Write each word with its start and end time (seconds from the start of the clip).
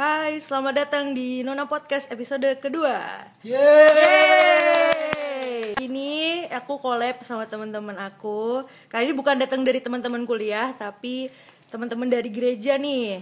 Hai, 0.00 0.40
selamat 0.40 0.80
datang 0.80 1.12
di 1.12 1.44
Nona 1.44 1.68
Podcast 1.68 2.08
episode 2.08 2.56
kedua. 2.56 3.04
Yeay. 3.44 3.92
Yeay. 3.92 5.76
Ini 5.76 6.48
aku 6.56 6.80
collab 6.80 7.20
sama 7.20 7.44
teman-teman 7.44 7.92
aku. 8.00 8.64
Kali 8.88 9.04
ini 9.04 9.12
bukan 9.12 9.36
datang 9.36 9.60
dari 9.60 9.76
teman-teman 9.84 10.24
kuliah, 10.24 10.72
tapi 10.72 11.28
teman-teman 11.68 12.08
dari 12.08 12.32
gereja 12.32 12.80
nih. 12.80 13.20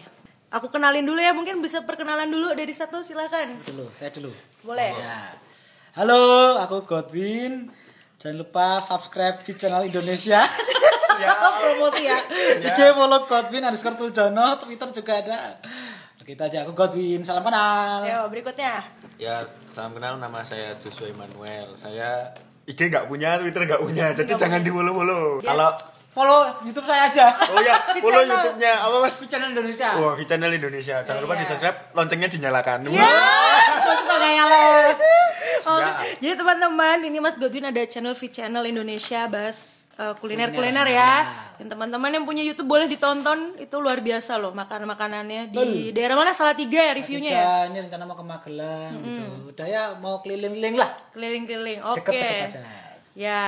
Aku 0.54 0.70
kenalin 0.70 1.02
dulu 1.02 1.18
ya, 1.18 1.34
mungkin 1.34 1.58
bisa 1.58 1.82
perkenalan 1.82 2.30
dulu 2.30 2.54
dari 2.54 2.70
satu 2.70 3.02
silakan. 3.02 3.58
Dulu, 3.66 3.90
saya 3.90 4.14
dulu. 4.14 4.30
Boleh. 4.62 4.94
Ya. 4.94 5.34
Halo, 5.98 6.62
aku 6.62 6.86
Godwin. 6.86 7.74
Jangan 8.22 8.38
lupa 8.38 8.78
subscribe 8.78 9.42
di 9.42 9.50
channel 9.58 9.82
Indonesia. 9.82 10.46
Promosi 11.58 12.06
ya. 12.06 12.22
IG 12.62 12.94
follow 12.94 13.26
Godwin 13.26 13.66
underscore 13.66 13.98
Tuljono, 13.98 14.62
Twitter 14.62 14.94
juga 14.94 15.18
ada. 15.18 15.58
Kita 16.28 16.44
aja, 16.44 16.60
aku 16.60 16.76
Godwin. 16.76 17.24
Salam 17.24 17.40
kenal. 17.40 18.04
Ayo, 18.04 18.28
berikutnya. 18.28 18.84
Ya, 19.16 19.40
salam 19.72 19.96
kenal 19.96 20.20
nama 20.20 20.44
saya 20.44 20.76
Joshua 20.76 21.08
Emmanuel. 21.08 21.72
Saya 21.72 22.36
IG 22.68 22.92
nggak 22.92 23.08
punya, 23.08 23.40
Twitter 23.40 23.64
nggak 23.64 23.80
punya, 23.80 24.12
jadi 24.12 24.36
jangan 24.36 24.60
di 24.60 24.68
follow 24.68 24.92
follow. 24.92 25.40
Kalau 25.40 25.72
Follow 26.08 26.40
YouTube 26.64 26.88
saya 26.88 27.12
aja. 27.12 27.26
oh 27.52 27.60
ya, 27.68 27.74
follow. 28.00 28.24
YouTube-nya 28.24 28.72
apa 28.80 28.96
mas? 28.98 29.20
Channel 29.20 29.52
Indonesia. 29.52 29.88
Wah, 29.94 30.16
di 30.16 30.24
channel 30.24 30.50
Indonesia. 30.50 30.96
Jangan 31.04 31.20
lupa 31.20 31.34
Iya. 31.36 31.40
di 31.40 31.46
subscribe, 31.46 31.78
loncengnya 31.92 32.28
dinyalakan. 32.28 32.78
Ya. 32.88 33.04
Aku 33.76 33.90
suka 33.94 34.16
gaya 34.16 34.44
lo. 34.44 34.66
Oh, 35.68 35.80
jadi 36.16 36.32
teman-teman, 36.34 37.04
ini 37.04 37.20
Mas 37.20 37.36
Godwin 37.36 37.68
ada 37.68 37.84
channel 37.84 38.16
V 38.16 38.24
Channel 38.26 38.64
Indonesia 38.64 39.28
bahas 39.28 39.84
uh, 39.96 40.16
kuliner-kuliner 40.16 40.88
ya. 40.88 41.12
Dan 41.60 41.68
teman-teman 41.68 42.08
yang 42.08 42.24
punya 42.24 42.40
YouTube 42.40 42.72
boleh 42.72 42.88
ditonton, 42.88 43.52
itu 43.60 43.76
luar 43.76 44.00
biasa 44.00 44.40
loh 44.40 44.56
makanan-makanannya 44.56 45.52
di 45.52 45.92
daerah 45.92 46.16
mana? 46.16 46.32
Salatiga 46.32 46.80
ya 46.80 46.96
reviewnya 46.96 47.30
ya. 47.30 47.42
Tiga, 47.44 47.56
ini 47.68 47.78
rencana 47.84 48.02
mau 48.08 48.16
ke 48.16 48.24
Magelang 48.24 48.92
gitu. 49.04 49.24
Udah 49.52 49.66
ya 49.68 49.82
mau 50.00 50.24
keliling-keliling 50.24 50.76
lah. 50.80 50.88
Keliling-keliling. 51.12 51.78
Oke. 51.84 52.00
Deket-deket 52.00 52.48
aja. 52.48 52.60
Ya, 53.12 53.44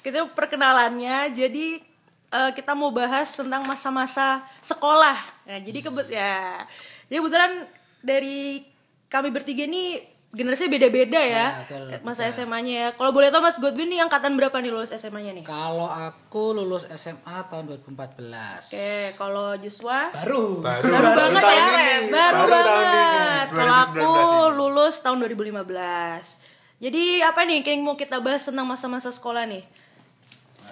itu 0.00 0.20
perkenalannya. 0.32 1.34
Jadi 1.36 1.82
eh, 2.30 2.50
kita 2.54 2.72
mau 2.74 2.90
bahas 2.94 3.34
tentang 3.34 3.66
masa-masa 3.66 4.42
sekolah. 4.62 5.18
Nah, 5.46 5.58
jadi 5.58 5.78
kebet 5.82 6.08
ya. 6.10 6.64
Jadi 7.10 7.16
kebetulan 7.18 7.52
dari 8.00 8.62
kami 9.10 9.28
bertiga 9.34 9.66
nih 9.66 9.98
generasinya 10.30 10.70
beda-beda 10.70 11.18
ya. 11.18 11.46
betul, 11.66 11.90
masa 12.06 12.30
SMA-nya 12.30 12.74
ya. 12.74 12.88
Kalau 12.94 13.10
boleh 13.10 13.34
tahu 13.34 13.42
Mas 13.42 13.58
Godwin 13.58 13.90
nih 13.90 13.98
angkatan 14.06 14.38
berapa 14.38 14.54
nih 14.62 14.70
lulus 14.70 14.94
SMA-nya 14.94 15.34
nih? 15.34 15.42
Kalau 15.42 15.90
aku 15.90 16.54
lulus 16.54 16.86
SMA 16.94 17.50
tahun 17.50 17.66
2014. 17.82 18.70
Oke, 18.70 18.94
kalau 19.18 19.58
Joshua 19.58 20.14
Baru. 20.14 20.62
Baru, 20.62 20.86
baru 20.86 21.08
banget 21.18 21.42
tahun 21.42 21.58
ya, 21.58 21.66
ini. 21.98 22.10
baru, 22.14 22.42
Baru 22.46 22.46
ini, 22.46 22.70
banget. 22.70 23.46
Kalau 23.50 23.74
2019 23.74 23.82
aku 23.82 24.14
ini. 24.14 24.56
lulus 24.62 24.94
tahun 25.02 25.18
2015. 25.18 26.58
Jadi 26.80 27.04
apa 27.20 27.40
nih 27.44 27.58
yang 27.66 27.80
mau 27.82 27.98
kita 27.98 28.22
bahas 28.22 28.46
tentang 28.46 28.64
masa-masa 28.70 29.10
sekolah 29.10 29.44
nih? 29.50 29.66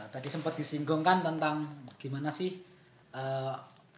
Tadi 0.08 0.26
sempat 0.26 0.52
disinggung 0.52 1.00
kan 1.00 1.20
tentang 1.20 1.64
gimana 1.94 2.28
sih 2.28 2.56
eh, 3.10 3.54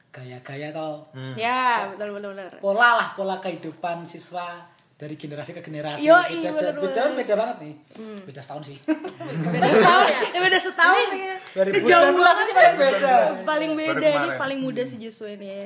gaya-gaya 0.08 0.70
atau 0.70 1.06
Hmm. 1.10 1.34
Ya, 1.34 1.86
betul 1.88 2.10
betul 2.12 2.32
betul. 2.32 2.58
pola 2.58 2.88
lah 2.94 3.08
pola 3.12 3.36
kehidupan 3.36 4.02
siswa 4.02 4.58
dari 4.96 5.14
generasi 5.14 5.50
ke 5.52 5.62
generasi. 5.62 6.02
Yo, 6.02 6.12
beda, 6.12 6.28
iya, 6.28 6.38
aja- 6.42 6.52
bener 6.52 6.74
beda, 6.76 6.92
banget. 7.00 7.16
beda 7.16 7.34
banget 7.34 7.56
nih. 7.58 7.74
Beda 8.22 8.40
setahun 8.40 8.62
sih. 8.66 8.76
Beda 8.84 9.68
setahun 9.70 10.04
ya? 10.06 10.20
Ya 10.28 10.40
beda 10.40 10.58
setahun 10.60 11.06
ya. 11.10 11.34
2019 11.56 11.88
Jauh 11.88 12.10
ini 12.12 12.52
paling 12.52 12.76
beda. 12.76 13.14
Paling 13.42 13.70
beda 13.72 14.08
ini 14.12 14.28
paling 14.36 14.58
muda 14.60 14.82
sih 14.82 14.98
Joshua 14.98 15.30
ini 15.30 15.46
ya. 15.46 15.62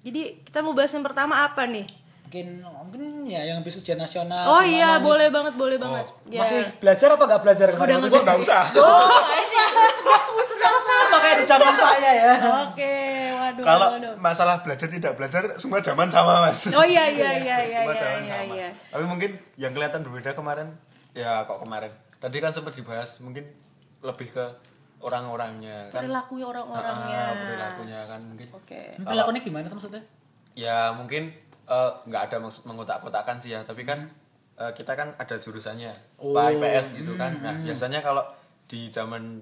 Jadi 0.00 0.20
kita 0.40 0.64
mau 0.64 0.72
bahas 0.72 0.88
yang 0.90 1.04
pertama 1.04 1.34
apa 1.36 1.66
nih? 1.66 1.84
Mungkin 2.30 2.62
mungkin 2.62 3.26
ya 3.26 3.42
yang 3.42 3.58
habis 3.58 3.82
ujian 3.82 3.98
nasional. 3.98 4.46
Oh 4.46 4.62
iya, 4.62 5.02
nih? 5.02 5.02
boleh 5.02 5.28
banget, 5.34 5.58
boleh 5.58 5.82
banget. 5.82 6.06
Ya. 6.30 6.46
Masih 6.46 6.62
belajar 6.78 7.18
atau 7.18 7.26
nggak 7.26 7.42
belajar 7.42 7.66
kemarin? 7.74 7.98
Udah 7.98 8.06
Gua 8.06 8.22
nggak 8.22 8.38
usah. 8.38 8.62
Oh, 8.78 9.10
ini 9.34 9.58
sama 11.10 11.16
kayak 11.18 11.36
di 11.42 11.46
zaman 11.50 11.74
saya 11.74 12.10
ya. 12.14 12.34
Oke, 12.70 12.94
waduh. 13.34 13.64
Kalau 13.66 13.88
waduh. 13.98 14.14
masalah 14.22 14.56
belajar 14.62 14.86
tidak 14.86 15.12
belajar, 15.18 15.42
semua 15.58 15.82
zaman 15.82 16.06
sama 16.06 16.46
mas. 16.46 16.70
Oh 16.70 16.86
iya 16.86 17.10
iya 17.10 17.30
iya 17.34 17.56
iya 17.66 17.78
semua 17.82 17.94
iya 17.98 18.02
zaman 18.06 18.22
iya. 18.22 18.30
sama. 18.30 18.54
iya. 18.54 18.68
Tapi 18.94 19.04
mungkin 19.10 19.30
yang 19.58 19.72
kelihatan 19.74 20.00
berbeda 20.06 20.30
kemarin, 20.38 20.78
ya 21.18 21.42
kok 21.50 21.58
kemarin. 21.66 21.90
Tadi 22.22 22.36
kan 22.38 22.54
sempat 22.54 22.78
dibahas, 22.78 23.18
mungkin 23.18 23.42
lebih 24.06 24.30
ke 24.30 24.44
orang-orangnya 25.02 25.90
kan. 25.90 26.06
Perilakunya 26.06 26.46
orang-orangnya. 26.46 27.20
Ah, 27.26 27.34
perilakunya 27.34 27.98
kan 28.06 28.20
mungkin. 28.22 28.46
Oke. 28.54 28.82
Perilakunya 29.02 29.40
gimana 29.42 29.66
tuh 29.66 29.76
maksudnya? 29.82 30.02
Ya 30.54 30.94
mungkin 30.94 31.34
eh, 31.70 31.90
nggak 32.10 32.22
ada 32.30 32.36
maksud 32.42 32.66
mengotak-kotakan 32.66 33.38
sih 33.38 33.54
ya, 33.54 33.62
tapi 33.62 33.86
kan 33.86 34.10
eh, 34.58 34.72
kita 34.74 34.98
kan 34.98 35.14
ada 35.14 35.38
jurusannya, 35.38 35.94
Pak 36.18 36.46
IPS 36.58 36.86
gitu 36.98 37.14
kan. 37.14 37.38
Nah 37.38 37.54
biasanya 37.62 38.02
kalau 38.02 38.26
di 38.66 38.90
zaman 38.90 39.38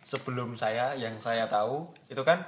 sebelum 0.00 0.56
saya 0.56 0.96
yang 0.96 1.20
saya 1.20 1.44
tahu 1.46 1.84
itu 2.08 2.24
kan 2.24 2.40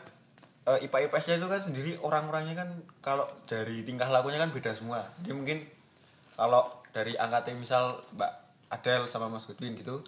eh, 0.65 0.84
IPA 0.89 1.09
IPS-nya 1.12 1.37
itu 1.39 1.49
kan 1.49 1.61
sendiri 1.61 1.93
orang-orangnya 2.00 2.56
kan 2.56 2.69
kalau 3.05 3.28
dari 3.45 3.84
tingkah 3.84 4.09
lakunya 4.09 4.41
kan 4.41 4.50
beda 4.50 4.73
semua. 4.73 5.05
Jadi 5.21 5.33
mungkin 5.37 5.59
kalau 6.37 6.65
dari 6.93 7.17
angkatan 7.17 7.61
misal 7.61 8.00
Mbak 8.17 8.33
Adel 8.73 9.05
sama 9.05 9.29
Mas 9.29 9.44
Godwin 9.44 9.77
gitu, 9.77 10.00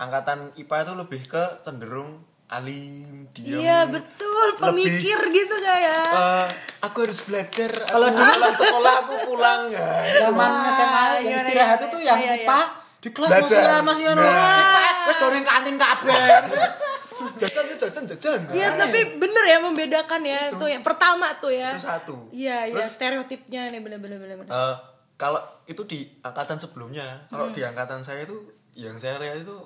angkatan 0.00 0.52
IPA 0.56 0.88
itu 0.88 0.94
lebih 0.96 1.22
ke 1.28 1.60
cenderung 1.60 2.24
alim, 2.46 3.26
diam. 3.34 3.58
Iya 3.58 3.78
betul, 3.90 4.46
pemikir 4.62 5.18
gitu 5.18 5.56
kayak. 5.58 6.06
Eh, 6.14 6.46
aku 6.86 6.96
harus 7.02 7.20
belajar. 7.26 7.70
Kalau 7.90 8.06
di 8.06 8.22
pulang 8.22 8.54
sekolah 8.54 8.94
aku 9.02 9.14
pulang 9.26 9.60
ya. 9.74 9.88
Zaman 10.26 10.50
SMA 10.70 11.02
yang 11.02 11.26
iya, 11.26 11.36
istirahat 11.42 11.78
iya, 11.82 11.88
itu 11.90 11.98
yang 12.06 12.20
iya, 12.22 12.32
iya. 12.38 12.46
IPA 12.46 12.60
di 13.02 13.08
kelas 13.10 13.30
masih 13.30 13.58
masih 13.82 14.04
ono. 14.14 14.22
Nah. 14.22 14.58
IPS 14.62 14.98
wis 15.10 15.18
dorin 15.18 15.44
kantin 15.46 15.76
kabeh. 15.78 16.14
Jajan 17.40 17.64
ya 17.72 17.76
jajan 17.80 18.04
jajan. 18.12 18.40
Iya 18.52 18.76
tapi 18.76 19.16
bener 19.16 19.44
ya 19.48 19.58
membedakan 19.64 20.20
ya 20.20 20.52
tuh 20.52 20.68
yang 20.68 20.84
pertama 20.84 21.32
tuh 21.40 21.50
ya. 21.50 21.72
Itu 21.74 21.82
satu. 21.82 22.16
Iya 22.30 22.68
iya 22.70 22.84
stereotipnya 22.84 23.72
nih 23.72 23.80
bener-bener 23.80 24.20
bener. 24.20 24.36
bener. 24.44 24.52
eh, 24.52 24.76
kalau 25.16 25.40
itu 25.64 25.80
di 25.88 26.04
angkatan 26.20 26.60
sebelumnya, 26.60 27.24
kalau 27.32 27.48
di 27.48 27.64
angkatan 27.64 28.04
saya 28.04 28.28
itu 28.28 28.36
yang 28.76 29.00
saya 29.00 29.16
lihat 29.16 29.40
itu 29.40 29.56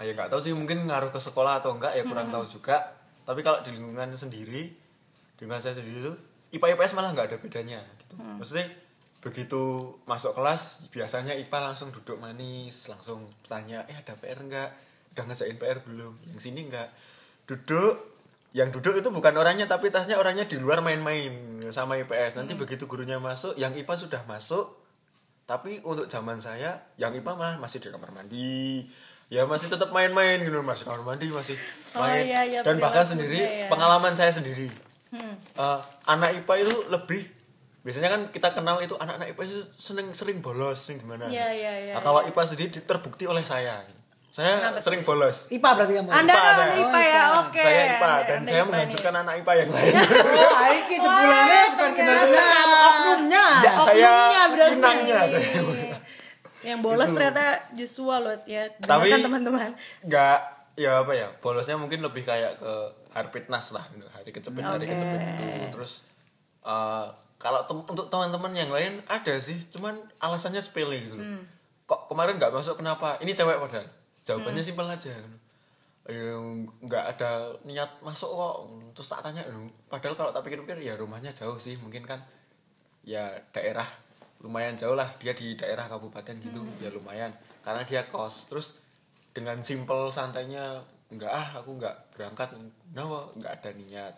ah, 0.00 0.02
ya 0.08 0.16
nggak 0.16 0.32
tahu 0.32 0.40
sih 0.40 0.56
mungkin 0.56 0.88
ngaruh 0.88 1.12
ke 1.12 1.20
sekolah 1.20 1.60
atau 1.60 1.76
enggak 1.76 1.92
ya 1.92 2.02
kurang 2.08 2.32
tahu 2.32 2.48
juga. 2.48 2.96
Tapi 3.28 3.44
kalau 3.44 3.60
di 3.60 3.76
lingkungan 3.76 4.16
sendiri, 4.16 4.72
di 5.36 5.38
lingkungan 5.44 5.60
saya 5.60 5.76
sendiri 5.76 6.08
itu 6.08 6.12
IPA 6.56 6.80
IPS 6.80 6.96
malah 6.96 7.12
nggak 7.12 7.28
ada 7.28 7.36
bedanya. 7.36 7.84
Gitu. 8.00 8.16
Maksudnya 8.16 8.66
begitu 9.20 9.92
masuk 10.08 10.32
kelas 10.32 10.88
biasanya 10.88 11.36
IPA 11.36 11.58
langsung 11.60 11.92
duduk 11.92 12.16
manis 12.16 12.88
langsung 12.88 13.28
tanya 13.44 13.84
eh 13.84 14.00
ada 14.00 14.16
PR 14.16 14.40
enggak 14.40 14.72
udah 15.12 15.24
ngerjain 15.28 15.60
PR 15.60 15.84
belum 15.84 16.16
yang 16.24 16.40
sini 16.40 16.64
enggak 16.64 16.88
duduk 17.44 18.00
yang 18.56 18.72
duduk 18.72 18.96
itu 18.96 19.12
bukan 19.12 19.36
orangnya 19.36 19.68
tapi 19.68 19.92
tasnya 19.92 20.16
orangnya 20.16 20.48
di 20.48 20.56
luar 20.56 20.80
main-main 20.80 21.60
sama 21.68 22.00
IPS 22.00 22.40
nanti 22.40 22.56
begitu 22.56 22.88
gurunya 22.88 23.20
masuk 23.20 23.54
yang 23.60 23.76
IPA 23.76 24.08
sudah 24.08 24.22
masuk 24.24 24.80
tapi 25.44 25.84
untuk 25.84 26.08
zaman 26.08 26.40
saya 26.40 26.80
yang 26.96 27.12
IPA 27.12 27.36
malah 27.36 27.56
masih 27.60 27.84
di 27.84 27.92
kamar 27.92 28.16
mandi 28.16 28.88
ya 29.30 29.46
masih 29.46 29.66
tetap 29.66 29.88
main-main 29.88 30.36
gitu 30.38 30.58
masih 30.60 30.84
kamar 30.84 31.06
mandi 31.06 31.30
masih 31.30 31.54
Oh, 31.90 32.02
main 32.02 32.22
iya, 32.22 32.42
iya, 32.44 32.60
dan 32.60 32.76
bahkan 32.76 33.02
sendiri 33.04 33.34
ya. 33.34 33.66
pengalaman 33.66 34.12
saya 34.12 34.30
sendiri 34.30 34.68
Hmm. 35.08 35.34
Eh, 35.52 35.78
anak 36.06 36.30
IPA 36.36 36.54
itu 36.60 36.86
lebih 36.86 37.26
biasanya 37.80 38.08
kan 38.08 38.20
kita 38.28 38.52
kenal 38.52 38.78
itu 38.78 38.94
anak-anak 38.94 39.26
IPA 39.28 39.42
itu 39.44 39.58
sering 39.74 40.10
sering 40.12 40.38
bolos 40.38 40.78
sering 40.80 40.98
gimana 40.98 41.26
Iya, 41.26 41.50
iya, 41.50 41.72
iya, 41.80 41.92
nah, 41.92 42.02
kalau 42.04 42.22
IPA 42.22 42.42
sendiri 42.44 42.70
terbukti 42.76 43.24
oleh 43.24 43.42
saya 43.42 43.82
saya 44.28 44.62
Kenapa 44.62 44.78
sering 44.78 45.02
bolos 45.02 45.50
IPA 45.50 45.66
berarti 45.72 45.92
kamu. 45.96 46.08
Anda 46.08 46.30
IPA 46.30 46.46
anak 46.48 46.68
IPA 46.76 47.00
ya, 47.02 47.22
oke. 47.36 47.58
saya 47.60 47.82
IPA 47.88 48.12
dan 48.20 48.36
Anda 48.36 48.46
saya 48.46 48.54
IPA 48.56 48.68
menghancurkan 48.68 49.10
nih. 49.10 49.20
anak 49.20 49.34
IPA 49.36 49.52
yang 49.56 49.70
lain 49.72 49.92
Oh, 49.98 50.70
iki 50.72 50.96
jebulane 50.96 51.58
bukan 51.72 51.90
kamu 51.90 52.78
oknumnya. 52.80 53.46
Ya, 53.60 53.72
saya 53.76 54.06
Oknumnya 54.06 54.42
berarti. 54.48 54.74
inangnya 54.76 55.20
saya. 55.26 55.89
Yang 56.62 56.78
bolos 56.80 57.10
ternyata 57.10 57.44
Joshua 57.72 58.16
loh 58.18 58.36
ya. 58.44 58.68
Tapi- 58.76 59.08
Dengarkan 59.08 59.20
teman-teman. 59.22 59.70
nggak 60.02 60.38
ya 60.74 60.92
apa 60.98 61.12
ya 61.12 61.28
bolosnya 61.36 61.76
mungkin 61.76 62.00
lebih 62.00 62.22
kayak 62.22 62.56
ke 62.56 62.72
harpitnas 63.10 63.70
lah 63.70 63.84
gitu. 63.90 64.06
hari 64.06 64.30
kecepet 64.30 64.62
hari 64.62 64.82
Oke. 64.82 64.92
kecepet 64.94 65.20
itu 65.34 65.44
terus 65.70 65.92
eh, 66.62 67.06
kalau 67.36 67.60
tem- 67.62 67.84
untuk 67.86 68.06
teman-teman 68.06 68.52
yang 68.54 68.68
lain 68.68 69.00
ada 69.04 69.34
sih 69.36 69.60
cuman 69.68 69.92
alasannya 70.18 70.56
sepele 70.58 70.96
gitu. 70.98 71.16
Hmm. 71.16 71.42
kok 71.84 72.06
kemarin 72.06 72.36
nggak 72.36 72.48
masuk 72.50 72.76
kenapa 72.76 73.18
ini 73.18 73.30
cewek 73.30 73.58
padahal 73.58 73.82
Hmm. 73.82 73.96
jawabannya 74.22 74.62
simpel 74.62 74.86
aja 74.86 75.12
Eh, 76.02 76.32
nggak 76.80 77.04
ada 77.12 77.30
niat 77.62 78.00
masuk 78.00 78.26
kok 78.26 78.54
terus 78.92 79.08
tak 79.08 79.20
tanya 79.22 79.44
"Loh, 79.44 79.68
padahal 79.86 80.14
kalau 80.14 80.30
tak 80.30 80.42
pikir-pikir 80.42 80.80
ya 80.80 80.94
rumahnya 80.94 81.28
jauh 81.30 81.54
sih 81.56 81.76
mungkin 81.76 82.02
kan 82.02 82.18
ya 83.02 83.26
daerah 83.50 83.84
lumayan 84.40 84.74
jauh 84.76 84.96
lah 84.96 85.08
dia 85.20 85.36
di 85.36 85.52
daerah 85.56 85.84
kabupaten 85.86 86.36
gitu 86.40 86.60
Hmm. 86.60 86.80
ya 86.80 86.88
lumayan. 86.92 87.32
Karena 87.60 87.84
dia 87.84 88.08
kos 88.08 88.48
terus 88.48 88.80
dengan 89.36 89.60
simple 89.60 90.08
santainya 90.10 90.80
enggak 91.12 91.30
ah 91.30 91.48
aku 91.60 91.76
enggak 91.76 91.96
berangkat 92.16 92.48
kenapa 92.90 93.28
enggak 93.36 93.52
ada 93.60 93.70
niat. 93.76 94.14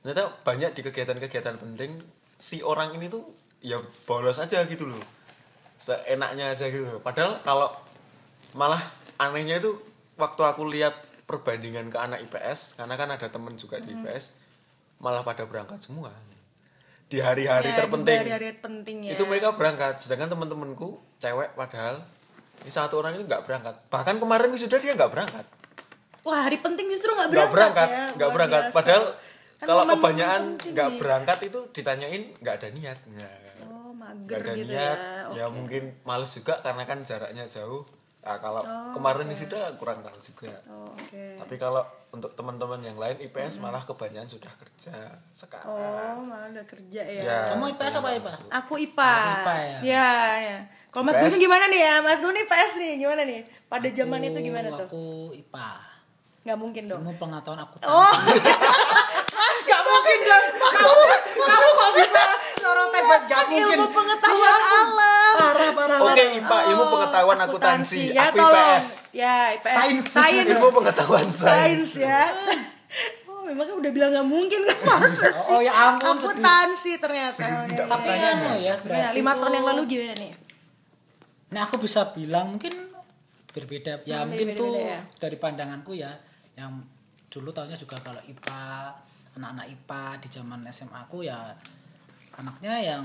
Ternyata 0.00 0.22
banyak 0.46 0.70
di 0.72 0.80
kegiatan-kegiatan 0.86 1.56
penting 1.60 1.98
si 2.40 2.62
orang 2.64 2.94
ini 2.96 3.10
tuh 3.10 3.26
ya 3.60 3.76
bolos 4.08 4.38
aja 4.40 4.64
gitu 4.64 4.86
loh. 4.88 5.04
Seenaknya 5.80 6.52
aja 6.52 6.68
gitu 6.68 6.84
loh. 6.84 7.00
padahal 7.00 7.40
kalau 7.40 7.72
malah 8.52 8.80
anehnya 9.16 9.60
itu 9.60 9.76
waktu 10.20 10.42
aku 10.44 10.68
lihat 10.68 10.92
perbandingan 11.24 11.88
ke 11.88 11.98
anak 11.98 12.20
IPS 12.26 12.76
karena 12.76 12.94
kan 12.98 13.08
ada 13.14 13.28
temen 13.30 13.54
juga 13.56 13.78
di 13.80 13.94
IPS 13.94 14.34
malah 15.00 15.24
pada 15.24 15.46
berangkat 15.48 15.80
semua 15.80 16.12
di 17.10 17.18
hari-hari 17.18 17.66
Ya, 17.66 17.68
di 17.68 17.76
terpenting 17.76 18.18
hari-hari 18.20 18.48
penting 18.56 18.96
ya. 19.02 19.10
itu 19.12 19.22
mereka 19.24 19.52
berangkat 19.52 19.98
sedangkan 19.98 20.30
teman-temanku 20.30 20.88
cewek 21.16 21.52
padahal 21.52 22.06
ini 22.60 22.70
satu 22.70 22.96
orang 22.96 23.12
ini 23.14 23.26
nggak 23.26 23.42
berangkat 23.42 23.74
bahkan 23.88 24.16
kemarin 24.16 24.48
wisuda 24.48 24.78
dia 24.78 24.94
nggak 24.94 25.10
berangkat 25.10 25.46
Wah, 26.20 26.44
hari 26.44 26.56
penting 26.56 26.86
justru 26.86 27.10
nggak 27.10 27.26
nggak 27.26 27.48
berangkat, 27.48 27.54
berangkat 27.56 27.88
ya. 27.90 28.04
nggak 28.12 28.20
Luar 28.24 28.36
berangkat 28.36 28.62
biasa. 28.62 28.76
padahal 28.76 29.04
Kan 29.56 29.66
kalau 29.66 29.82
kebanyakan 29.86 30.42
nggak 30.66 30.88
nih. 30.88 30.98
berangkat 30.98 31.38
itu 31.42 31.58
ditanyain 31.70 32.22
nggak 32.34 32.54
ada 32.56 32.68
niat 32.70 32.98
Nah, 33.10 33.32
Oh, 33.62 33.90
mager 33.92 34.38
ada 34.38 34.52
gitu 34.54 34.70
niat 34.70 34.98
ya. 34.98 35.34
ya 35.34 35.44
Oke. 35.44 35.52
mungkin 35.52 35.82
males 36.02 36.30
juga 36.30 36.54
karena 36.58 36.84
kan 36.84 36.98
jaraknya 37.02 37.44
jauh 37.44 37.82
nah, 38.20 38.36
kalau 38.36 38.62
kemarin 38.92 39.26
wisuda 39.26 39.56
kurang 39.74 40.00
tahu 40.00 40.18
juga 40.18 40.52
Oh, 40.66 40.88
oke. 40.88 41.24
tapi 41.38 41.54
kalau 41.56 41.80
untuk 42.10 42.32
teman-teman 42.32 42.80
yang 42.80 42.94
lain 42.94 43.16
IPS 43.18 43.58
malah 43.58 43.80
kebanyakan 43.80 44.26
sudah 44.26 44.52
kerja 44.52 44.92
sekarang 45.30 45.66
Oh, 45.66 46.20
malah 46.20 46.50
udah 46.50 46.64
kerja 46.64 47.00
ya. 47.00 47.22
Ya. 47.22 47.38
Kamu 47.46 47.70
IPS 47.70 47.94
apa 47.96 48.08
IPA? 48.12 48.32
Aku 48.60 48.72
IPA. 48.76 49.14
IPA 49.38 49.54
ya? 49.56 49.78
Ya, 49.80 50.10
ya. 50.38 50.58
Kalau 50.88 51.04
Mas 51.04 51.16
IPS? 51.16 51.30
Gun 51.30 51.40
gimana 51.40 51.64
nih 51.66 51.80
ya? 51.80 51.94
Mas 52.00 52.18
Gun 52.18 52.32
nih 52.32 52.44
PS 52.44 52.72
nih, 52.76 52.92
gimana 52.98 53.22
nih? 53.22 53.40
Pada 53.64 53.88
zaman 53.88 54.20
itu 54.20 54.38
gimana 54.42 54.68
Aku- 54.68 54.76
tuh? 54.76 54.86
Aku 54.86 55.04
IPA. 55.32 55.70
Nggak 56.40 56.58
mungkin 56.58 56.82
dong. 56.86 57.00
Ilmu 57.00 57.14
pengetahuan 57.16 57.60
aku 57.62 57.74
Oh. 57.84 58.14
Mas, 59.30 59.58
nggak 59.66 59.82
mungkin 59.82 60.18
dong. 60.22 60.44
Kamu, 60.58 61.02
kamu 61.38 61.68
kok 61.70 61.90
bisa 61.94 62.22
Stereotip 62.52 63.04
gak 63.22 63.44
mungkin. 63.46 63.64
ilmu 63.70 63.86
pengetahuan 63.88 64.52
alam. 64.52 64.79
Oke, 65.96 66.14
parah. 66.14 66.36
IPA, 66.36 66.58
ilmu 66.68 66.84
pengetahuan 66.88 67.38
akuntansi. 67.40 68.02
Ya, 68.10 68.22
Aku 68.26 68.38
tolong. 68.38 68.54
IPS. 68.76 68.88
Ya, 69.12 69.34
IPS. 69.52 69.72
Sains. 69.72 70.04
Sains. 70.06 70.46
Ilmu 70.48 70.68
pengetahuan 70.72 71.26
Sains 71.26 71.34
sains. 71.34 71.88
ya. 72.00 72.20
Oh, 73.24 73.46
memangnya 73.46 73.72
udah 73.72 73.90
bilang 73.90 74.10
nggak 74.10 74.26
mungkin 74.26 74.60
kan 74.60 74.76
masa 74.84 75.30
sih? 75.30 75.48
Oh, 75.48 75.62
ya 75.62 75.72
ampun. 75.72 76.12
Akuntansi 76.12 76.98
ternyata. 76.98 77.38
Sedih 77.38 77.72
tidak 77.72 77.78
Ya, 77.80 77.88
Tapi 77.88 78.08
ya, 78.08 78.14
ya. 78.14 78.28
anu 78.28 78.50
ya, 78.50 78.74
Gimana? 78.74 78.82
berarti 78.82 79.14
Lima 79.16 79.32
tahun 79.32 79.52
yang 79.54 79.66
lalu 79.70 79.80
gimana 79.86 80.14
nih? 80.18 80.32
Nah 81.50 81.60
aku 81.64 81.76
bisa 81.78 82.00
bilang 82.10 82.46
mungkin 82.52 82.74
berbeda 83.50 84.02
ya 84.04 84.22
Hmm, 84.22 84.30
mungkin 84.30 84.54
itu 84.54 84.66
ya. 84.76 84.98
dari 85.16 85.34
pandanganku 85.34 85.94
ya 85.94 86.10
yang 86.54 86.82
dulu 87.26 87.50
tahunya 87.50 87.74
juga 87.74 87.98
kalau 87.98 88.22
IPA 88.22 88.62
anak-anak 89.34 89.66
IPA 89.68 90.02
di 90.20 90.28
zaman 90.30 90.60
SMA 90.68 90.98
aku 91.00 91.22
ya 91.22 91.38
anaknya 92.36 92.74
yang 92.78 93.02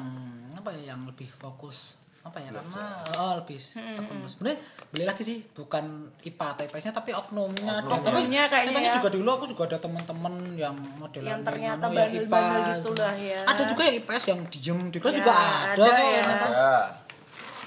apa 0.52 0.70
ya 0.74 0.94
yang 0.94 1.02
lebih 1.06 1.30
fokus 1.32 1.98
apa 2.25 2.42
ya 2.42 2.50
karena 2.50 2.81
oh 3.16 3.38
lebih 3.38 3.62
Hmm, 3.72 3.95
tekun 3.95 4.18
sebenarnya 4.25 4.57
beli 4.89 5.06
lagi 5.06 5.22
sih 5.22 5.38
bukan 5.48 5.86
IPA 6.19 6.45
atau 6.50 6.63
IPS-nya 6.66 6.92
tapi 6.92 7.12
oknumnya. 7.12 7.80
Oknumnya. 7.80 8.01
tapi 8.01 8.18
Oknumnya 8.18 8.44
kayaknya 8.50 8.81
ya. 8.83 8.95
juga 8.98 9.10
dulu 9.12 9.30
aku 9.31 9.45
juga 9.45 9.63
ada 9.66 9.77
teman-teman 9.77 10.33
yang 10.56 10.74
modelan 10.98 11.30
Yang 11.31 11.42
ternyata 11.45 11.86
anu, 11.86 11.94
yang 11.94 12.10
bandel-bandel 12.25 12.57
IPA. 12.57 12.74
gitu 12.74 12.89
lah 12.95 13.13
ya. 13.16 13.39
ada 13.45 13.63
juga 13.63 13.81
yang 13.83 13.95
IPS 14.01 14.24
yang 14.25 14.39
diem 14.48 14.80
di 14.89 14.98
kelas 14.98 15.13
Ya, 15.13 15.18
juga 15.18 15.31
ada, 15.31 15.45
ada 15.69 15.86
kok 15.86 15.94
ya. 16.04 16.24
Ya. 16.50 16.75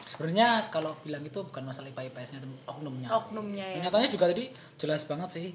Sebenarnya 0.04 0.48
kalau 0.68 0.96
bilang 0.98 1.22
itu 1.22 1.38
bukan 1.38 1.62
masalah 1.62 1.86
IPA 1.86 2.02
IPS-nya 2.08 2.38
tapi 2.40 2.56
oknumnya. 2.66 3.06
sih. 3.06 3.14
Oknumnya 3.14 3.66
ya. 3.68 3.80
Nyatanya 3.80 4.08
juga 4.08 4.24
tadi 4.26 4.44
jelas 4.74 5.02
banget 5.04 5.28
sih 5.30 5.48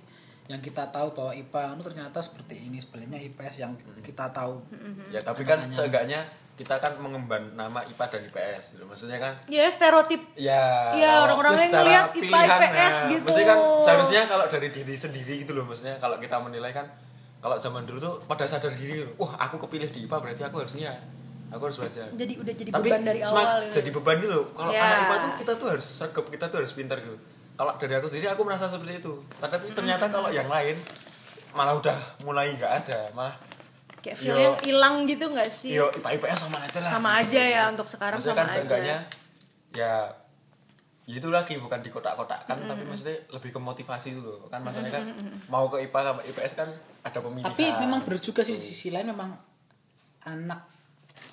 yang 0.46 0.60
kita 0.60 0.88
tahu 0.88 1.12
bahwa 1.12 1.32
IPA 1.34 1.74
itu 1.74 1.84
ternyata 1.84 2.20
seperti 2.20 2.56
ini 2.62 2.78
sebenarnya 2.78 3.20
IPS 3.26 3.56
yang 3.60 3.72
kita 4.00 4.30
tahu. 4.30 4.62
Ya, 5.10 5.20
tapi 5.20 5.42
kan 5.42 5.60
seenggaknya 5.68 6.24
kita 6.54 6.78
kan 6.78 6.94
mengemban 6.98 7.50
nama 7.54 7.82
IPA 7.84 8.06
dan 8.08 8.22
IPS 8.26 8.78
gitu. 8.78 8.86
Maksudnya 8.86 9.18
kan 9.18 9.34
Ya 9.48 9.66
stereotip 9.68 10.22
ya 10.36 10.94
Iya, 10.94 11.12
orang-orang 11.22 11.58
terus 11.58 11.66
yang 11.66 11.74
ngeliat 11.82 12.06
IPA, 12.08 12.16
pilihan, 12.22 12.60
IPS 12.62 12.70
nah, 12.94 13.10
gitu. 13.10 13.24
Maksudnya 13.26 13.48
kan 13.48 13.60
seharusnya 13.82 14.22
kalau 14.28 14.46
dari 14.48 14.70
diri 14.70 14.94
sendiri 14.94 15.34
gitu 15.42 15.52
loh 15.52 15.66
maksudnya 15.66 15.98
kalau 15.98 16.22
kita 16.22 16.38
menilai 16.38 16.70
kan 16.70 16.86
kalau 17.40 17.58
zaman 17.58 17.84
dulu 17.84 17.98
tuh 17.98 18.14
pada 18.24 18.46
sadar 18.46 18.72
diri 18.72 19.02
gitu, 19.02 19.12
wah 19.18 19.34
aku 19.36 19.60
kepilih 19.60 19.90
di 19.90 20.06
IPA 20.06 20.16
berarti 20.16 20.42
aku 20.44 20.62
harusnya 20.62 20.94
aku 21.50 21.68
harus 21.68 21.78
belajar. 21.78 22.08
jadi 22.10 22.34
udah 22.40 22.54
jadi 22.56 22.70
Tapi 22.72 22.88
beban 22.88 23.02
dari 23.04 23.20
awal 23.22 23.46
itu. 23.62 23.74
jadi 23.76 23.90
beban 23.92 24.16
gitu 24.18 24.32
loh. 24.32 24.46
Kalau 24.54 24.72
Ya. 24.72 24.80
anak 24.80 24.98
IPA 25.04 25.16
tuh 25.18 25.32
kita 25.38 25.54
tuh 25.54 25.68
harus 25.70 25.86
sergap, 25.86 26.26
kita 26.28 26.46
tuh 26.48 26.58
harus 26.62 26.72
pintar 26.72 26.98
gitu. 26.98 27.18
Kalau 27.54 27.74
dari 27.76 27.94
aku 27.94 28.08
sendiri 28.08 28.28
aku 28.28 28.42
merasa 28.42 28.66
seperti 28.66 28.98
itu. 28.98 29.14
Tapi 29.38 29.70
ternyata 29.70 30.06
kalau 30.08 30.30
yang 30.30 30.48
lain 30.48 30.74
malah 31.52 31.74
udah 31.74 31.98
mulai 32.22 32.50
nggak 32.54 32.74
ada, 32.82 33.10
malah 33.12 33.38
Kayak 34.04 34.18
Yo. 34.18 34.24
feel 34.26 34.38
yang 34.38 34.56
hilang 34.62 34.96
gitu 35.06 35.26
gak 35.32 35.48
sih? 35.48 35.72
yo 35.72 35.88
IPA 35.90 36.10
IPS 36.20 36.40
sama 36.44 36.60
aja 36.60 36.78
lah. 36.78 36.92
Sama 36.92 37.10
aja 37.18 37.42
ya 37.42 37.62
untuk 37.66 37.88
sekarang 37.88 38.20
Maksudnya 38.20 38.36
sama 38.36 38.42
kan 38.42 38.48
aja. 38.48 38.56
seenggaknya 38.56 38.98
ya 39.74 39.90
ya 41.04 41.14
itu 41.14 41.28
lagi 41.28 41.56
bukan 41.58 41.80
di 41.80 41.90
kotak-kotakan 41.90 42.64
tapi 42.64 42.84
maksudnya 42.84 43.16
lebih 43.30 43.50
ke 43.50 43.60
motivasi 43.60 44.14
itu 44.14 44.22
loh 44.22 44.48
kan 44.48 44.60
maksudnya 44.60 44.88
kan 44.90 45.04
mau 45.48 45.68
ke 45.68 45.82
IPA 45.82 46.00
sama 46.02 46.22
IPS 46.22 46.54
kan 46.54 46.70
ada 47.02 47.20
pemilihan 47.20 47.48
Tapi 47.50 47.66
memang 47.78 48.00
benar 48.02 48.20
juga 48.20 48.40
sih 48.42 48.54
di 48.54 48.64
sisi 48.64 48.88
lain 48.88 49.08
memang 49.10 49.36
anak 50.24 50.64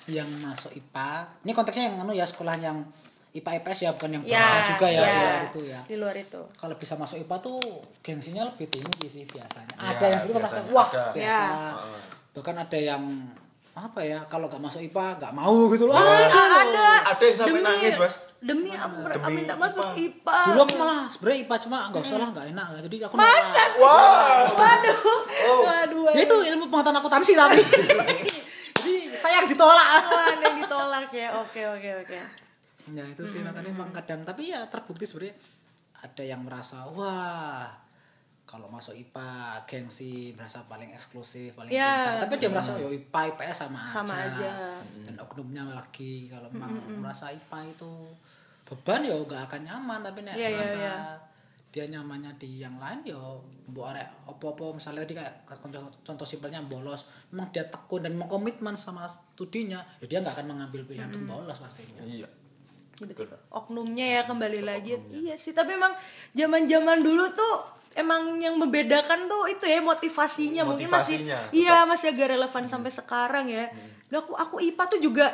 yang 0.05 0.27
masuk 0.41 0.71
IPA. 0.71 1.11
Ini 1.41 1.51
konteksnya 1.51 1.83
yang 1.85 1.95
anu 1.99 2.11
ya 2.11 2.23
sekolah 2.23 2.55
yang 2.57 2.83
IPA 3.31 3.63
IPS 3.63 3.79
ya 3.81 3.91
bukan 3.93 4.11
yang 4.11 4.23
Ya, 4.25 4.35
biasa 4.35 4.57
juga 4.69 4.87
ya, 4.89 4.99
ya. 4.99 5.07
di 5.07 5.15
luar 5.15 5.41
itu 5.41 5.59
ya. 5.63 5.79
Di 5.85 5.95
luar 5.95 6.15
itu. 6.17 6.41
Kalau 6.53 6.75
bisa 6.75 6.93
masuk 6.95 7.15
IPA 7.17 7.35
tuh 7.39 7.59
gengsinya 8.01 8.43
lebih 8.45 8.67
tinggi 8.67 9.07
sih 9.07 9.23
biasanya. 9.23 9.71
Ya, 9.73 9.87
ada 9.89 10.05
yang 10.05 10.21
itu 10.25 10.33
merasa 10.35 10.59
wah 10.67 10.89
ada. 10.89 11.15
biasa. 11.15 11.45
Ya. 11.47 12.19
Bahkan 12.31 12.55
ada 12.57 12.77
yang 12.77 13.03
apa 13.71 14.03
ya 14.03 14.19
kalau 14.27 14.51
nggak 14.51 14.59
masuk 14.59 14.83
IPA 14.83 15.15
nggak 15.15 15.33
mau 15.33 15.67
gitu 15.69 15.87
loh. 15.87 15.95
Ah, 15.95 16.03
Ah, 16.27 16.49
ada. 16.61 16.87
Ada 17.15 17.23
yang 17.23 17.37
sampai 17.37 17.61
nangis, 17.61 17.95
Mas. 17.95 18.15
Demi 18.37 18.73
aku 18.73 18.97
ber- 18.99 19.15
Demi 19.15 19.33
minta 19.37 19.53
masuk 19.55 19.85
IPA. 19.93 20.19
IPA. 20.19 20.39
Dulu 20.43 20.59
aku 20.61 20.75
malah 20.75 20.99
sebenarnya 21.07 21.39
IPA 21.41 21.55
cuma 21.61 21.77
nggak 21.87 22.01
usah 22.01 22.17
lah 22.17 22.29
nggak 22.31 22.45
enak 22.51 22.65
jadi 22.81 22.95
aku 23.05 23.13
Masa 23.15 23.63
sih? 23.69 23.79
Wow. 23.79 24.41
Waduh. 24.51 24.99
Oh. 25.41 25.59
Waduh. 25.63 26.03
Ya 26.11 26.21
itu 26.21 26.35
ilmu 26.49 26.65
pengetahuan 26.67 26.99
akuntansi 26.99 27.31
tapi. 27.33 27.61
jadi 28.77 28.93
saya 29.13 29.33
yang 29.39 29.47
ditolak. 29.47 29.87
Wah, 30.03 30.27
yang 30.35 30.55
ditolak 30.57 31.07
ya. 31.11 31.27
Oke, 31.37 31.61
oke, 31.69 31.89
oke. 32.01 32.17
Ya 32.91 33.03
itu 33.05 33.23
sih 33.23 33.39
makanya 33.39 33.69
memang 33.69 33.93
kadang 33.93 34.25
tapi 34.25 34.51
ya 34.51 34.67
terbukti 34.67 35.05
sebenarnya 35.05 35.37
ada 36.01 36.23
yang 36.25 36.41
merasa 36.41 36.81
wah 36.89 37.69
kalau 38.51 38.67
masuk 38.67 38.91
IPA 38.91 39.31
gengsi 39.63 40.35
merasa 40.35 40.59
paling 40.65 40.91
eksklusif 40.91 41.55
paling 41.55 41.71
Ya. 41.71 41.87
pintar. 41.87 42.27
Tapi 42.27 42.35
dia 42.35 42.49
merasa 42.49 42.75
yo 42.75 42.91
IPA 42.91 43.19
IPS 43.31 43.57
sama, 43.63 43.79
Sama 43.87 44.11
aja. 44.11 44.51
dan 45.01 45.15
oknumnya 45.15 45.63
lagi 45.65 46.27
kalau 46.27 46.51
memang 46.51 46.69
merasa 46.99 47.31
IPA 47.31 47.71
itu 47.71 47.91
beban 48.67 49.01
ya 49.01 49.15
gak 49.17 49.47
akan 49.47 49.61
nyaman. 49.63 49.99
Tapi 50.01 50.19
nek 50.21 50.35
Iya, 50.35 50.43
iya, 50.45 50.57
merasa 50.59 50.75
iya. 50.77 50.95
dia 51.71 51.85
nyamannya 51.87 52.31
di 52.35 52.59
yang 52.59 52.75
lain 52.75 52.99
yo 53.07 53.39
mbok 53.65 53.87
arek 53.87 54.03
opo-opo 54.27 54.75
misalnya 54.75 55.07
tadi 55.07 55.15
kayak 55.15 55.33
contoh, 55.47 55.87
contoh 56.03 56.27
simpelnya 56.27 56.59
bolos. 56.61 57.07
Memang 57.31 57.47
dia 57.49 57.63
tekun 57.65 58.03
dan 58.03 58.13
mau 58.13 58.27
komitmen 58.27 58.75
sama 58.75 59.07
studinya 59.07 59.79
ya 59.97 60.05
dia 60.05 60.19
nggak 60.19 60.35
akan 60.35 60.47
mengambil 60.51 60.83
pilihan 60.83 61.07
untuk 61.07 61.23
bolos 61.31 61.55
pastinya. 61.57 62.03
Iya. 62.03 62.27
Berarti 62.93 63.23
oknumnya 63.49 64.05
ya 64.13 64.21
kembali 64.23 64.61
lagi. 64.61 64.93
Iya 65.09 65.33
sih, 65.33 65.51
tapi 65.51 65.73
emang 65.73 65.89
zaman-zaman 66.33 66.99
dulu 66.99 67.25
tuh 67.31 67.80
emang 67.93 68.39
yang 68.39 68.55
membedakan 68.55 69.27
tuh 69.27 69.47
itu 69.47 69.63
ya 69.63 69.79
motivasinya, 69.79 70.63
mungkin 70.63 70.87
masih 70.87 71.21
Motivasinya, 71.23 71.39
iya 71.51 71.83
masih 71.83 72.11
agak 72.11 72.31
relevan 72.31 72.63
sampai 72.65 72.89
sekarang 72.89 73.45
ya. 73.47 73.67
Lah 74.09 74.19
aku 74.19 74.33
aku 74.35 74.55
IPA 74.59 74.83
tuh 74.87 74.99
juga 74.99 75.27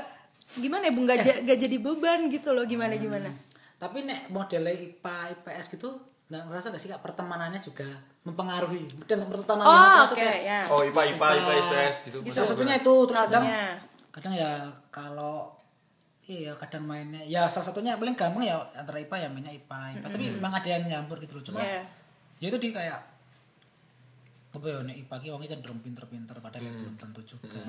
gimana 0.53 0.87
ya 0.87 0.93
Bu 0.93 1.01
nggak 1.03 1.43
nggak 1.43 1.57
jadi 1.59 1.77
beban 1.77 2.19
gitu 2.27 2.49
loh 2.51 2.63
gimana 2.63 2.93
gimana. 2.95 3.29
Tapi 3.77 4.05
nek 4.05 4.29
modelnya 4.29 4.73
IPA 4.73 5.15
IPS 5.37 5.65
gitu 5.73 5.89
nggak 6.27 6.43
ngerasa 6.43 6.75
gak 6.75 6.81
sih 6.81 6.91
kak 6.91 6.99
pertemanannya 6.99 7.63
juga 7.63 7.87
mempengaruhi 8.27 8.99
dan 9.07 9.23
pertemanan 9.23 9.63
Oh, 9.63 10.03
maksudnya 10.03 10.35
ya. 10.35 10.59
oh 10.67 10.83
IPA 10.83 11.15
IPA 11.15 11.27
IPA 11.39 11.51
IPS 11.55 11.95
gitu 12.11 12.17
salah 12.27 12.49
satunya 12.51 12.75
itu 12.75 12.95
terus 13.07 13.19
kadang 13.23 13.45
kadang 14.11 14.33
ya 14.35 14.51
kalau 14.91 15.55
iya 16.27 16.51
kadang 16.59 16.83
mainnya 16.83 17.23
ya 17.23 17.47
salah 17.47 17.71
satunya 17.71 17.95
paling 17.95 18.19
gampang 18.19 18.43
ya 18.43 18.59
antara 18.75 18.99
IPA 18.99 19.15
ya 19.23 19.27
mainnya 19.31 19.55
IPA, 19.55 19.79
IPA. 19.95 20.07
tapi 20.11 20.23
memang 20.35 20.51
ada 20.51 20.67
yang 20.67 20.83
nyampur 20.83 21.15
gitu 21.23 21.39
loh 21.39 21.43
cuma 21.47 21.63
Iya. 21.63 21.79
Ya 22.37 22.47
itu 22.53 22.57
di 22.61 22.69
kayak 22.69 23.01
apa 24.57 24.65
ya 24.65 24.79
nek 24.81 24.97
IPA 25.05 25.15
ki 25.21 25.27
wongnya 25.29 25.49
cenderung 25.53 25.81
pinter-pinter 25.85 26.35
padahal 26.41 26.65
ya 26.65 26.71
belum 26.73 26.95
tentu 26.97 27.21
juga. 27.25 27.61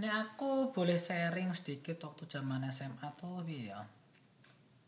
Nek 0.00 0.12
aku 0.16 0.72
boleh 0.74 0.96
sharing 0.96 1.52
sedikit 1.54 2.00
waktu 2.06 2.26
zaman 2.26 2.66
SMA 2.72 3.08
tuh 3.14 3.44
ya 3.46 3.78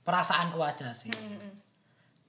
perasaanku 0.02 0.58
aja 0.62 0.90
sih. 0.90 1.12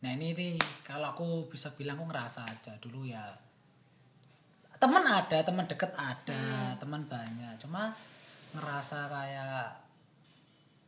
Nah 0.03 0.11
ini 0.13 0.35
nih 0.35 0.55
kalau 0.83 1.15
aku 1.15 1.47
bisa 1.49 1.71
bilang 1.73 1.97
aku 1.97 2.11
ngerasa 2.11 2.45
aja 2.45 2.73
dulu 2.77 3.07
ya. 3.07 3.23
Teman 4.77 5.07
ada 5.07 5.39
teman 5.41 5.65
deket 5.65 5.95
ada 5.95 6.75
teman 6.75 7.07
banyak. 7.07 7.55
Cuma 7.57 7.95
ngerasa 8.53 9.09
kayak 9.09 9.82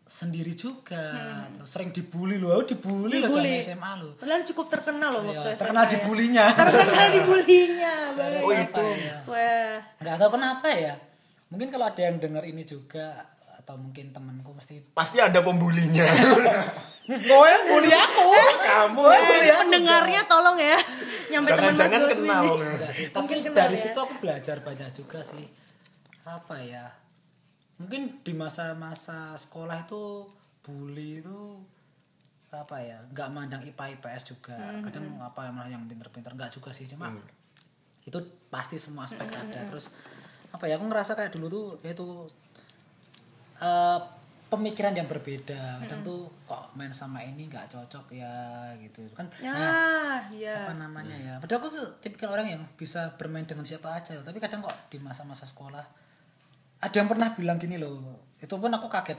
sendiri 0.05 0.53
juga 0.53 1.01
terus 1.49 1.65
sering 1.67 1.89
dibully 1.89 2.37
loh 2.37 2.53
aku 2.55 2.71
dibully, 2.71 3.17
loh 3.17 3.25
Dibully. 3.27 3.57
zaman 3.57 3.65
SMA 3.65 3.91
loh 3.97 4.11
Padahal 4.15 4.41
cukup 4.43 4.65
terkenal 4.69 5.09
loh 5.11 5.21
Ya, 5.23 5.29
waktu 5.33 5.49
SMA. 5.49 5.59
terkenal 5.59 5.83
ya. 5.83 5.91
dibulinya 5.91 6.45
Terkenal 6.61 7.07
dibulinya. 7.11 7.93
Oh, 8.39 8.51
itu. 8.53 8.85
ya? 9.01 9.15
Wah. 9.25 9.73
nggak 9.97 10.15
tahu 10.15 10.29
kenapa 10.31 10.67
ya 10.69 10.93
mungkin 11.45 11.67
kalau 11.67 11.85
ada 11.85 12.01
yang 12.01 12.17
dengar 12.17 12.43
ini 12.43 12.61
juga 12.61 13.17
atau 13.55 13.75
mungkin 13.75 14.09
temanku 14.11 14.53
mesti 14.53 14.77
pasti 14.91 15.17
ada 15.17 15.41
pembulinya 15.41 16.05
gue 17.25 17.51
bully 17.65 17.91
aku 17.91 18.29
kamu 18.61 18.97
bully 18.97 19.17
aku 19.47 19.61
pendengarnya 19.63 20.21
tolong 20.25 20.57
ya 20.57 20.77
nyampe 21.27 21.49
teman 21.49 21.73
Godwin 21.73 22.05
kenal 22.05 22.43
tapi 22.45 23.13
Mungkin 23.15 23.37
kenal 23.41 23.57
dari 23.59 23.73
ya. 23.73 23.81
situ 23.81 23.97
aku 23.97 24.13
belajar 24.19 24.57
banyak 24.59 24.89
juga 24.91 25.19
sih 25.21 25.45
apa 26.23 26.55
ya 26.61 26.85
mungkin 27.75 28.23
di 28.23 28.31
masa-masa 28.31 29.35
sekolah 29.35 29.83
itu 29.83 30.29
bully 30.63 31.19
itu 31.19 31.59
apa 32.55 32.79
ya 32.79 32.97
nggak 33.11 33.29
mandang 33.35 33.61
IPA 33.67 33.99
IPS 33.99 34.23
juga. 34.31 34.55
Kadang 34.79 35.19
apa 35.19 35.51
yang 35.51 35.55
malah 35.55 35.71
yang 35.71 35.83
pinter-pinter 35.85 36.31
nggak 36.31 36.55
juga 36.55 36.71
sih. 36.71 36.87
Cuma 36.87 37.11
itu 38.05 38.19
pasti 38.47 38.79
semua 38.79 39.03
aspek 39.03 39.27
ada. 39.27 39.67
Terus 39.67 39.91
apa 40.55 40.71
ya 40.71 40.79
aku 40.79 40.87
ngerasa 40.87 41.19
kayak 41.19 41.35
dulu 41.35 41.47
tuh 41.51 41.67
ya 41.83 41.91
itu 41.91 42.07
eh, 43.59 43.99
pemikiran 44.47 44.95
yang 44.95 45.11
berbeda. 45.11 45.83
Kadang 45.83 45.99
tuh 46.07 46.31
kok 46.47 46.71
main 46.79 46.95
sama 46.95 47.19
ini 47.27 47.51
nggak 47.51 47.67
cocok 47.75 48.15
ya 48.15 48.71
gitu. 48.79 49.03
Kan 49.11 49.27
ya 49.43 49.51
nah, 49.51 50.19
iya. 50.31 50.63
apa 50.63 50.79
namanya 50.79 51.17
ya. 51.19 51.33
Padahal 51.43 51.59
aku 51.59 51.67
tuh 51.75 51.87
tipikal 51.99 52.31
orang 52.31 52.55
yang 52.55 52.63
bisa 52.79 53.19
bermain 53.19 53.43
dengan 53.43 53.67
siapa 53.67 53.91
aja. 53.91 54.15
Tapi 54.23 54.39
kadang 54.39 54.63
kok 54.63 54.75
di 54.87 54.95
masa-masa 55.03 55.43
sekolah 55.43 56.04
ada 56.85 56.95
yang 56.95 57.09
pernah 57.09 57.33
bilang 57.33 57.57
gini 57.57 57.81
loh 57.81 57.97
itu 58.37 58.53
pun 58.53 58.69
aku 58.69 58.85
kaget. 58.85 59.17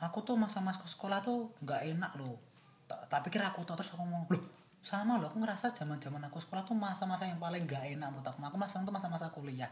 Aku 0.00 0.20
tuh 0.24 0.36
masa-masa 0.36 0.80
sekolah 0.84 1.20
tuh 1.20 1.52
nggak 1.64 1.96
enak 1.96 2.12
loh. 2.20 2.36
Tak, 2.84 3.08
tak 3.08 3.20
pikir 3.28 3.40
aku 3.40 3.64
tuh 3.64 3.76
terus 3.78 3.92
aku 3.94 4.04
ngomong 4.04 4.28
loh 4.28 4.44
sama 4.80 5.20
loh 5.20 5.28
aku 5.28 5.44
ngerasa 5.44 5.76
zaman 5.76 6.00
zaman 6.00 6.24
aku 6.24 6.40
sekolah 6.40 6.64
tuh 6.64 6.72
masa-masa 6.72 7.28
yang 7.28 7.36
paling 7.36 7.68
nggak 7.68 7.96
enak 7.96 8.08
menurut 8.08 8.26
aku. 8.28 8.40
Aku 8.40 8.56
masa 8.56 8.80
itu 8.80 8.92
masa-masa 8.92 9.28
kuliah. 9.32 9.68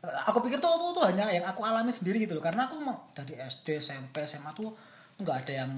Aku 0.00 0.40
pikir 0.40 0.56
tuh, 0.62 0.70
tuh 0.80 0.96
tuh 0.96 1.04
hanya 1.12 1.28
yang 1.28 1.44
aku 1.44 1.60
alami 1.66 1.92
sendiri 1.92 2.24
gitu 2.24 2.32
loh. 2.38 2.42
Karena 2.42 2.70
aku 2.70 2.78
mau 2.80 3.10
dari 3.12 3.36
SD 3.36 3.82
SMP 3.82 4.24
SMA 4.24 4.50
tuh 4.56 4.72
nggak 5.20 5.36
ada 5.44 5.52
yang 5.66 5.70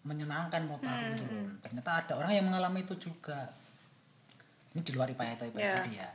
menyenangkan 0.00 0.64
menurut 0.64 0.80
aku 0.80 1.04
gitu 1.12 1.24
loh. 1.28 1.44
Ternyata 1.60 1.90
ada 2.02 2.12
orang 2.16 2.32
yang 2.32 2.46
mengalami 2.48 2.86
itu 2.86 2.94
juga. 2.96 3.52
Ini 4.70 4.80
di 4.86 4.92
luar 4.94 5.10
IPA 5.10 5.34
atau 5.34 5.46
IPS 5.50 5.60
Iya. 5.60 5.74
tadi 5.82 5.92
ya. 5.98 6.10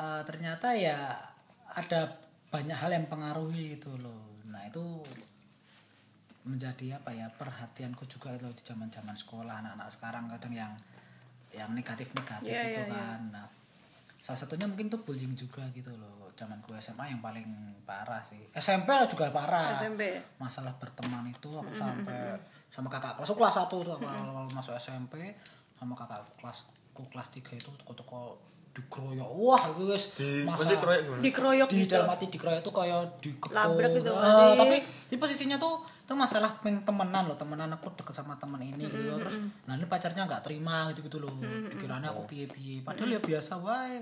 Eh, 0.00 0.22
ternyata 0.24 0.72
ya 0.72 1.12
ada 1.76 2.29
banyak 2.50 2.76
hal 2.76 2.90
yang 2.90 3.06
pengaruhi 3.06 3.78
itu 3.78 3.90
loh. 4.02 4.42
Nah 4.50 4.66
itu 4.66 4.82
menjadi 6.42 6.98
apa 6.98 7.14
ya 7.14 7.30
perhatianku 7.30 8.08
juga 8.10 8.34
itu 8.34 8.48
di 8.50 8.62
zaman 8.64 8.90
zaman 8.90 9.14
sekolah 9.14 9.62
anak-anak 9.62 9.88
sekarang 9.92 10.24
kadang 10.26 10.54
yang 10.56 10.72
yang 11.54 11.70
negatif 11.74 12.10
negatif 12.16 12.50
Iya, 12.50 12.74
itu 12.74 12.82
iya, 12.82 12.90
iya. 12.90 12.94
kan. 12.94 13.20
Nah 13.30 13.46
salah 14.20 14.36
satunya 14.36 14.68
mungkin 14.68 14.92
tuh 14.92 15.00
bullying 15.06 15.32
juga 15.38 15.62
gitu 15.72 15.94
loh. 15.94 16.28
Zamanku 16.34 16.72
SMA 16.80 17.12
yang 17.12 17.20
paling 17.22 17.46
parah 17.86 18.20
sih. 18.24 18.40
SMP 18.56 18.90
juga 19.06 19.30
parah. 19.30 19.76
SMP. 19.76 20.18
masalah 20.40 20.74
berteman 20.80 21.28
itu 21.30 21.50
aku 21.54 21.72
sampai 21.76 22.34
sama 22.70 22.86
kakak 22.86 23.18
kelas 23.18 23.30
kelas 23.34 23.54
satu 23.60 23.82
tuh 23.82 23.94
awal, 23.98 24.14
awal 24.30 24.46
masuk 24.54 24.74
SMP 24.78 25.34
sama 25.74 25.98
kakak 25.98 26.22
kelasku 26.38 27.02
kelas 27.10 27.28
3 27.32 27.56
itu 27.56 27.70
toko-toko 27.82 28.36
dikeroyok 28.80 29.28
wah 29.36 29.60
itu 29.68 29.82
wis 29.86 30.04
di 30.14 30.28
masa 30.42 30.64
masih 30.64 30.76
kroyek 30.76 31.00
gimana? 31.04 31.20
Dikeroyok 31.20 31.68
di 31.68 31.76
gitu. 31.78 31.92
dalam 31.92 32.08
hati 32.08 32.26
dikeroyok 32.26 32.62
tuh 32.62 32.72
kayak 32.72 33.00
dikepung. 33.20 33.52
Labrak 33.52 33.90
gitu, 33.92 34.10
Ah, 34.10 34.24
Adi. 34.24 34.56
tapi 34.56 34.76
di 35.06 35.16
posisinya 35.16 35.56
tuh 35.56 35.74
itu 35.84 36.14
masalah 36.14 36.50
temenan 36.58 37.22
loh. 37.24 37.36
Temenan 37.36 37.70
aku 37.70 37.92
deket 37.92 38.14
sama 38.14 38.34
temen 38.34 38.58
ini 38.58 38.82
gitu. 38.82 39.04
Loh. 39.04 39.20
terus 39.20 39.36
nah 39.64 39.74
ini 39.74 39.84
pacarnya 39.84 40.24
nggak 40.24 40.42
terima 40.42 40.88
gitu 40.90 41.04
gitu 41.04 41.18
loh 41.18 41.30
dikiranya 41.68 42.10
aku 42.10 42.24
piye 42.26 42.46
piye 42.46 42.80
padahal 42.80 43.10
ya 43.10 43.20
biasa 43.20 43.60
wae. 43.60 44.00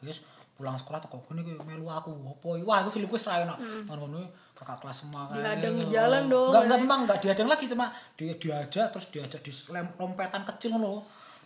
Wis 0.00 0.20
pulang 0.54 0.74
sekolah 0.74 1.00
toko 1.00 1.22
ini 1.30 1.42
kayak 1.44 1.62
melu 1.62 1.86
aku. 1.86 2.10
Opo 2.12 2.58
wah 2.60 2.78
itu 2.78 2.90
feelingku 2.90 3.14
serai 3.14 3.42
nak 3.42 3.58
ngono 3.86 4.22
kakak 4.54 4.78
kelas 4.78 5.02
semua 5.02 5.26
kayak 5.26 5.42
Dihadang 5.60 5.74
di 5.74 5.82
gitu. 5.82 5.92
jalan 5.92 6.22
dong. 6.26 6.50
nggak 6.50 6.62
nggak 6.64 6.78
memang 6.80 7.00
nggak 7.04 7.18
dihadang 7.20 7.48
lagi 7.48 7.64
cuma 7.66 7.86
dia 8.14 8.32
diajak 8.32 8.86
terus 8.88 9.06
diajak 9.10 9.40
di 9.40 9.50
lem- 9.68 9.94
lompetan 9.96 10.42
kecil 10.44 10.70
ngono 10.72 11.02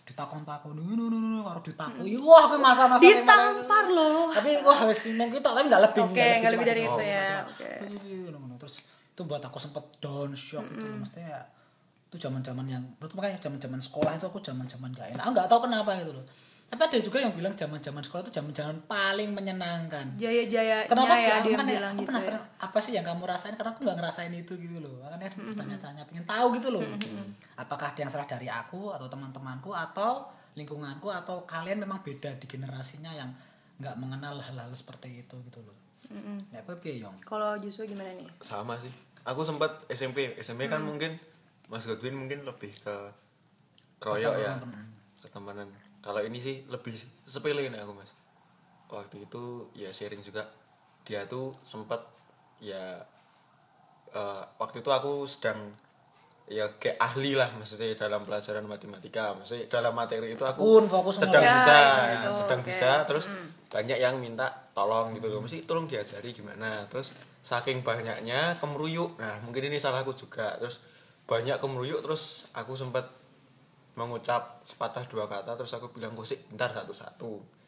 ditakon-takon 0.09 0.73
nu 0.73 1.05
nu 1.13 1.45
karo 1.45 1.61
ditapui 1.61 2.17
wah 2.17 2.49
aku 2.49 2.57
masa-masa 2.57 2.97
ditampar 2.97 3.85
loh. 3.93 4.33
Tapi 4.33 4.65
wah 4.65 4.89
wes 4.89 5.05
neng 5.13 5.29
kita 5.29 5.53
tapi 5.53 5.69
nggak 5.69 5.83
lebih 5.85 6.01
Oke, 6.09 6.27
nggak 6.41 6.51
lebih 6.57 6.67
dari 6.67 6.81
itu 6.89 7.01
ya, 7.05 7.45
oke. 7.45 7.69
Ngono. 8.33 8.55
terus 8.57 8.81
itu 8.81 9.21
buat 9.23 9.43
aku 9.45 9.61
sempet 9.61 9.85
down 10.01 10.33
shock 10.33 10.65
itu 10.65 10.89
maksudnya 10.89 11.29
ya, 11.29 11.41
itu 12.09 12.17
zaman 12.17 12.41
zaman 12.41 12.65
yang 12.65 12.81
menurut 12.97 13.13
makanya 13.13 13.37
zaman 13.37 13.61
zaman 13.61 13.77
sekolah 13.77 14.17
itu 14.17 14.25
aku 14.25 14.41
zaman 14.41 14.65
zaman 14.65 14.89
gak 14.97 15.13
enak. 15.13 15.21
Aku 15.21 15.31
nggak 15.37 15.47
tahu 15.47 15.69
kenapa 15.69 15.93
gitu 16.01 16.17
loh 16.17 16.25
tapi 16.69 16.81
ada 16.85 16.97
juga 17.01 17.17
yang 17.17 17.33
bilang 17.33 17.57
zaman 17.57 17.81
zaman 17.81 18.05
sekolah 18.05 18.21
itu 18.29 18.33
zaman 18.37 18.53
zaman 18.53 18.77
paling 18.85 19.33
menyenangkan. 19.33 20.05
Jaya 20.21 20.45
jaya 20.45 20.85
Kenapa 20.85 21.17
ya 21.17 21.41
aku 21.41 21.49
dia 21.49 21.57
kan 21.57 21.65
ya, 21.65 21.73
bilang 21.81 21.93
aku 21.97 22.01
gitu 22.05 22.09
penasaran 22.13 22.37
ya. 22.37 22.61
apa 22.61 22.77
sih 22.77 22.91
yang 22.93 23.05
kamu 23.09 23.23
rasain? 23.25 23.53
Karena 23.57 23.73
aku 23.73 23.81
nggak 23.81 23.97
ngerasain 23.97 24.33
itu 24.37 24.53
gitu 24.53 24.77
loh. 24.77 25.01
Makanya 25.01 25.33
aku 25.33 25.39
bertanya-tanya 25.49 26.03
pengen 26.05 26.25
tahu 26.29 26.47
gitu 26.61 26.69
loh. 26.69 26.85
Apakah 27.57 27.89
ada 27.89 27.99
yang 28.05 28.11
salah 28.13 28.29
dari 28.29 28.45
aku 28.45 28.93
atau 28.93 29.09
teman-temanku 29.09 29.73
atau 29.73 30.29
lingkunganku 30.53 31.09
atau 31.09 31.41
kalian 31.49 31.81
memang 31.81 32.05
beda 32.05 32.37
di 32.37 32.45
generasinya 32.45 33.09
yang 33.17 33.33
nggak 33.81 33.95
mengenal 33.97 34.37
hal-hal 34.37 34.69
seperti 34.69 35.25
itu 35.25 35.35
gitu 35.49 35.59
loh. 35.65 35.77
Ya 36.53 36.61
aku 36.61 36.77
piye 36.77 37.01
yong? 37.01 37.17
Kalau 37.25 37.57
Joshua 37.57 37.89
gimana 37.89 38.13
nih? 38.13 38.29
Sama 38.45 38.77
sih. 38.77 38.93
Aku 39.25 39.41
sempat 39.41 39.89
SMP 39.89 40.37
SMP 40.37 40.69
kan 40.69 40.85
mungkin 40.85 41.17
Mas 41.65 41.89
Godwin 41.89 42.13
mungkin 42.13 42.45
lebih 42.45 42.73
ke 42.77 42.95
kroyok 44.01 44.35
ya 44.37 44.53
ketemenan 45.21 45.67
kalau 45.99 46.23
ini 46.23 46.39
sih 46.39 46.63
lebih 46.71 46.95
sepele 47.27 47.67
nih 47.67 47.79
aku 47.83 47.91
mas. 47.93 48.11
Waktu 48.89 49.27
itu 49.27 49.67
ya 49.75 49.91
sharing 49.91 50.23
juga. 50.23 50.47
Dia 51.03 51.25
tuh 51.25 51.53
sempat 51.61 51.99
ya 52.59 52.99
eh, 54.13 54.43
waktu 54.57 54.81
itu 54.81 54.89
aku 54.89 55.25
sedang 55.29 55.73
ya 56.49 56.65
kayak 56.81 56.97
ahli 56.97 57.37
lah 57.37 57.53
maksudnya 57.53 57.93
dalam 57.93 58.25
pelajaran 58.25 58.65
matematika. 58.65 59.37
Maksudnya 59.37 59.69
dalam 59.69 59.93
materi 59.93 60.33
itu 60.33 60.41
aku 60.41 60.57
Tekun, 60.57 60.85
fokus 60.89 61.15
sedang 61.21 61.43
semua. 61.45 61.55
bisa 61.61 61.77
Ya, 61.77 62.09
gitu, 62.17 62.29
sedang 62.41 62.61
oke. 62.63 62.67
bisa. 62.73 62.91
Terus 63.05 63.25
banyak 63.69 63.97
yang 64.01 64.15
minta 64.17 64.49
tolong 64.73 65.13
gitu 65.13 65.29
loh. 65.29 65.45
Mesti 65.45 65.67
tolong 65.69 65.85
diajari 65.85 66.33
gimana? 66.33 66.89
Terus 66.89 67.13
saking 67.45 67.85
banyaknya 67.85 68.57
kemeruyuk 68.57 69.21
nah 69.21 69.37
mungkin 69.45 69.69
ini 69.69 69.77
salahku 69.77 70.09
juga. 70.15 70.57
Terus 70.57 70.81
banyak 71.29 71.61
kemeruyuk 71.61 72.01
terus 72.01 72.49
aku 72.57 72.73
sempat 72.73 73.05
mengucap 73.99 74.63
sepatah 74.63 75.03
dua 75.05 75.27
kata 75.27 75.59
terus 75.59 75.75
aku 75.75 75.91
bilang 75.91 76.15
kusik 76.15 76.47
bentar 76.47 76.71
satu-satu. 76.71 77.59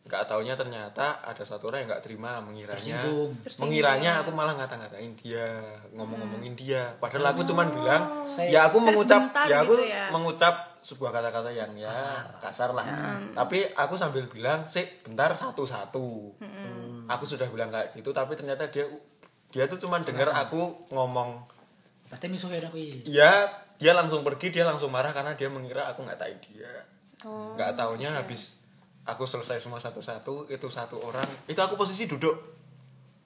Nggak 0.00 0.32
taunya 0.32 0.56
ternyata 0.56 1.20
ada 1.20 1.44
satu 1.44 1.68
orang 1.68 1.84
yang 1.84 1.88
nggak 1.92 2.04
terima 2.06 2.40
mengiranya 2.40 3.04
Tersinggung. 3.04 3.30
mengiranya 3.66 4.10
aku 4.24 4.30
malah 4.32 4.56
ngata-ngatain 4.56 5.12
dia 5.18 5.44
ngomong-ngomongin 5.92 6.56
dia. 6.56 6.88
Padahal 6.96 7.36
aku 7.36 7.44
cuman 7.44 7.68
bilang 7.68 8.02
Saya- 8.24 8.48
ya 8.48 8.60
aku 8.70 8.80
saya 8.80 8.96
mengucap 8.96 9.22
ya 9.44 9.56
aku 9.60 9.72
gitu 9.76 9.84
ya. 9.90 10.04
mengucap 10.08 10.54
sebuah 10.80 11.12
kata-kata 11.12 11.52
yang 11.52 11.68
ya 11.76 11.92
kasar, 12.40 12.72
lah. 12.72 12.88
Tapi 13.36 13.68
aku 13.76 14.00
sambil 14.00 14.24
bilang 14.24 14.64
sih 14.64 14.88
bentar 15.04 15.28
satu-satu. 15.36 16.06
Aku 17.04 17.24
sudah 17.28 17.44
bilang 17.52 17.68
kayak 17.68 17.92
gitu 17.92 18.08
tapi 18.10 18.32
ternyata 18.32 18.72
dia 18.72 18.88
dia 19.50 19.66
tuh 19.66 19.76
cuman 19.76 20.00
dengar 20.00 20.30
aku 20.30 20.78
ngomong 20.88 21.42
pasti 22.06 22.26
misuh 22.26 22.50
ya 22.50 22.62
tapi 22.62 23.02
ya 23.04 23.30
dia 23.80 23.96
langsung 23.96 24.20
pergi 24.20 24.52
dia 24.52 24.68
langsung 24.68 24.92
marah 24.92 25.16
karena 25.16 25.32
dia 25.32 25.48
mengira 25.48 25.88
aku 25.88 26.04
nggak 26.04 26.20
tahu 26.20 26.36
dia. 26.52 26.68
Oh, 27.24 27.56
nggak 27.56 27.80
taunya 27.80 28.12
habis 28.12 28.60
aku 29.08 29.24
selesai 29.24 29.56
semua 29.56 29.80
satu-satu 29.80 30.52
itu 30.52 30.68
satu 30.68 31.00
orang 31.00 31.24
itu 31.48 31.56
aku 31.56 31.80
posisi 31.80 32.04
duduk. 32.04 32.36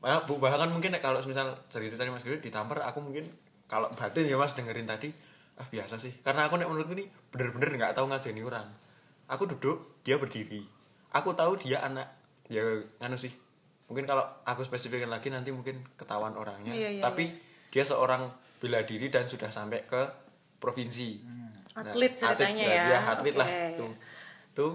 Bu 0.05 0.39
bahkan 0.39 0.71
mungkin 0.71 0.95
kalau 1.03 1.19
misal 1.27 1.59
cerita 1.73 1.99
tadi 1.99 2.13
mas 2.15 2.23
Giri 2.23 2.39
ditampar 2.39 2.87
aku 2.87 3.03
mungkin 3.03 3.27
kalau 3.67 3.91
batin 3.99 4.31
ya 4.31 4.39
mas 4.39 4.55
dengerin 4.55 4.87
tadi 4.87 5.11
ah 5.59 5.67
biasa 5.67 5.99
sih. 5.99 6.15
Karena 6.23 6.47
aku 6.47 6.55
nek 6.55 6.71
menurutku 6.71 6.95
ini 6.95 7.11
bener-bener 7.35 7.75
nggak 7.75 7.99
tahu 7.99 8.07
ngajeni 8.07 8.43
orang. 8.47 8.71
Aku 9.27 9.51
duduk 9.51 10.03
dia 10.07 10.21
berdiri. 10.23 10.63
Aku 11.11 11.35
tahu 11.35 11.59
dia 11.59 11.83
anak 11.83 12.15
ya 12.47 12.63
nganu 13.03 13.19
sih. 13.19 13.35
Mungkin 13.91 14.07
kalau 14.07 14.23
aku 14.47 14.63
spesifikin 14.63 15.11
lagi 15.11 15.35
nanti 15.35 15.51
mungkin 15.51 15.83
ketahuan 15.99 16.37
orangnya. 16.39 16.73
Iya, 16.73 17.01
iya, 17.01 17.03
tapi 17.03 17.33
dia 17.73 17.83
seorang 17.83 18.29
bela 18.61 18.85
diri 18.85 19.09
dan 19.09 19.27
sudah 19.29 19.49
sampai 19.49 19.85
ke 19.85 20.03
provinsi. 20.65 21.21
Nah, 21.21 21.85
Atlet 21.85 22.17
ceritanya 22.17 22.65
ya. 22.65 22.85
dia 22.89 23.01
atlet 23.05 23.35
lah 23.37 23.45
Oke. 23.45 23.77
tuh. 23.77 23.93
Tuh 24.57 24.73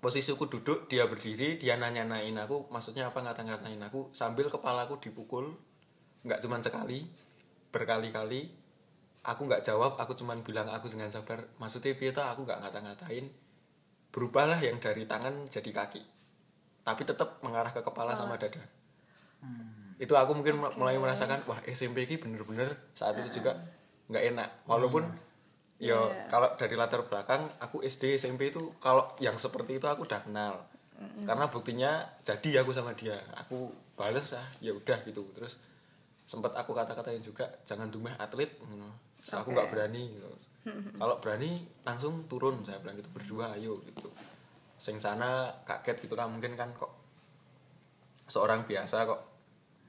posisiku 0.00 0.48
duduk 0.48 0.88
dia 0.88 1.08
berdiri 1.08 1.56
dia 1.56 1.76
nanya-nanyain 1.76 2.36
aku 2.40 2.68
maksudnya 2.72 3.08
apa 3.08 3.20
ngata-ngatain 3.20 3.80
aku 3.84 4.08
sambil 4.16 4.48
kepalaku 4.48 4.96
dipukul 4.96 5.52
nggak 6.24 6.40
cuman 6.40 6.64
sekali 6.64 7.04
berkali-kali 7.68 8.48
aku 9.20 9.40
nggak 9.44 9.60
jawab 9.60 10.00
aku 10.00 10.16
cuman 10.16 10.40
bilang 10.40 10.72
aku 10.72 10.88
dengan 10.88 11.12
sabar 11.12 11.44
maksudnya 11.60 11.92
piye 11.96 12.12
toh 12.12 12.24
aku 12.24 12.44
nggak 12.44 12.60
ngata-ngatain. 12.60 13.28
Berubahlah 14.10 14.58
yang 14.58 14.82
dari 14.82 15.06
tangan 15.06 15.46
jadi 15.46 15.70
kaki 15.70 16.02
tapi 16.82 17.04
tetap 17.04 17.38
mengarah 17.44 17.70
ke 17.70 17.84
kepala 17.84 18.16
sama 18.16 18.40
dada. 18.40 18.58
Itu 20.00 20.16
aku 20.16 20.32
mungkin 20.32 20.64
mulai 20.80 20.96
merasakan 20.96 21.44
wah 21.44 21.60
SMP 21.68 22.08
ini 22.08 22.16
bener-bener 22.16 22.72
saat 22.96 23.14
itu 23.20 23.38
juga 23.38 23.60
nggak 24.10 24.24
enak. 24.34 24.50
Walaupun 24.66 25.06
ya 25.80 25.96
Iya. 25.96 26.28
kalau 26.28 26.52
dari 26.60 26.76
latar 26.76 27.00
belakang 27.08 27.48
aku 27.56 27.80
SD 27.80 28.20
SMP 28.20 28.52
itu 28.52 28.76
kalau 28.76 29.16
yang 29.16 29.40
seperti 29.40 29.80
itu 29.80 29.86
aku 29.88 30.04
udah 30.04 30.20
kenal. 30.20 30.54
Karena 31.24 31.48
buktinya 31.48 32.04
jadi 32.20 32.60
aku 32.60 32.76
sama 32.76 32.92
dia. 32.92 33.16
Aku 33.32 33.72
bales 33.96 34.36
ah 34.36 34.44
ya 34.60 34.76
udah 34.76 35.00
gitu. 35.08 35.24
Terus 35.32 35.56
sempat 36.28 36.52
aku 36.52 36.76
kata-katain 36.76 37.24
juga 37.24 37.48
jangan 37.64 37.88
dumeh 37.88 38.12
atlet 38.20 38.52
ngono. 38.60 38.92
Terus 39.24 39.40
aku 39.40 39.56
nggak 39.56 39.72
berani 39.72 40.02
gitu. 40.12 40.28
kalau 41.00 41.16
berani 41.24 41.64
langsung 41.88 42.28
turun 42.28 42.60
saya 42.68 42.76
bilang 42.84 43.00
gitu 43.00 43.08
berdua 43.16 43.56
ayo 43.56 43.80
gitu. 43.80 44.12
Sing 44.76 45.00
sana 45.00 45.48
kaget 45.64 46.04
gitu 46.04 46.12
lah 46.12 46.28
mungkin 46.28 46.52
kan 46.52 46.68
kok 46.76 46.92
seorang 48.28 48.68
biasa 48.68 49.08
kok 49.08 49.20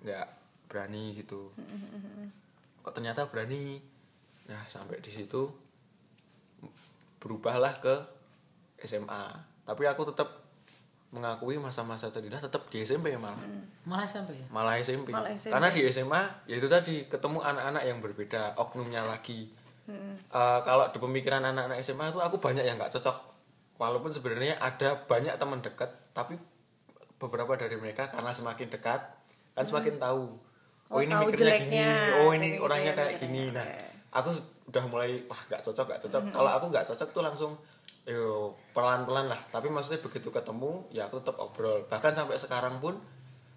nggak 0.08 0.28
berani 0.72 1.20
gitu. 1.20 1.52
Kok 2.80 2.94
ternyata 2.96 3.28
berani 3.28 3.84
nah 4.52 4.68
sampai 4.68 5.00
di 5.00 5.08
situ 5.08 5.48
berubahlah 7.18 7.80
ke 7.80 7.96
SMA 8.82 9.24
tapi 9.64 9.86
aku 9.86 10.10
tetap 10.10 10.28
mengakui 11.12 11.56
masa-masa 11.56 12.08
terindah 12.08 12.40
tetap 12.40 12.68
di 12.68 12.82
SMP 12.82 13.12
malah 13.16 13.36
Malah 13.84 14.08
sampai 14.08 14.40
ya. 14.40 14.48
malah 14.48 14.76
SMP. 14.80 15.12
Malah 15.12 15.32
SMP. 15.32 15.52
karena 15.52 15.68
di 15.70 15.82
SMA 15.88 16.22
ya 16.48 16.56
itu 16.56 16.68
tadi 16.68 17.04
ketemu 17.06 17.44
anak-anak 17.44 17.84
yang 17.84 18.00
berbeda 18.00 18.56
oknumnya 18.56 19.04
lagi. 19.04 19.52
Eh, 19.92 20.60
kalau 20.64 20.88
di 20.88 20.98
pemikiran 20.98 21.44
anak-anak 21.44 21.84
SMA 21.84 22.08
itu 22.08 22.20
aku 22.22 22.40
banyak 22.40 22.64
yang 22.64 22.80
nggak 22.80 22.96
cocok. 22.96 23.18
Walaupun 23.76 24.08
sebenarnya 24.08 24.56
ada 24.56 25.04
banyak 25.04 25.36
teman 25.36 25.60
dekat 25.60 25.92
tapi 26.12 26.40
beberapa 27.18 27.60
dari 27.60 27.76
mereka 27.76 28.08
karena 28.08 28.32
semakin 28.32 28.72
dekat 28.72 29.02
kan 29.52 29.66
semakin 29.68 30.00
tahu. 30.00 30.40
Oh, 30.88 30.96
Oh, 30.96 31.00
ini 31.00 31.12
tahu 31.12 31.28
mikirnya 31.28 31.56
gini 31.56 31.76
jeleknya, 31.76 31.92
oh 31.92 32.30
kayak 32.30 32.36
ini 32.36 32.48
gitu 32.50 32.64
orangnya 32.64 32.92
ya, 32.92 32.96
kayak 32.96 33.14
gini. 33.20 33.44
Nah. 33.52 33.68
Aku 34.12 34.36
udah 34.68 34.84
mulai 34.92 35.24
wah 35.28 35.40
nggak 35.48 35.64
cocok 35.64 35.86
nggak 35.88 36.02
cocok. 36.08 36.22
Kalau 36.36 36.52
aku 36.52 36.66
nggak 36.72 36.86
cocok 36.88 37.10
tuh 37.12 37.24
langsung 37.24 37.52
yo 38.04 38.54
pelan-pelan 38.76 39.32
lah. 39.32 39.42
Tapi 39.48 39.72
maksudnya 39.72 40.04
begitu 40.04 40.28
ketemu 40.30 40.86
ya 40.92 41.08
aku 41.08 41.24
tetap 41.24 41.40
obrol. 41.40 41.88
Bahkan 41.88 42.12
sampai 42.12 42.36
sekarang 42.38 42.78
pun 42.84 43.00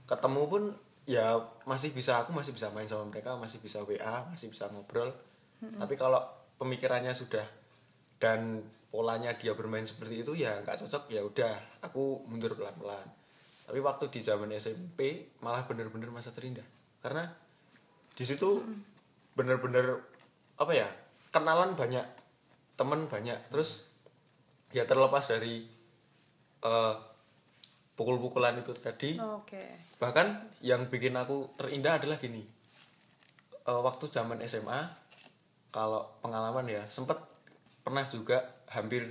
ketemu 0.07 0.43
pun 0.47 0.63
ya 1.05 1.37
masih 1.69 1.93
bisa 1.93 2.25
aku 2.25 2.33
masih 2.33 2.57
bisa 2.57 2.73
main 2.73 2.89
sama 2.89 3.05
mereka 3.11 3.37
masih 3.37 3.61
bisa 3.61 3.83
WA 3.85 4.25
masih 4.31 4.49
bisa 4.49 4.71
ngobrol. 4.71 5.13
Tapi 5.65 5.95
kalau 5.97 6.21
pemikirannya 6.61 7.13
sudah 7.17 7.45
dan 8.21 8.63
polanya 8.95 9.35
dia 9.35 9.59
bermain 9.59 9.83
seperti 9.83 10.23
itu 10.23 10.39
ya 10.39 10.61
nggak 10.63 10.87
cocok 10.87 11.11
ya 11.11 11.21
udah 11.25 11.83
aku 11.83 12.23
mundur 12.31 12.55
pelan-pelan. 12.55 13.05
Tapi 13.65 13.81
waktu 13.81 14.13
di 14.13 14.21
zaman 14.21 14.53
SMP 14.55 15.33
malah 15.41 15.65
bener-bener 15.65 16.13
masa 16.13 16.31
terindah. 16.31 16.65
Karena 17.01 17.25
di 18.15 18.25
situ 18.25 18.61
bener-bener 19.35 20.14
apa 20.59 20.73
ya 20.73 20.89
kenalan 21.35 21.75
banyak 21.75 22.07
temen 22.75 23.07
banyak 23.11 23.39
terus 23.51 23.87
ya 24.71 24.87
terlepas 24.87 25.27
dari 25.27 25.67
eh, 26.63 26.95
pukul-pukulan 27.95 28.59
itu 28.59 28.75
tadi 28.79 29.19
Oke. 29.19 29.95
bahkan 30.03 30.51
yang 30.63 30.91
bikin 30.91 31.15
aku 31.15 31.51
terindah 31.55 32.03
adalah 32.03 32.19
gini 32.19 32.55
Eh, 33.65 33.81
waktu 33.81 34.05
zaman 34.13 34.45
SMA 34.45 34.77
kalau 35.73 36.05
pengalaman 36.21 36.69
ya 36.69 36.85
sempet 36.93 37.17
pernah 37.81 38.05
juga 38.05 38.45
hampir 38.69 39.09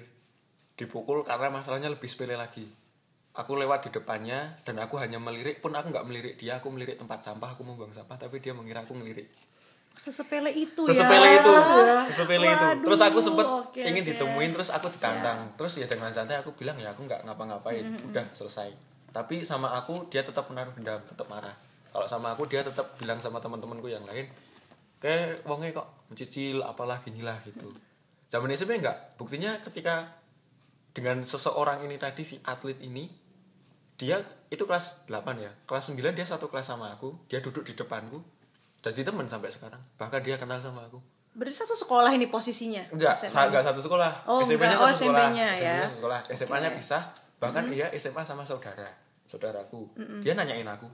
dipukul 0.78 1.26
karena 1.26 1.50
masalahnya 1.50 1.90
lebih 1.90 2.06
sepele 2.06 2.38
lagi 2.38 2.70
aku 3.34 3.58
lewat 3.58 3.90
di 3.90 3.98
depannya 3.98 4.62
dan 4.62 4.78
aku 4.78 5.02
hanya 5.02 5.18
melirik 5.18 5.58
pun 5.58 5.74
aku 5.74 5.90
nggak 5.90 6.06
melirik 6.06 6.36
dia 6.38 6.62
aku 6.62 6.70
melirik 6.70 7.02
tempat 7.02 7.26
sampah 7.26 7.58
aku 7.58 7.66
mau 7.66 7.74
buang 7.74 7.98
sampah 7.98 8.14
tapi 8.14 8.46
dia 8.46 8.54
mengira 8.54 8.86
aku 8.86 8.94
ngelirik 8.94 9.26
Sesepele 9.94 10.50
itu 10.50 10.82
sesepele 10.90 11.38
ya. 11.38 11.46
itu 11.46 11.52
sesepele 12.10 12.46
itu. 12.50 12.66
Waduh, 12.66 12.82
terus 12.82 13.02
aku 13.06 13.20
sempet 13.22 13.46
oke, 13.46 13.78
ingin 13.78 14.02
oke. 14.02 14.10
ditemuin 14.10 14.50
terus 14.58 14.70
aku 14.74 14.90
ditantang. 14.90 15.54
Terus 15.54 15.74
ya 15.78 15.86
dengan 15.86 16.10
santai 16.10 16.42
aku 16.42 16.50
bilang 16.58 16.74
ya 16.82 16.98
aku 16.98 17.06
nggak 17.06 17.22
ngapa-ngapain. 17.30 17.86
Udah 18.10 18.26
selesai. 18.34 18.74
Tapi 19.14 19.46
sama 19.46 19.70
aku 19.78 20.10
dia 20.10 20.26
tetap 20.26 20.50
menaruh 20.50 20.74
dendam 20.74 20.98
tetap 21.06 21.30
marah. 21.30 21.54
Kalau 21.94 22.10
sama 22.10 22.34
aku 22.34 22.50
dia 22.50 22.66
tetap 22.66 22.98
bilang 22.98 23.22
sama 23.22 23.38
teman-temanku 23.38 23.86
yang 23.86 24.02
lain 24.10 24.26
kayak 24.98 25.46
wongnya 25.46 25.78
kok 25.78 26.10
mencicil 26.10 26.66
apalah 26.66 26.98
ginilah 27.06 27.38
gitu. 27.46 27.70
Zaman 28.34 28.50
SMP 28.50 28.82
enggak 28.82 29.14
buktinya 29.22 29.62
ketika 29.62 30.10
dengan 30.90 31.22
seseorang 31.22 31.86
ini 31.86 32.02
tadi 32.02 32.26
si 32.26 32.42
atlet 32.42 32.82
ini 32.82 33.06
dia 33.94 34.18
itu 34.50 34.66
kelas 34.66 35.06
8 35.06 35.38
ya. 35.38 35.54
Kelas 35.70 35.94
9 35.94 36.02
dia 36.18 36.26
satu 36.26 36.50
kelas 36.50 36.74
sama 36.74 36.90
aku 36.98 37.14
dia 37.30 37.46
duduk 37.46 37.62
di 37.62 37.78
depanku 37.78 38.26
jadi 38.86 39.06
teman 39.06 39.26
sampai 39.26 39.48
sekarang 39.48 39.80
bahkan 39.96 40.20
dia 40.20 40.36
kenal 40.36 40.58
sama 40.58 40.84
aku 40.84 41.00
Berarti 41.34 41.56
satu 41.58 41.74
sekolah 41.74 42.12
ini 42.12 42.28
posisinya. 42.28 42.86
enggak 42.90 43.18
SMA. 43.18 43.50
enggak 43.50 43.66
satu 43.66 43.82
sekolah 43.82 44.12
Oh, 44.24 44.40
SMP-nya. 44.40 44.76
Oh, 44.76 44.86
satu 44.86 45.10
sekolah 45.10 45.24
SMP-nya 45.26 45.48
ya. 45.48 45.54
SMP-nya 45.56 45.82
satu 45.82 45.96
sekolah 45.96 46.20
SMA-nya 46.30 46.70
Oke. 46.70 46.78
pisah 46.78 47.04
bahkan 47.40 47.64
dia 47.68 47.86
SMA 47.92 48.22
sama 48.22 48.44
saudara 48.44 48.90
saudaraku 49.26 49.82
dia 50.20 50.34
nanyain 50.34 50.64
aku 50.66 50.86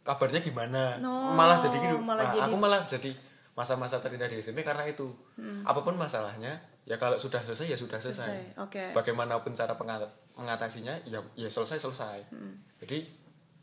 kabarnya 0.00 0.40
gimana 0.40 0.96
No, 0.98 1.30
malah 1.30 1.56
jadi 1.58 1.76
gitu 1.76 1.94
malah 1.96 2.22
Nah, 2.22 2.32
jadi- 2.34 2.44
aku 2.44 2.56
malah 2.56 2.80
jadi 2.84 3.10
masa-masa 3.54 3.98
terindah 3.98 4.26
di 4.26 4.38
SMP 4.38 4.62
karena 4.62 4.82
itu 4.82 5.06
Mm. 5.34 5.62
apa 5.62 5.80
pun 5.80 5.94
masalahnya 5.94 6.58
ya 6.82 6.94
kalau 6.94 7.14
sudah 7.14 7.38
selesai 7.40 7.68
ya 7.68 7.76
sudah 7.76 7.98
selesai, 7.98 8.24
Selesai, 8.24 8.58
oke. 8.58 8.84
bagaimanapun 8.94 9.52
cara 9.52 9.74
penga- 9.74 10.08
mengatasinya 10.34 10.94
ya 11.04 11.18
ya 11.34 11.46
selesai 11.46 11.76
selesai 11.76 12.18
Mm. 12.28 12.54
jadi 12.78 12.98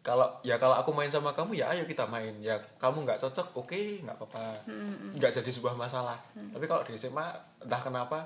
kalau 0.05 0.29
ya 0.45 0.61
kalau 0.61 0.77
aku 0.77 0.93
main 0.93 1.09
sama 1.09 1.33
kamu 1.33 1.57
ya 1.57 1.73
ayo 1.73 1.81
kita 1.89 2.05
main. 2.05 2.37
Ya 2.37 2.61
kamu 2.77 3.09
nggak 3.09 3.17
cocok 3.17 3.57
oke 3.57 4.05
nggak 4.05 4.13
apa-apa. 4.21 4.53
Nggak 5.17 5.41
jadi 5.41 5.49
sebuah 5.49 5.73
masalah. 5.73 6.21
Tapi 6.37 6.65
kalau 6.69 6.85
di 6.85 6.93
SMA 6.93 7.25
entah 7.65 7.81
kenapa 7.81 8.21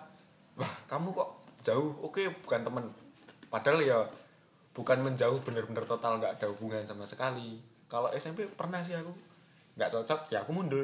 wah 0.59 0.73
kamu 0.91 1.15
kok 1.15 1.29
jauh? 1.63 1.95
Oke 2.03 2.27
bukan 2.43 2.67
temen. 2.67 2.83
Padahal 3.47 3.79
ya 3.79 4.03
bukan 4.75 4.99
menjauh 5.07 5.39
bener-bener 5.39 5.87
total 5.87 6.19
nggak 6.19 6.35
ada 6.35 6.51
hubungan 6.51 6.83
sama 6.83 7.07
sekali. 7.07 7.63
Kalau 7.87 8.11
SMP 8.11 8.43
pernah 8.51 8.83
sih 8.83 8.99
aku 8.99 9.15
nggak 9.79 9.87
cocok 9.87 10.27
ya 10.35 10.43
aku 10.43 10.51
mundur. 10.51 10.83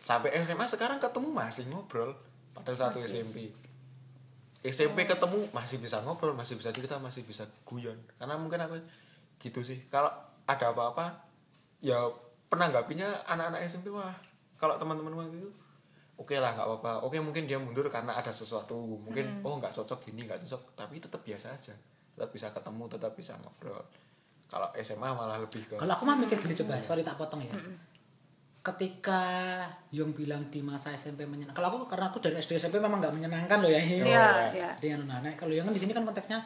Sampai 0.00 0.32
SMA 0.40 0.64
sekarang 0.64 0.96
ketemu 0.96 1.28
masih 1.28 1.68
ngobrol 1.68 2.16
padahal 2.56 2.88
satu 2.88 3.04
SMP 3.04 3.52
SMP 4.64 5.04
ketemu 5.04 5.44
masih 5.52 5.76
bisa 5.78 6.00
ngobrol 6.02 6.32
masih 6.32 6.56
bisa 6.56 6.72
cerita 6.72 6.96
masih 6.96 7.22
bisa 7.28 7.44
guyon. 7.68 8.00
Karena 8.16 8.40
mungkin 8.40 8.64
aku 8.64 8.80
gitu 9.40 9.60
sih. 9.62 9.82
Kalau 9.88 10.10
ada 10.46 10.72
apa-apa 10.72 11.26
ya 11.82 11.98
penanggapinya 12.46 13.26
anak-anak 13.26 13.66
SMP 13.66 13.90
wah 13.90 14.14
kalau 14.56 14.78
teman-teman 14.80 15.12
waktu 15.12 15.42
itu 15.42 15.50
oke 16.16 16.32
lah 16.36 16.56
nggak 16.56 16.66
apa-apa. 16.66 16.92
Oke 17.04 17.20
mungkin 17.20 17.44
dia 17.44 17.60
mundur 17.60 17.86
karena 17.92 18.16
ada 18.16 18.32
sesuatu. 18.32 18.76
Mungkin 18.76 19.44
oh 19.44 19.60
nggak 19.60 19.72
cocok 19.72 20.08
gini 20.08 20.24
nggak 20.24 20.40
cocok. 20.44 20.74
Tapi 20.74 20.96
tetap 20.98 21.20
biasa 21.20 21.52
aja. 21.52 21.74
Tetap 22.16 22.30
bisa 22.32 22.48
ketemu 22.48 22.84
tetap 22.88 23.12
bisa 23.12 23.36
ngobrol. 23.40 23.84
Kalau 24.46 24.70
SMA 24.78 25.10
malah 25.10 25.42
lebih 25.42 25.66
ke 25.66 25.74
Kalau 25.74 25.90
aku 25.90 26.06
mah 26.06 26.14
mikir 26.14 26.38
gini 26.38 26.54
coba, 26.54 26.78
sorry 26.78 27.02
tak 27.02 27.18
potong 27.18 27.42
ya. 27.42 27.52
Ketika 28.62 29.22
Yung 29.94 30.14
bilang 30.14 30.46
di 30.50 30.62
masa 30.62 30.94
SMP 30.94 31.26
menyenangkan. 31.26 31.58
Kalau 31.58 31.68
aku 31.74 31.90
karena 31.90 32.10
aku 32.10 32.18
dari 32.22 32.38
SD 32.38 32.58
SMP 32.58 32.78
memang 32.78 33.02
nggak 33.02 33.14
menyenangkan 33.14 33.58
loh 33.58 33.70
ya. 33.70 33.82
Iya, 33.82 34.26
iya. 34.56 34.70
Jadi 34.78 34.86
yang 34.94 35.02
nah, 35.04 35.18
kalau 35.34 35.52
yang 35.54 35.66
kan 35.66 35.74
di 35.74 35.82
sini 35.82 35.92
kan 35.92 36.06
konteksnya 36.06 36.38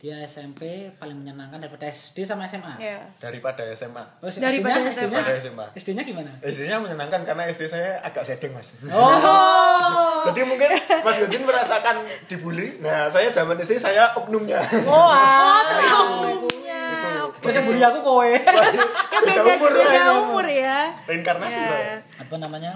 dia 0.00 0.16
SMP 0.24 0.64
paling 0.96 1.12
menyenangkan 1.14 1.60
daripada 1.60 1.84
SD 1.84 2.24
sama 2.24 2.48
SMA. 2.48 2.72
Iya. 2.78 3.04
daripada 3.20 3.60
SMA 3.70 4.00
Oh, 4.18 4.32
Daripada 4.32 4.80
SD-nya, 4.82 5.20
SMA. 5.36 5.66
SD-nya 5.76 6.02
gimana? 6.02 6.32
SD-nya 6.40 6.80
menyenangkan 6.80 7.20
karena 7.20 7.44
SD 7.46 7.68
saya 7.68 8.00
agak 8.00 8.24
sedeng 8.24 8.50
mas 8.50 8.72
Oh, 8.88 10.24
Jadi 10.26 10.40
mungkin 10.42 10.72
Mas 11.00 11.16
Godin 11.18 11.44
merasakan 11.44 12.00
dibully. 12.24 12.80
Nah, 12.80 13.08
saya 13.08 13.28
zaman 13.28 13.56
SD 13.56 13.76
saya 13.76 14.08
oknumnya. 14.14 14.60
oh, 14.84 15.08
ah. 15.08 15.60
Oknumnya. 16.08 16.80
Terus 17.36 17.54
yang 17.54 17.66
bully 17.66 17.82
aku 17.82 18.00
kowe. 18.00 18.24
Ya 19.20 19.36
beda, 19.36 19.52
umur, 19.52 19.70
beda 19.70 19.92
ya. 19.92 20.04
umur 20.16 20.46
ya. 20.48 20.78
Reinkarnasi 21.04 21.60
Ya. 21.60 21.68
saya. 21.68 21.94
apa 22.16 22.34
namanya 22.36 22.72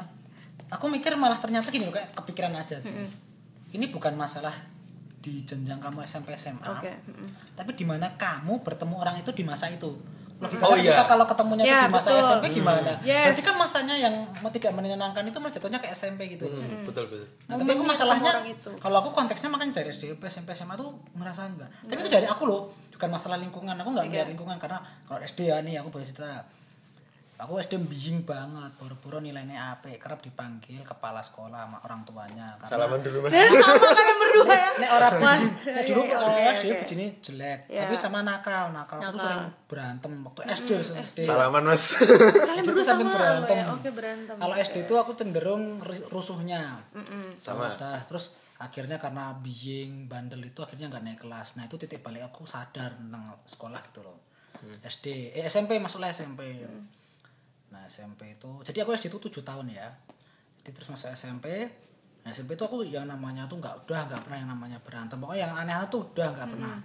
aku 0.68 0.88
mikir 0.88 1.16
malah 1.16 1.36
ternyata 1.36 1.68
gini 1.68 1.88
loh 1.88 1.94
kayak 1.94 2.12
kepikiran 2.12 2.52
aja 2.52 2.76
sih 2.76 2.92
ini 3.70 3.88
bukan 3.88 4.12
masalah 4.12 4.52
di 5.24 5.40
jenjang 5.40 5.80
kamu 5.80 6.04
SMP 6.04 6.36
SMA 6.36 6.60
Oke, 6.68 6.92
mm-mm. 7.08 7.56
tapi 7.56 7.72
di 7.72 7.82
mana 7.82 8.12
kamu 8.12 8.60
bertemu 8.60 8.94
orang 8.94 9.16
itu 9.16 9.32
di 9.32 9.40
masa 9.40 9.66
itu 9.66 9.88
logikanya 10.36 10.68
Oh, 10.68 10.76
iya. 10.76 11.00
kalau 11.00 11.24
ketemunya 11.24 11.64
Ya, 11.64 11.70
itu 11.80 11.88
di 11.88 11.94
masa 11.94 12.08
betul. 12.10 12.26
SMP 12.28 12.44
gimana 12.52 12.92
Yes. 13.00 13.24
berarti 13.24 13.42
kan 13.42 13.56
masanya 13.56 13.94
yang 13.96 14.14
tidak 14.52 14.72
menyenangkan 14.72 15.22
itu 15.22 15.38
malah 15.38 15.50
jatuhnya 15.50 15.78
ke 15.78 15.88
SMP 15.88 16.28
gitu 16.28 16.44
Hmm, 16.44 16.84
betul 16.84 17.08
betul. 17.08 17.24
Nah, 17.46 17.56
tapi 17.56 17.70
aku 17.70 17.82
masalahnya 17.82 18.32
kalau 18.76 18.96
aku 18.98 19.10
konteksnya 19.10 19.48
makanya 19.48 19.80
dari 19.80 19.88
SD, 19.88 20.12
SMP, 20.20 20.52
SMA 20.52 20.74
tuh 20.74 20.92
ngerasa 21.14 21.48
enggak. 21.48 21.70
Tapi 21.82 21.98
itu 21.98 22.10
dari 22.12 22.26
aku 22.26 22.44
loh, 22.44 22.62
bukan 22.90 23.08
masalah 23.08 23.38
lingkungan. 23.38 23.72
Aku 23.74 23.90
enggak 23.90 24.06
melihat 24.06 24.28
lingkungan 24.28 24.58
karena 24.58 24.76
kalau 25.04 25.18
SD 25.18 25.48
ya 25.48 25.58
nih 25.58 25.78
aku 25.78 25.88
boleh 25.88 26.04
cerita. 26.04 26.44
Aku 27.36 27.56
SD 27.56 27.76
biing 27.82 28.22
banget, 28.22 28.70
boro-boro 28.74 29.18
nilainya 29.18 29.72
AP, 29.72 29.90
kerap 29.96 30.18
dipanggil 30.18 30.80
kepala 30.80 31.18
sekolah 31.18 31.66
sama 31.66 31.78
orang 31.80 32.00
tuanya. 32.02 32.54
Karena 32.56 32.70
Salaman 32.70 33.00
dulu 33.00 33.18
mas. 33.20 33.32
Ya, 33.32 33.46
sama 33.50 33.74
kalian 33.90 34.16
berdua 34.16 34.54
ya. 34.54 34.70
Nek 34.74 34.90
orang 34.92 35.12
bijing, 35.16 35.44
nek 35.66 35.82
dulu 35.84 36.00
iya, 36.00 36.14
eh, 36.14 36.22
oke, 36.22 36.42
SD 36.54 36.70
bijine 36.76 37.04
jelek, 37.18 37.60
Ya. 37.66 37.80
tapi 37.82 37.94
sama 37.94 38.18
nakal, 38.20 38.70
nakal 38.70 38.98
aku 38.98 39.18
sering 39.18 39.44
berantem 39.66 40.12
waktu 40.22 40.40
SD 40.48 40.70
SD. 41.02 41.18
Salaman 41.22 41.62
mas. 41.64 41.84
Kalian 41.92 42.54
Itu 42.56 42.70
berdua 42.70 42.84
sambil 42.84 43.04
sama 43.04 43.14
berantem. 43.14 43.56
ya. 43.56 43.66
Oke, 43.68 43.90
berantem. 43.90 44.34
Kalau 44.36 44.54
SD 44.56 44.76
itu 44.80 44.94
aku 44.94 45.12
cenderung 45.12 45.64
ru- 45.78 46.06
rusuhnya. 46.08 46.78
Sama. 47.36 47.74
Udah, 47.74 47.98
terus 48.04 48.24
akhirnya 48.56 48.96
karena 48.96 49.34
being 49.36 50.06
bandel 50.06 50.38
itu 50.40 50.62
akhirnya 50.62 50.86
nggak 50.86 51.02
naik 51.02 51.18
kelas 51.18 51.58
nah 51.58 51.66
itu 51.66 51.74
titik 51.74 52.00
balik 52.00 52.22
aku 52.24 52.46
sadar 52.46 52.94
tentang 52.94 53.26
sekolah 53.44 53.82
gitu 53.82 54.00
loh 54.00 54.14
SD 54.80 55.34
eh, 55.34 55.44
SMP 55.44 55.76
masuklah 55.76 56.08
SMP 56.08 56.62
nah 57.74 57.82
SMP 57.90 58.38
itu 58.38 58.62
jadi 58.62 58.86
aku 58.86 58.94
SD 58.94 59.10
itu 59.10 59.18
tujuh 59.18 59.42
tahun 59.42 59.74
ya. 59.74 59.90
Jadi 60.62 60.70
terus 60.70 60.88
masuk 60.94 61.10
SMP 61.10 61.66
nah, 62.22 62.30
SMP 62.30 62.54
itu 62.54 62.64
aku 62.64 62.86
yang 62.86 63.04
namanya 63.04 63.44
tuh 63.50 63.58
nggak 63.58 63.84
udah 63.84 64.00
nggak 64.06 64.22
pernah 64.22 64.38
yang 64.38 64.50
namanya 64.54 64.78
berantem. 64.80 65.18
Pokoknya 65.18 65.50
yang 65.50 65.52
aneh-aneh 65.58 65.90
tuh 65.90 66.06
udah 66.06 66.28
nggak 66.32 66.48
pernah. 66.54 66.76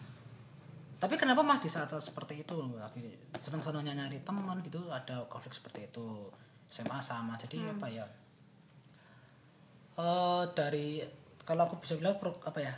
Tapi 0.99 1.15
kenapa 1.15 1.39
mah 1.39 1.63
di 1.63 1.71
saat-saat 1.71 2.03
seperti 2.03 2.43
itu 2.43 2.59
lagi 2.75 3.07
senang-senangnya 3.39 4.03
nyari 4.03 4.19
teman 4.19 4.59
gitu 4.65 4.83
ada 4.91 5.23
konflik 5.31 5.55
seperti 5.55 5.87
itu. 5.87 6.27
SMA 6.69 6.99
sama 7.01 7.33
jadi 7.39 7.71
apa 7.71 7.87
ya? 7.87 8.05
Eh 9.95 10.43
dari 10.53 11.01
kalau 11.47 11.65
aku 11.65 11.81
bisa 11.81 11.95
bilang 11.95 12.19
apa 12.19 12.59
ya? 12.59 12.75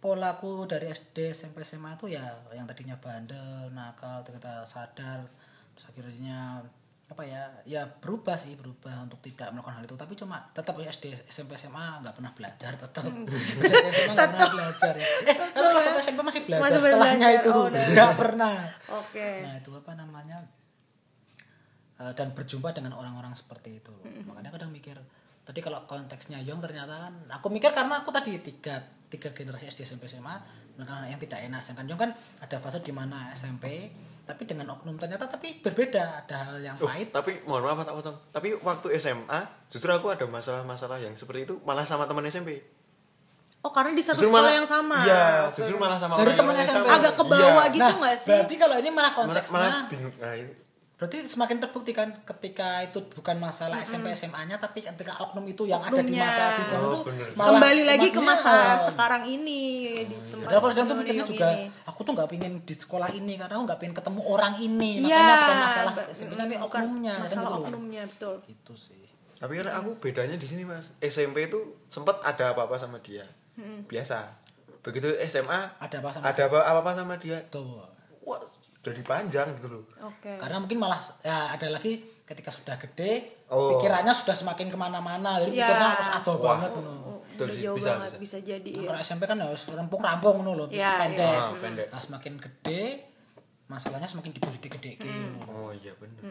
Polaku 0.00 0.64
dari 0.64 0.88
SD 0.88 1.36
SMP 1.36 1.60
SMA 1.60 1.92
itu 1.94 2.08
ya 2.08 2.24
yang 2.56 2.64
tadinya 2.64 2.96
bandel 2.96 3.68
nakal 3.70 4.24
ternyata 4.24 4.64
sadar 4.64 5.28
terus 5.76 5.86
akhirnya 5.92 6.64
apa 7.10 7.26
ya 7.26 7.42
ya 7.66 7.82
berubah 7.98 8.38
sih 8.38 8.54
berubah 8.54 9.02
untuk 9.02 9.18
tidak 9.18 9.50
melakukan 9.50 9.82
hal 9.82 9.84
itu. 9.84 9.98
Tapi 9.98 10.14
cuma 10.14 10.38
tetap 10.54 10.78
ya 10.78 10.88
SD 10.94 11.10
SMP 11.26 11.58
SMA 11.58 12.06
nggak 12.06 12.14
pernah 12.14 12.30
belajar 12.30 12.72
tetap. 12.78 13.04
SMP 13.66 13.86
SMA 13.90 14.12
nggak 14.14 14.30
pernah 14.38 14.50
belajar 14.54 14.92
ya. 14.94 15.06
Eh 15.26 15.36
tapi 15.50 15.66
kelas 15.74 15.84
satu 15.90 15.98
SMP 15.98 16.20
masih 16.22 16.42
belajar 16.46 16.62
Masih 16.70 16.80
setelahnya 16.86 17.28
belajar, 17.34 17.42
itu. 17.42 17.50
Oh, 17.50 17.66
nggak 17.68 18.12
pernah. 18.14 18.56
Oke. 18.94 19.28
nah 19.42 19.54
itu 19.58 19.70
apa 19.74 19.92
namanya 19.98 20.38
Eh, 22.00 22.12
dan 22.16 22.32
berjumpa 22.32 22.72
dengan 22.72 22.96
orang-orang 22.96 23.36
seperti 23.36 23.76
itu 23.76 23.92
makanya 24.24 24.56
kadang 24.56 24.72
mikir 24.72 24.96
tadi 25.44 25.60
kalau 25.60 25.84
konteksnya 25.84 26.40
Yong 26.40 26.64
ternyata 26.64 26.96
kan 26.96 27.12
aku 27.28 27.52
mikir 27.52 27.76
karena 27.76 28.00
aku 28.00 28.08
tadi 28.08 28.40
tiga 28.40 28.80
tiga 29.12 29.36
generasi 29.36 29.68
SD 29.68 29.84
SMP 29.84 30.08
SMA 30.08 30.32
yang 30.80 31.20
tidak 31.20 31.44
enak. 31.44 31.60
Sedangkan 31.60 31.92
Yong 31.92 32.00
kan 32.00 32.10
ada 32.40 32.56
fase 32.56 32.80
di 32.80 32.88
mana 32.88 33.28
SMP 33.36 33.92
tapi 34.30 34.42
dengan 34.44 34.70
oknum 34.70 34.94
ternyata 34.94 35.26
tapi 35.26 35.58
berbeda 35.58 35.98
ada 36.20 36.36
hal 36.44 36.56
yang 36.60 36.76
Oh, 36.76 36.86
pahit 36.86 37.10
tapi 37.10 37.42
mohon 37.42 37.62
maaf 37.62 37.82
tak 37.82 37.92
potong. 37.92 38.16
Tapi 38.30 38.54
waktu 38.56 38.86
SMA 38.94 39.40
justru 39.66 39.90
aku 39.90 40.06
ada 40.08 40.22
masalah-masalah 40.24 40.96
yang 40.96 41.12
seperti 41.12 41.44
itu 41.44 41.54
malah 41.60 41.82
sama 41.82 42.06
teman 42.06 42.22
SMP. 42.24 42.62
Oh 43.60 43.68
karena 43.68 43.90
di 43.90 44.00
satu 44.00 44.16
Justru 44.16 44.30
sekolah 44.30 44.40
malah- 44.42 44.56
yang 44.56 44.64
sama. 44.66 44.96
Iya, 45.02 45.26
justru 45.52 45.76
malah 45.76 45.98
sama 45.98 46.14
Dari 46.14 46.24
orang 46.26 46.38
teman 46.38 46.54
SMP. 46.56 46.80
sama. 46.80 46.96
Agak 46.96 47.12
ke 47.12 47.24
bawah 47.26 47.44
Iya. 47.60 47.74
gitu 47.74 47.92
nggak 47.98 48.16
sih? 48.16 48.30
berarti 48.32 48.54
kalau 48.56 48.76
ini 48.78 48.88
malah 48.88 49.12
Malah, 49.12 49.18
konteksnya 49.20 49.58
malah 49.58 49.82
bingung. 49.86 50.14
Nah, 50.16 50.32
itu. 50.34 50.52
Berarti 51.00 51.24
semakin 51.24 51.56
terbukti 51.58 51.90
kan 51.90 52.12
ketika 52.22 52.84
itu 52.84 53.00
bukan 53.10 53.40
masalah 53.40 53.80
SMP 53.80 54.12
SMA-nya 54.12 54.54
tapi 54.54 54.84
ketika 54.84 55.16
oknum 55.18 55.48
itu 55.48 55.64
yang 55.64 55.80
ada 55.80 55.96
di 55.96 56.12
Oknumnya. 56.12 56.22
masa 56.22 56.44
itu 56.54 56.74
Oh, 56.74 56.84
itu 56.84 56.98
bener. 57.08 57.26
malah 57.32 57.48
Kembali 57.56 57.82
lagi 57.86 58.08
ke 58.10 58.20
masa 58.20 58.52
eh, 58.52 58.76
sekarang 58.84 59.22
ini 59.24 59.60
di 60.02 60.16
tempat 60.28 60.44
Padahal 60.44 60.60
aku 60.60 60.68
kadang 60.70 60.86
tuh 60.86 60.96
mikirnya 60.98 61.24
juga, 61.24 61.48
ini. 61.50 61.72
aku 61.82 62.00
tuh 62.02 62.12
nggak 62.12 62.28
pingin 62.28 62.52
di 62.60 62.74
sekolah 62.74 63.08
ini 63.10 63.32
karena 63.34 63.54
aku 63.54 63.64
nggak 63.64 63.80
pingin 63.80 63.94
ketemu 63.94 64.20
orang 64.22 64.54
ini. 64.56 64.92
Iya. 65.00 65.16
Makanya 65.16 65.34
bukan 65.40 65.58
masalah 65.58 65.92
SMP 66.06 66.32
tapi 66.34 66.54
bukan 66.54 66.68
oknumnya. 66.84 67.14
kan 67.14 67.24
Masalah 67.24 67.48
gitu 67.48 67.60
oknumnya 67.64 68.02
betul. 68.06 68.34
Gitu 68.44 68.72
sih. 68.78 69.02
Tapi 69.34 69.52
kan 69.56 69.66
aku 69.74 69.90
bedanya 69.98 70.36
di 70.36 70.46
sini 70.46 70.62
mas. 70.62 70.84
SMP 71.00 71.48
itu 71.48 71.58
sempat 71.88 72.20
ada 72.20 72.52
apa-apa 72.52 72.76
sama 72.76 73.00
dia. 73.00 73.24
Biasa. 73.84 74.36
Begitu 74.80 75.08
SMA 75.26 75.60
Ada 75.76 75.96
apa 75.98 76.08
sama 76.10 76.24
ada 76.26 76.42
apa- 76.42 76.66
apa-apa 76.66 76.92
sama 76.94 77.14
dia. 77.16 77.40
Tuh. 77.48 77.88
Jadi 78.80 79.00
panjang 79.02 79.52
gitu 79.54 79.68
loh. 79.68 79.84
Oke. 80.00 80.40
Karena 80.40 80.56
mungkin 80.56 80.80
malah 80.80 80.96
ya 81.20 81.52
ada 81.52 81.68
lagi 81.68 82.00
ketika 82.24 82.48
sudah 82.48 82.78
gede, 82.78 83.44
Oh. 83.46 83.76
pikirannya 83.76 84.10
sudah 84.10 84.32
semakin 84.32 84.72
ke 84.72 84.78
mana-mana. 84.78 85.36
Jadi 85.38 85.52
Ya. 85.52 85.68
pikirnya 85.68 85.88
harus 85.92 86.08
ado 86.10 86.32
Wah. 86.32 86.56
banget 86.56 86.70
tuh. 86.72 86.82
Oh, 86.82 87.20
Betul 87.30 87.46
sih, 87.52 87.62
jauh 87.62 87.76
bisa, 87.76 87.90
banget 87.94 88.10
bisa. 88.12 88.18
bisa, 88.18 88.36
jadi 88.46 88.70
ya. 88.72 88.86
Kalau 88.86 89.00
SMP 89.02 89.22
kan 89.24 89.36
harus 89.36 89.62
rampung-rampung 89.66 90.36
nuh 90.40 90.54
loh, 90.54 90.68
Iya, 90.68 90.96
pendek. 90.96 91.20
iya. 91.20 91.40
Ah, 91.42 91.52
pendek. 91.54 91.86
Nah, 91.88 92.00
semakin 92.00 92.32
gede, 92.36 92.82
masalahnya 93.66 94.08
semakin 94.08 94.32
gede-gede 94.32 94.92
Hmm. 94.98 95.36
Oh 95.46 95.70
iya 95.70 95.92
benar. 95.94 96.26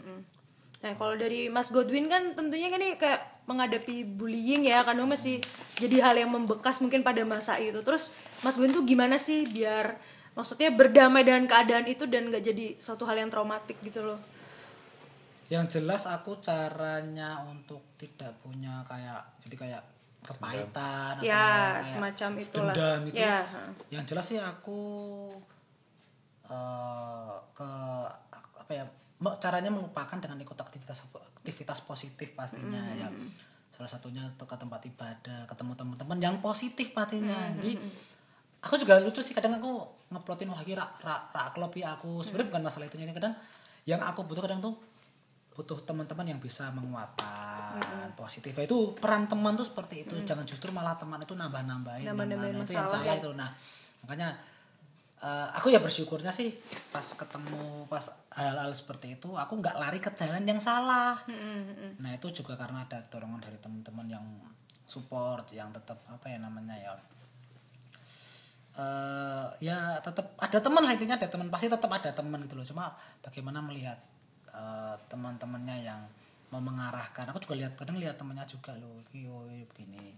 Nah 0.79 0.95
kalau 0.95 1.15
dari 1.15 1.47
Mas 1.47 1.69
Godwin 1.69 2.07
kan 2.07 2.33
tentunya 2.33 2.67
kan 2.67 2.79
ini 2.79 2.95
kayak 2.95 3.43
menghadapi 3.45 4.15
bullying 4.15 4.63
ya 4.63 4.83
karena 4.83 5.03
masih 5.03 5.43
jadi 5.75 5.99
hal 6.01 6.15
yang 6.17 6.31
membekas 6.31 6.79
mungkin 6.79 7.03
pada 7.03 7.19
masa 7.23 7.59
itu. 7.59 7.79
Terus 7.79 8.15
Mas 8.39 8.55
Godwin 8.55 8.71
tuh 8.73 8.85
gimana 8.85 9.15
sih 9.15 9.43
biar 9.45 9.99
maksudnya 10.39 10.71
berdamai 10.71 11.27
dengan 11.27 11.43
keadaan 11.43 11.83
itu 11.91 12.07
dan 12.07 12.31
nggak 12.31 12.39
jadi 12.39 12.65
suatu 12.79 13.03
hal 13.03 13.19
yang 13.19 13.27
traumatik 13.27 13.75
gitu 13.83 13.99
loh. 14.07 14.15
Yang 15.51 15.81
jelas 15.81 16.07
aku 16.07 16.39
caranya 16.39 17.43
untuk 17.43 17.83
tidak 17.99 18.31
punya 18.39 18.79
kayak 18.87 19.19
jadi 19.43 19.55
kayak 19.59 19.83
kepahitan 20.23 21.19
atau 21.19 21.27
Ya, 21.27 21.83
kayak 21.83 21.91
semacam 21.91 22.29
itulah. 22.39 22.71
dendam 22.71 23.01
itu. 23.11 23.19
Ya. 23.19 23.43
Yang 23.91 24.03
jelas 24.15 24.25
sih 24.31 24.39
aku 24.39 24.79
eh 26.47 27.35
ke 27.51 27.71
apa 28.55 28.71
ya 28.71 28.85
caranya 29.43 29.69
melupakan 29.69 30.17
dengan 30.17 30.39
ikut 30.39 30.55
aktivitas 30.55 31.03
aktivitas 31.43 31.83
positif 31.83 32.31
pastinya 32.33 32.79
ya 32.95 33.11
salah 33.75 33.91
satunya 33.91 34.23
ke 34.35 34.55
tempat 34.55 34.81
ibadah 34.87 35.43
ketemu 35.45 35.71
teman-teman 35.75 36.17
yang 36.23 36.35
positif 36.39 36.95
pastinya 36.95 37.35
jadi 37.59 37.75
aku 38.59 38.75
juga 38.75 38.99
lucu 38.99 39.23
sih 39.23 39.31
kadang 39.31 39.55
aku 39.55 39.71
ngeplotin 40.11 40.51
wah 40.51 40.59
kira 40.63 40.83
rak 41.03 41.55
klop 41.55 41.73
ya 41.79 41.95
aku. 41.95 42.19
Sebenarnya 42.23 42.47
bukan 42.51 42.63
masalah 42.67 42.85
itunya 42.87 43.11
kadang 43.15 43.33
yang 43.87 43.99
aku 44.03 44.27
butuh 44.27 44.43
kadang 44.43 44.59
tuh 44.59 44.75
butuh 45.55 45.75
teman-teman 45.83 46.23
yang 46.23 46.39
bisa 46.39 46.71
menguatkan 46.71 48.15
positif 48.15 48.55
itu 48.55 48.95
peran 48.95 49.27
teman 49.27 49.59
tuh 49.59 49.67
seperti 49.67 50.07
itu 50.07 50.15
jangan 50.23 50.47
justru 50.47 50.71
malah 50.71 50.95
teman 50.95 51.19
itu 51.19 51.35
nambah-nambahin 51.35 52.07
yang 52.07 52.15
Nambah-nambahin 52.15 52.63
itu 52.63 52.73
yang 52.79 52.87
salah 52.87 53.03
ya. 53.03 53.19
itu. 53.19 53.31
Nah 53.35 53.51
makanya 54.07 54.39
eh, 55.19 55.47
aku 55.59 55.67
ya 55.75 55.83
bersyukurnya 55.83 56.31
sih 56.31 56.55
pas 56.95 57.03
ketemu 57.03 57.83
pas 57.91 58.07
hal-hal 58.39 58.71
seperti 58.71 59.19
itu 59.19 59.35
aku 59.35 59.59
nggak 59.59 59.75
lari 59.75 59.99
ke 59.99 60.07
jalan 60.15 60.47
yang 60.47 60.63
salah. 60.63 61.19
Nah 61.99 62.11
itu 62.15 62.31
juga 62.31 62.55
karena 62.55 62.87
ada 62.87 63.03
dorongan 63.11 63.43
dari 63.43 63.59
teman-teman 63.59 64.07
yang 64.07 64.25
support 64.87 65.43
yang 65.51 65.75
tetap 65.75 65.99
apa 66.07 66.31
ya 66.31 66.39
namanya 66.39 66.73
ya 66.79 66.95
eh 68.79 69.45
ya 69.59 69.99
tetap 69.99 70.39
ada 70.39 70.59
teman 70.63 70.87
lah 70.87 70.95
intinya 70.95 71.19
ada 71.19 71.27
teman. 71.27 71.51
Pasti 71.51 71.67
tetap 71.67 71.91
ada 71.91 72.11
teman 72.15 72.39
gitu 72.47 72.55
loh. 72.55 72.63
Cuma 72.63 72.95
bagaimana 73.19 73.59
melihat 73.59 73.99
eh, 74.55 74.95
teman-temannya 75.11 75.77
yang 75.83 76.01
mau 76.55 76.63
mengarahkan. 76.63 77.27
Aku 77.35 77.43
juga 77.43 77.59
lihat 77.59 77.75
kadang 77.75 77.99
lihat 77.99 78.15
temannya 78.15 78.47
juga 78.47 78.71
loh. 78.79 79.03
Iyo 79.11 79.43
begini. 79.67 80.15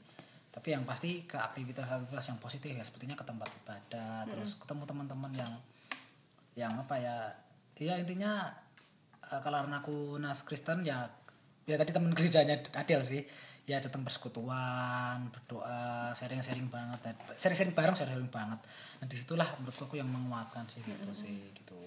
Tapi 0.51 0.67
yang 0.75 0.83
pasti 0.85 1.25
ke 1.25 1.39
aktivitas-aktivitas 1.39 2.25
yang 2.29 2.39
positif 2.39 2.71
ya. 2.75 2.83
Sepertinya 2.85 3.17
ke 3.17 3.25
tempat 3.25 3.49
ibadah 3.65 4.29
terus 4.29 4.61
ketemu 4.61 4.83
teman-teman 4.85 5.31
yang 5.33 5.53
yang 6.55 6.73
apa 6.75 6.99
ya 6.99 7.17
ya 7.79 7.95
intinya 7.97 8.51
eh, 9.31 9.39
kalau 9.41 9.63
karena 9.65 9.81
aku 9.81 10.19
nas 10.21 10.43
Kristen 10.45 10.85
ya 10.85 11.07
ya 11.65 11.75
tadi 11.79 11.91
teman 11.95 12.13
gerejanya 12.17 12.59
Adel 12.75 13.01
sih 13.01 13.23
ya 13.69 13.77
datang 13.77 14.01
persekutuan 14.01 15.29
berdoa 15.29 16.09
sharing-sharing 16.17 16.65
banget 16.67 17.13
sharing-sharing 17.37 17.77
bareng 17.77 17.93
sharing 17.93 18.31
banget. 18.33 18.59
Nah 18.99 19.05
di 19.05 19.15
situlah 19.15 19.45
menurutku 19.61 19.85
aku 19.85 20.01
yang 20.01 20.09
menguatkan 20.09 20.65
sih 20.65 20.81
gitu 20.81 21.13
sih 21.13 21.53
gitu. 21.53 21.77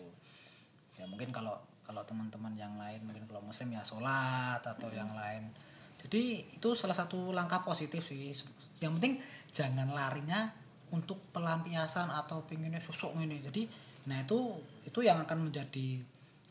Ya 0.94 1.04
mungkin 1.10 1.34
kalau 1.34 1.58
kalau 1.84 2.00
teman-teman 2.06 2.54
yang 2.56 2.78
lain 2.78 3.02
mungkin 3.04 3.26
kalau 3.26 3.42
muslim 3.42 3.74
ya 3.74 3.82
sholat 3.82 4.62
atau 4.62 4.88
yang 4.94 5.10
lain. 5.12 5.50
Jadi 5.98 6.56
itu 6.56 6.68
salah 6.78 6.94
satu 6.94 7.34
langkah 7.34 7.60
positif 7.66 8.06
sih. 8.06 8.30
Yang 8.78 8.92
penting 9.00 9.14
jangan 9.50 9.90
larinya 9.90 10.54
untuk 10.94 11.18
pelampiasan 11.34 12.06
atau 12.08 12.46
pinginnya 12.46 12.78
sosok 12.78 13.18
ini. 13.18 13.42
Jadi 13.42 13.66
nah 14.04 14.22
itu 14.22 14.62
itu 14.86 15.00
yang 15.02 15.18
akan 15.26 15.50
menjadi 15.50 16.00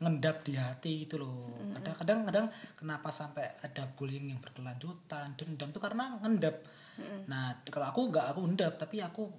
ngendap 0.03 0.43
di 0.43 0.53
hati 0.53 1.03
gitu 1.03 1.17
loh. 1.17 1.51
Kadang 1.73 1.95
kadang 1.95 2.19
kadang 2.23 2.45
kenapa 2.75 3.09
sampai 3.09 3.47
ada 3.59 3.87
bullying 3.89 4.29
yang 4.29 4.39
berkelanjutan 4.39 5.33
dendam 5.33 5.69
itu 5.69 5.79
karena 5.79 6.19
ngendap. 6.19 6.59
Nah 7.25 7.57
kalau 7.65 7.87
aku 7.87 8.11
nggak 8.11 8.25
aku 8.29 8.39
ngendap 8.43 8.73
tapi 8.77 8.99
aku 8.99 9.31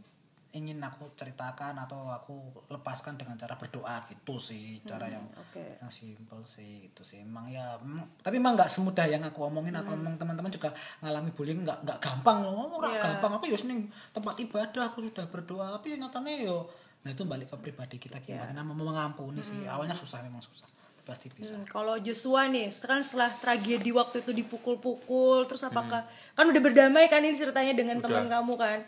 ingin 0.50 0.78
aku 0.78 1.10
ceritakan 1.12 1.74
atau 1.76 2.06
aku 2.08 2.38
lepaskan 2.70 3.18
dengan 3.18 3.34
cara 3.34 3.58
berdoa 3.58 4.06
gitu 4.06 4.38
sih 4.38 4.78
cara 4.80 5.10
yang 5.10 5.26
oke. 5.34 5.82
yang 5.82 5.90
simple 5.90 6.46
sih 6.46 6.86
itu 6.86 7.02
sih. 7.02 7.18
Emang 7.20 7.50
ya 7.50 7.74
emang- 7.76 8.06
tapi 8.22 8.38
emang 8.38 8.54
nggak 8.54 8.70
semudah 8.70 9.02
yang 9.04 9.18
aku 9.20 9.42
omongin 9.44 9.74
atau 9.74 9.90
emang 9.92 10.14
teman-teman 10.14 10.48
juga 10.48 10.70
ngalami 11.02 11.30
bullying 11.30 11.66
nggak 11.66 11.82
nggak 11.82 11.98
gampang 11.98 12.46
loh 12.46 12.70
nggak 12.72 12.86
Iya. 12.92 13.02
gampang. 13.02 13.32
Aku 13.34 13.44
ya 13.50 13.58
seneng 13.58 13.80
tempat 14.10 14.38
ibadah 14.38 14.82
aku 14.88 15.02
sudah 15.02 15.26
berdoa 15.26 15.74
tapi 15.74 15.98
nyatanya 15.98 16.46
yo 16.46 16.70
nah 17.04 17.12
itu 17.12 17.22
balik 17.28 17.52
ke 17.52 17.56
pribadi 17.60 17.96
kita 18.00 18.16
gimana 18.24 18.64
mau 18.64 18.72
mengampuni 18.72 19.44
sih. 19.44 19.68
Awalnya 19.68 19.92
susah 19.92 20.24
memang 20.24 20.40
susah. 20.40 20.64
Pasti 21.04 21.28
bisa. 21.28 21.52
Hmm, 21.52 21.68
kalau 21.68 22.00
Joshua 22.00 22.48
nih, 22.48 22.72
sekarang 22.72 23.04
setelah 23.04 23.28
tragedi 23.36 23.92
waktu 23.92 24.24
itu 24.24 24.32
dipukul-pukul, 24.32 25.44
terus 25.44 25.60
apakah 25.68 26.08
kan 26.32 26.44
udah 26.48 26.62
berdamai 26.64 27.12
kan 27.12 27.20
ini 27.20 27.36
ceritanya 27.36 27.76
dengan 27.76 28.00
teman 28.00 28.24
kamu 28.24 28.56
kan? 28.56 28.78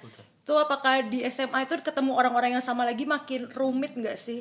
Itu 0.41 0.57
apakah 0.57 1.05
di 1.13 1.29
SMA 1.29 1.69
itu 1.69 1.77
ketemu 1.85 2.17
orang-orang 2.17 2.57
yang 2.57 2.65
sama 2.65 2.89
lagi 2.89 3.05
makin 3.05 3.53
rumit 3.53 3.93
nggak 3.93 4.17
sih? 4.17 4.41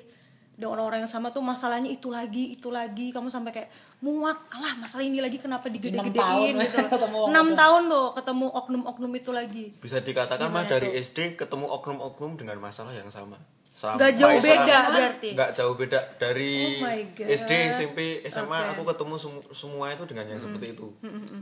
dengan 0.56 0.80
orang 0.80 1.04
yang 1.04 1.12
sama 1.12 1.36
tuh 1.36 1.44
masalahnya 1.44 1.92
itu 1.92 2.08
lagi 2.08 2.56
itu 2.56 2.72
lagi. 2.72 3.12
Kamu 3.12 3.28
sampai 3.28 3.52
kayak 3.52 3.70
muak. 4.00 4.48
Lah 4.56 4.80
masalah 4.80 5.04
ini 5.04 5.20
lagi 5.20 5.36
kenapa 5.36 5.68
digede-gedein 5.68 6.56
gitu. 6.64 6.80
Enam 7.28 7.52
itu. 7.52 7.60
tahun 7.60 7.82
tuh 7.92 8.08
ketemu 8.16 8.46
oknum-oknum 8.56 9.12
itu 9.20 9.32
lagi. 9.36 9.66
Bisa 9.84 10.00
dikatakan 10.00 10.48
mah 10.48 10.64
dari 10.64 10.96
tuh? 10.96 11.04
SD 11.04 11.36
ketemu 11.36 11.68
oknum-oknum 11.68 12.40
dengan 12.40 12.56
masalah 12.64 12.96
yang 12.96 13.12
sama 13.12 13.36
Sampai 13.76 14.00
Nggak 14.00 14.12
jauh 14.16 14.40
beda 14.40 14.80
berarti? 14.88 15.30
nggak 15.36 15.52
jauh 15.52 15.76
beda 15.76 16.00
dari 16.16 16.80
Oh. 16.80 17.28
SD 17.28 17.52
SMP 17.70 18.00
SMA 18.26 18.56
Oke. 18.56 18.72
aku 18.72 18.82
ketemu 18.88 19.16
semu- 19.18 19.48
semua 19.52 19.92
itu 19.92 20.04
dengan 20.06 20.26
yang 20.26 20.40
seperti 20.40 20.72
itu. 20.72 20.88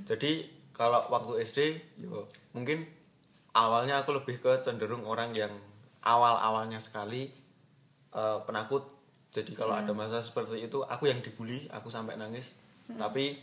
Jadi 0.03 0.31
kalau 0.71 1.05
waktu 1.07 1.37
SD 1.39 1.59
yo 1.99 2.25
mungkin 2.51 2.89
awalnya 3.53 4.01
aku 4.01 4.17
lebih 4.17 4.41
ke 4.41 4.49
cenderung 4.59 5.05
orang 5.05 5.29
yang 5.31 5.53
awal-awalnya 6.01 6.77
sekali 6.77 7.29
eh, 8.11 8.37
penakut. 8.43 8.81
Jadi 9.29 9.53
kalau 9.53 9.73
ada 9.73 9.89
masalah 9.91 10.21
seperti 10.21 10.57
itu 10.59 10.81
aku 10.83 11.05
yang 11.05 11.17
dibully 11.19 11.69
aku 11.69 11.87
sampai 11.87 12.13
nangis. 12.15 12.57
Tapi 12.89 13.37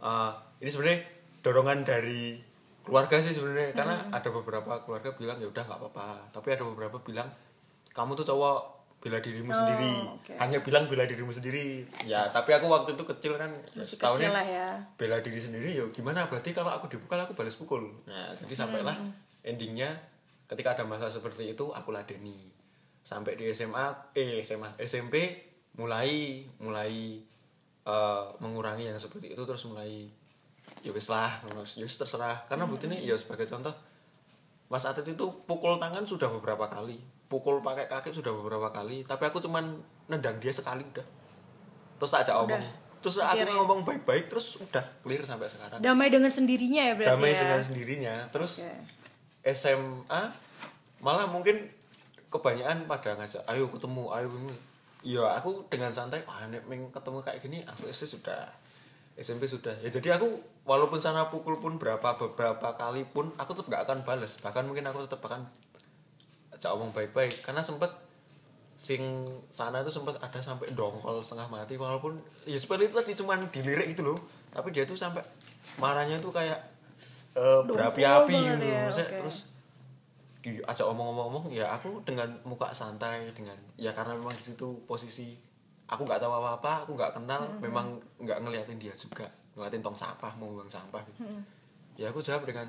eh, 0.00 0.30
ini 0.58 0.66
sebenarnya 0.66 1.02
dorongan 1.40 1.82
dari 1.82 2.38
keluarga 2.80 3.18
sih 3.18 3.30
sebenarnya. 3.32 3.70
Karena 3.72 4.06
ada 4.08 4.28
beberapa 4.30 4.78
keluarga 4.80 5.10
bilang 5.12 5.34
ya 5.36 5.46
udah 5.46 5.62
nggak 5.64 5.78
apa-apa. 5.80 6.30
Tapi 6.30 6.48
ada 6.48 6.62
beberapa 6.64 6.98
bilang 7.00 7.26
kamu 7.90 8.14
tuh 8.14 8.26
cowok 8.26 8.80
bela 9.00 9.16
dirimu 9.16 9.48
sendiri. 9.48 9.92
oke. 10.12 10.32
hanya 10.36 10.60
bilang 10.60 10.84
bela 10.84 11.08
dirimu 11.08 11.32
sendiri. 11.32 11.88
Ya 12.04 12.28
tapi 12.28 12.52
aku 12.52 12.68
waktu 12.68 12.92
itu 12.92 13.04
kecil 13.08 13.40
kan 13.40 13.48
Masih 13.72 13.96
setahunnya 13.96 14.28
kecil 14.28 14.36
lah 14.36 14.46
ya. 14.46 14.68
bela 15.00 15.16
diri 15.24 15.40
sendiri 15.40 15.68
ya 15.72 15.84
gimana? 15.88 16.28
Berarti 16.28 16.52
kalau 16.52 16.68
aku 16.68 16.92
dipukul 16.92 17.16
aku 17.16 17.32
balas 17.32 17.56
pukul. 17.56 17.88
Nah 18.04 18.28
jadi 18.36 18.52
sampailah 18.52 18.92
endingnya 19.40 19.96
ketika 20.44 20.76
ada 20.76 20.84
masalah 20.84 21.08
seperti 21.08 21.56
itu 21.56 21.72
aku 21.72 21.88
ladeni. 21.96 22.52
Sampai 23.00 23.40
di 23.40 23.48
SMA 23.56 24.12
eh 24.12 24.44
SMA 24.44 24.76
SMP 24.84 25.48
mulai 25.80 26.44
mulai 26.60 27.24
eh, 27.88 28.24
mengurangi 28.44 28.92
yang 28.92 29.00
seperti 29.00 29.32
itu 29.32 29.42
terus 29.48 29.64
mulai 29.64 30.12
ya 30.84 30.92
wis 30.92 31.08
lah 31.08 31.40
terus 31.48 31.80
ya 31.80 31.88
terserah. 31.88 32.44
Karena 32.52 32.68
buktinya 32.68 33.00
ya 33.00 33.16
sebagai 33.16 33.48
contoh 33.48 33.72
Mas 34.68 34.84
Atit 34.84 35.08
itu 35.08 35.26
pukul 35.48 35.80
tangan 35.80 36.04
sudah 36.04 36.28
beberapa 36.28 36.68
kali 36.68 37.00
pukul 37.30 37.62
pakai 37.62 37.86
kaki 37.86 38.10
sudah 38.10 38.34
beberapa 38.34 38.74
kali 38.74 39.06
tapi 39.06 39.22
aku 39.30 39.38
cuman 39.38 39.78
nendang 40.10 40.42
dia 40.42 40.50
sekali 40.50 40.82
udah. 40.82 41.06
Terus 42.02 42.10
tak 42.10 42.26
ajak 42.26 42.36
omong 42.42 42.64
terus 43.00 43.16
aku 43.16 43.32
Akhirnya. 43.32 43.56
ngomong 43.56 43.80
baik-baik 43.80 44.28
terus 44.28 44.60
udah 44.60 44.84
clear 45.00 45.24
sampai 45.24 45.48
sekarang. 45.48 45.80
Damai 45.80 46.12
dengan 46.12 46.28
sendirinya 46.28 46.92
ya 46.92 46.94
berarti 46.98 47.12
damai 47.16 47.32
ya? 47.32 47.40
dengan 47.40 47.60
sendirinya. 47.64 48.14
Terus 48.28 48.52
Oke. 48.60 48.76
SMA 49.56 50.22
malah 51.00 51.24
mungkin 51.24 51.64
kebanyakan 52.28 52.84
pada 52.84 53.16
ngajak 53.16 53.40
ayo 53.48 53.72
ketemu 53.72 54.04
ayo 54.12 54.28
ini. 54.44 54.56
Iya 55.00 55.32
aku 55.32 55.64
dengan 55.72 55.88
santai 55.96 56.20
wah 56.28 56.44
nek 56.44 56.68
ming 56.68 56.92
ketemu 56.92 57.24
kayak 57.24 57.40
gini 57.40 57.64
aku 57.64 57.88
SD 57.88 58.20
sudah 58.20 58.52
SMP 59.16 59.48
sudah. 59.48 59.72
Ya 59.80 59.88
jadi 59.88 60.20
aku 60.20 60.36
walaupun 60.68 61.00
sana 61.00 61.32
pukul 61.32 61.56
pun 61.56 61.80
berapa 61.80 62.20
beberapa 62.20 62.68
kali 62.76 63.08
pun 63.08 63.32
aku 63.40 63.56
tetap 63.56 63.72
gak 63.72 63.82
akan 63.88 63.98
balas 64.04 64.36
bahkan 64.44 64.68
mungkin 64.68 64.84
aku 64.84 65.08
tetap 65.08 65.24
akan 65.24 65.48
ajak 66.60 66.76
omong 66.76 66.92
baik-baik. 66.92 67.40
Karena 67.40 67.64
sempet 67.64 67.88
sing 68.76 69.24
sana 69.48 69.80
itu 69.80 69.88
sempet 69.88 70.20
ada 70.20 70.40
sampai 70.40 70.72
dongkol 70.76 71.24
setengah 71.24 71.48
mati 71.48 71.80
walaupun 71.80 72.20
ya 72.44 72.56
seperti 72.56 72.88
itu 72.88 72.94
tadi 72.96 73.12
cuman 73.16 73.48
dilirik 73.48 73.96
itu 73.96 74.04
loh. 74.04 74.20
Tapi 74.52 74.68
dia 74.68 74.84
tuh 74.84 74.92
sampai 74.92 75.24
marahnya 75.80 76.20
tuh 76.20 76.28
kayak 76.28 76.60
eh, 77.32 77.60
berapi-api 77.64 78.36
gitu 78.36 78.66
ya, 78.68 78.84
oke. 78.90 79.04
terus 79.24 79.36
di- 80.40 80.64
ajak 80.64 80.84
omong-omong 80.88 81.52
ya 81.52 81.68
aku 81.70 82.00
dengan 82.02 82.26
muka 82.42 82.72
santai 82.72 83.28
dengan 83.32 83.54
ya 83.76 83.92
karena 83.92 84.16
memang 84.16 84.32
di 84.32 84.44
situ 84.50 84.82
posisi 84.84 85.36
aku 85.86 86.02
nggak 86.02 86.16
tahu 86.18 86.32
apa-apa 86.32 86.84
aku 86.84 86.96
nggak 86.96 87.12
kenal 87.14 87.44
memang 87.60 87.86
nggak 88.18 88.40
ngeliatin 88.40 88.80
dia 88.80 88.90
juga 88.96 89.28
ngeliatin 89.54 89.84
tong 89.84 89.94
sampah 89.94 90.32
mau 90.40 90.48
buang 90.50 90.66
sampah 90.66 91.00
gitu. 91.12 91.22
Ya 91.94 92.08
aku 92.08 92.18
jawab 92.18 92.48
dengan 92.48 92.66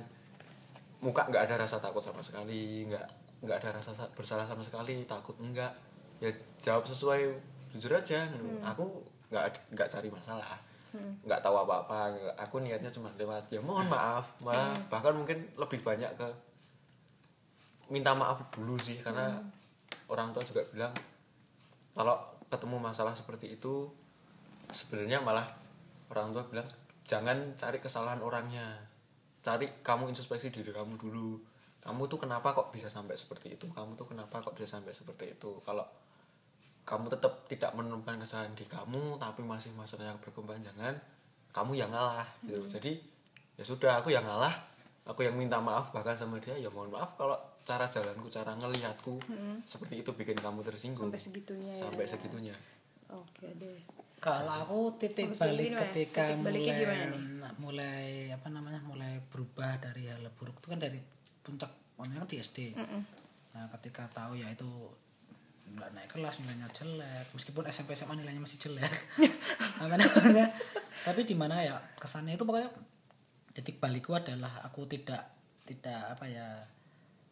muka 0.99 1.25
nggak 1.25 1.47
ada 1.49 1.63
rasa 1.65 1.79
takut 1.79 2.03
sama 2.03 2.21
sekali 2.21 2.85
nggak 2.85 3.07
nggak 3.41 3.57
ada 3.57 3.69
rasa 3.77 3.91
sa- 3.93 4.11
bersalah 4.13 4.45
sama 4.45 4.61
sekali 4.61 5.03
takut 5.09 5.33
enggak. 5.41 5.73
Ya 6.21 6.29
jawab 6.61 6.85
sesuai 6.85 7.25
jujur 7.73 7.91
aja. 7.93 8.29
Gitu. 8.29 8.45
aku 8.61 8.85
nggak 9.33 9.73
nggak 9.73 9.87
cari 9.89 10.09
masalah. 10.13 10.57
Nggak 11.25 11.39
tahu 11.41 11.55
apa 11.65 11.87
apa 11.87 11.97
aku 12.37 12.61
niatnya 12.61 12.93
cuma 12.93 13.09
lewat. 13.17 13.49
Ya 13.49 13.59
mohon 13.63 13.89
maaf 13.89 14.37
malah 14.45 14.77
bahkan 14.91 15.17
mungkin 15.17 15.41
lebih 15.57 15.81
banyak 15.81 16.13
ke 16.19 16.27
minta 17.91 18.15
maaf 18.15 18.39
dulu 18.55 18.79
sih 18.79 19.03
karena 19.03 19.35
orang 20.07 20.31
tua 20.31 20.43
juga 20.43 20.63
bilang 20.71 20.93
kalau 21.91 22.15
ketemu 22.47 22.77
masalah 22.79 23.11
seperti 23.11 23.55
itu 23.59 23.87
sebenarnya 24.71 25.19
malah 25.19 25.43
orang 26.07 26.31
tua 26.31 26.43
bilang 26.47 26.67
jangan 27.03 27.35
cari 27.57 27.81
kesalahan 27.81 28.21
orangnya. 28.21 28.77
Cari 29.41 29.65
kamu 29.81 30.13
introspeksi 30.13 30.53
diri 30.53 30.69
kamu 30.69 31.01
dulu 31.01 31.41
kamu 31.81 32.05
tuh 32.05 32.21
kenapa 32.21 32.53
kok 32.53 32.69
bisa 32.69 32.87
sampai 32.87 33.17
seperti 33.17 33.57
itu? 33.57 33.65
Kamu 33.73 33.97
tuh 33.97 34.05
kenapa 34.05 34.37
kok 34.41 34.53
bisa 34.53 34.77
sampai 34.77 34.93
seperti 34.93 35.33
itu? 35.33 35.49
Kalau 35.65 35.81
kamu 36.85 37.09
tetap 37.09 37.45
tidak 37.49 37.71
menemukan 37.77 38.21
kesalahan 38.21 38.53
di 38.57 38.65
kamu 38.65 39.17
tapi 39.21 39.41
masih 39.45 39.73
masalah 39.73 40.13
yang 40.13 40.19
berkepanjangan 40.21 40.97
kamu 41.51 41.71
yang 41.77 41.89
ngalah 41.89 42.29
gitu. 42.45 42.65
Jadi 42.69 43.01
ya 43.57 43.63
sudah 43.65 43.97
aku 44.01 44.13
yang 44.13 44.25
ngalah. 44.25 44.53
Aku 45.01 45.25
yang 45.25 45.33
minta 45.33 45.57
maaf 45.57 45.89
bahkan 45.89 46.13
sama 46.13 46.37
dia 46.37 46.53
ya 46.53 46.69
mohon 46.69 46.93
maaf 46.93 47.17
kalau 47.17 47.33
cara 47.65 47.89
jalanku 47.89 48.29
cara 48.29 48.53
ngelihatku 48.53 49.17
seperti 49.65 50.05
itu 50.05 50.13
bikin 50.13 50.37
kamu 50.37 50.61
tersinggung. 50.61 51.09
Sampai 51.09 51.17
segitunya 51.21 51.73
ya. 51.73 51.81
sampai 51.81 52.05
segitunya. 52.05 52.55
Oke 53.11 53.49
deh 53.57 53.81
Kalau 54.21 54.53
aku 54.53 54.79
titik 55.01 55.33
Bagus 55.33 55.41
balik 55.41 55.73
gimana? 55.73 55.81
ketika 55.89 56.23
Titik 56.29 56.45
mulai 56.45 56.61
nih? 56.61 57.51
mulai 57.57 58.05
apa 58.29 58.47
namanya 58.53 58.79
mulai 58.85 59.17
berubah 59.33 59.81
dari 59.81 60.05
hal 60.13 60.21
buruk 60.37 60.61
itu 60.61 60.69
kan 60.69 60.77
dari 60.77 61.01
puncak 61.51 61.71
pokoknya 61.99 62.23
kan 62.23 62.27
di 62.31 62.37
SD. 62.39 62.57
Nah 63.51 63.67
ketika 63.75 64.07
tahu 64.07 64.39
ya 64.39 64.47
itu 64.47 64.67
nggak 65.71 65.91
naik 65.91 66.09
kelas 66.15 66.39
nilainya 66.39 66.71
jelek. 66.71 67.27
Meskipun 67.35 67.67
SMP 67.67 67.99
SMA 67.99 68.15
nilainya 68.15 68.39
masih 68.39 68.59
jelek. 68.63 68.93
Apa 69.83 69.99
namanya 69.99 70.47
tapi 71.01 71.25
di 71.25 71.33
mana 71.33 71.59
ya 71.59 71.75
kesannya 71.97 72.37
itu 72.37 72.45
pokoknya 72.45 72.69
titik 73.51 73.81
balikku 73.81 74.13
adalah 74.13 74.61
aku 74.63 74.85
tidak 74.85 75.33
tidak 75.65 76.13
apa 76.13 76.25
ya 76.29 76.47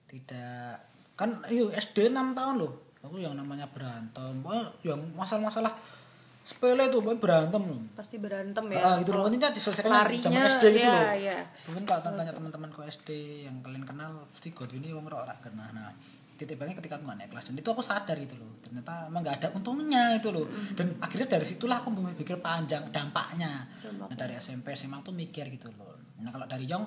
tidak 0.09 0.81
kan 1.13 1.43
iyo 1.47 1.69
SD 1.69 2.09
6 2.09 2.33
tahun 2.33 2.55
loh. 2.59 2.73
Aku 2.99 3.15
yang 3.15 3.37
namanya 3.37 3.69
berantem 3.71 4.43
yang 4.83 4.99
masalah-masalah 5.15 5.71
sepele 6.49 6.89
tuh 6.89 6.99
pokoknya 7.05 7.21
berantem. 7.21 7.61
Loh 7.61 7.81
pasti 7.93 8.15
berantem 8.17 8.65
ya. 8.73 8.81
Ah, 8.81 8.95
gitu 8.97 9.13
loh 9.13 9.29
intinya 9.29 9.53
diselesaikan 9.53 9.93
larinya, 9.93 10.25
zaman 10.25 10.49
SD 10.49 10.65
gitu 10.73 10.81
ya, 10.81 10.89
loh. 10.89 11.05
ya. 11.21 11.37
mungkin 11.69 11.83
kalau 11.85 12.01
tanya 12.01 12.33
teman-teman 12.33 12.69
ke 12.73 12.81
SD 12.89 13.09
yang 13.45 13.55
kalian 13.61 13.85
kenal 13.85 14.25
pasti 14.33 14.49
Godwin 14.49 14.81
ini 14.81 14.89
wong 14.97 15.05
ora 15.05 15.29
kena 15.37 15.69
nah 15.69 15.93
titik 16.39 16.55
baliknya 16.55 16.79
ketika 16.79 16.95
aku 16.95 17.03
naik 17.03 17.35
kelas 17.35 17.51
dan 17.51 17.55
itu 17.59 17.69
aku 17.69 17.83
sadar 17.83 18.15
gitu 18.15 18.39
loh. 18.39 18.49
Ternyata 18.63 19.11
emang 19.11 19.21
nggak 19.21 19.35
ada 19.43 19.47
untungnya 19.53 20.15
itu 20.15 20.31
loh. 20.31 20.47
Dan 20.73 20.95
akhirnya 21.03 21.27
dari 21.27 21.45
situlah 21.45 21.83
aku 21.83 21.91
berpikir 21.91 22.39
panjang 22.39 22.87
dampaknya. 22.89 23.67
Nah 23.99 24.15
dari 24.15 24.39
SMP 24.39 24.71
SMA 24.73 25.03
tuh 25.03 25.11
mikir 25.11 25.51
gitu 25.51 25.67
loh. 25.75 25.99
Nah 26.23 26.31
kalau 26.31 26.47
dari 26.47 26.63
Yong 26.65 26.85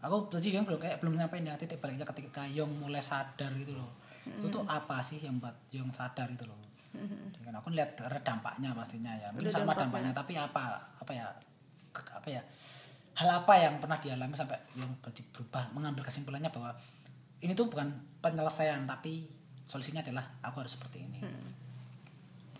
aku 0.00 0.32
tadi 0.32 0.56
yang 0.56 0.64
belum 0.64 0.80
kayak 0.80 1.04
belum 1.04 1.20
nyampein 1.20 1.44
ya 1.44 1.60
titik 1.60 1.84
baliknya 1.84 2.08
ketika 2.08 2.48
Yong 2.48 2.80
mulai 2.80 3.04
sadar 3.04 3.52
gitu 3.60 3.76
loh. 3.76 3.92
Itu 4.24 4.48
tuh 4.48 4.64
apa 4.64 5.04
sih 5.04 5.20
yang 5.20 5.36
buat 5.36 5.68
Yong 5.76 5.92
sadar 5.92 6.32
itu 6.32 6.48
loh 6.48 6.67
kan 7.44 7.54
aku 7.56 7.68
lihat 7.72 7.96
dampaknya 8.22 8.70
pastinya 8.76 9.12
ya. 9.16 9.28
Mungkin 9.32 9.48
sama 9.48 9.72
dampaknya. 9.72 10.12
dampaknya 10.12 10.12
tapi 10.12 10.32
apa 10.36 10.62
apa 11.00 11.12
ya 11.12 11.26
apa 11.98 12.28
ya 12.28 12.42
hal 13.18 13.28
apa 13.42 13.52
yang 13.58 13.74
pernah 13.82 13.98
dialami 13.98 14.34
sampai 14.38 14.54
yang 14.78 14.90
berubah 15.34 15.74
mengambil 15.74 16.06
kesimpulannya 16.06 16.54
bahwa 16.54 16.70
ini 17.42 17.54
tuh 17.54 17.66
bukan 17.66 17.90
penyelesaian 18.22 18.86
tapi 18.86 19.26
solusinya 19.66 20.02
adalah 20.02 20.22
aku 20.42 20.62
harus 20.62 20.78
seperti 20.78 21.02
ini. 21.02 21.18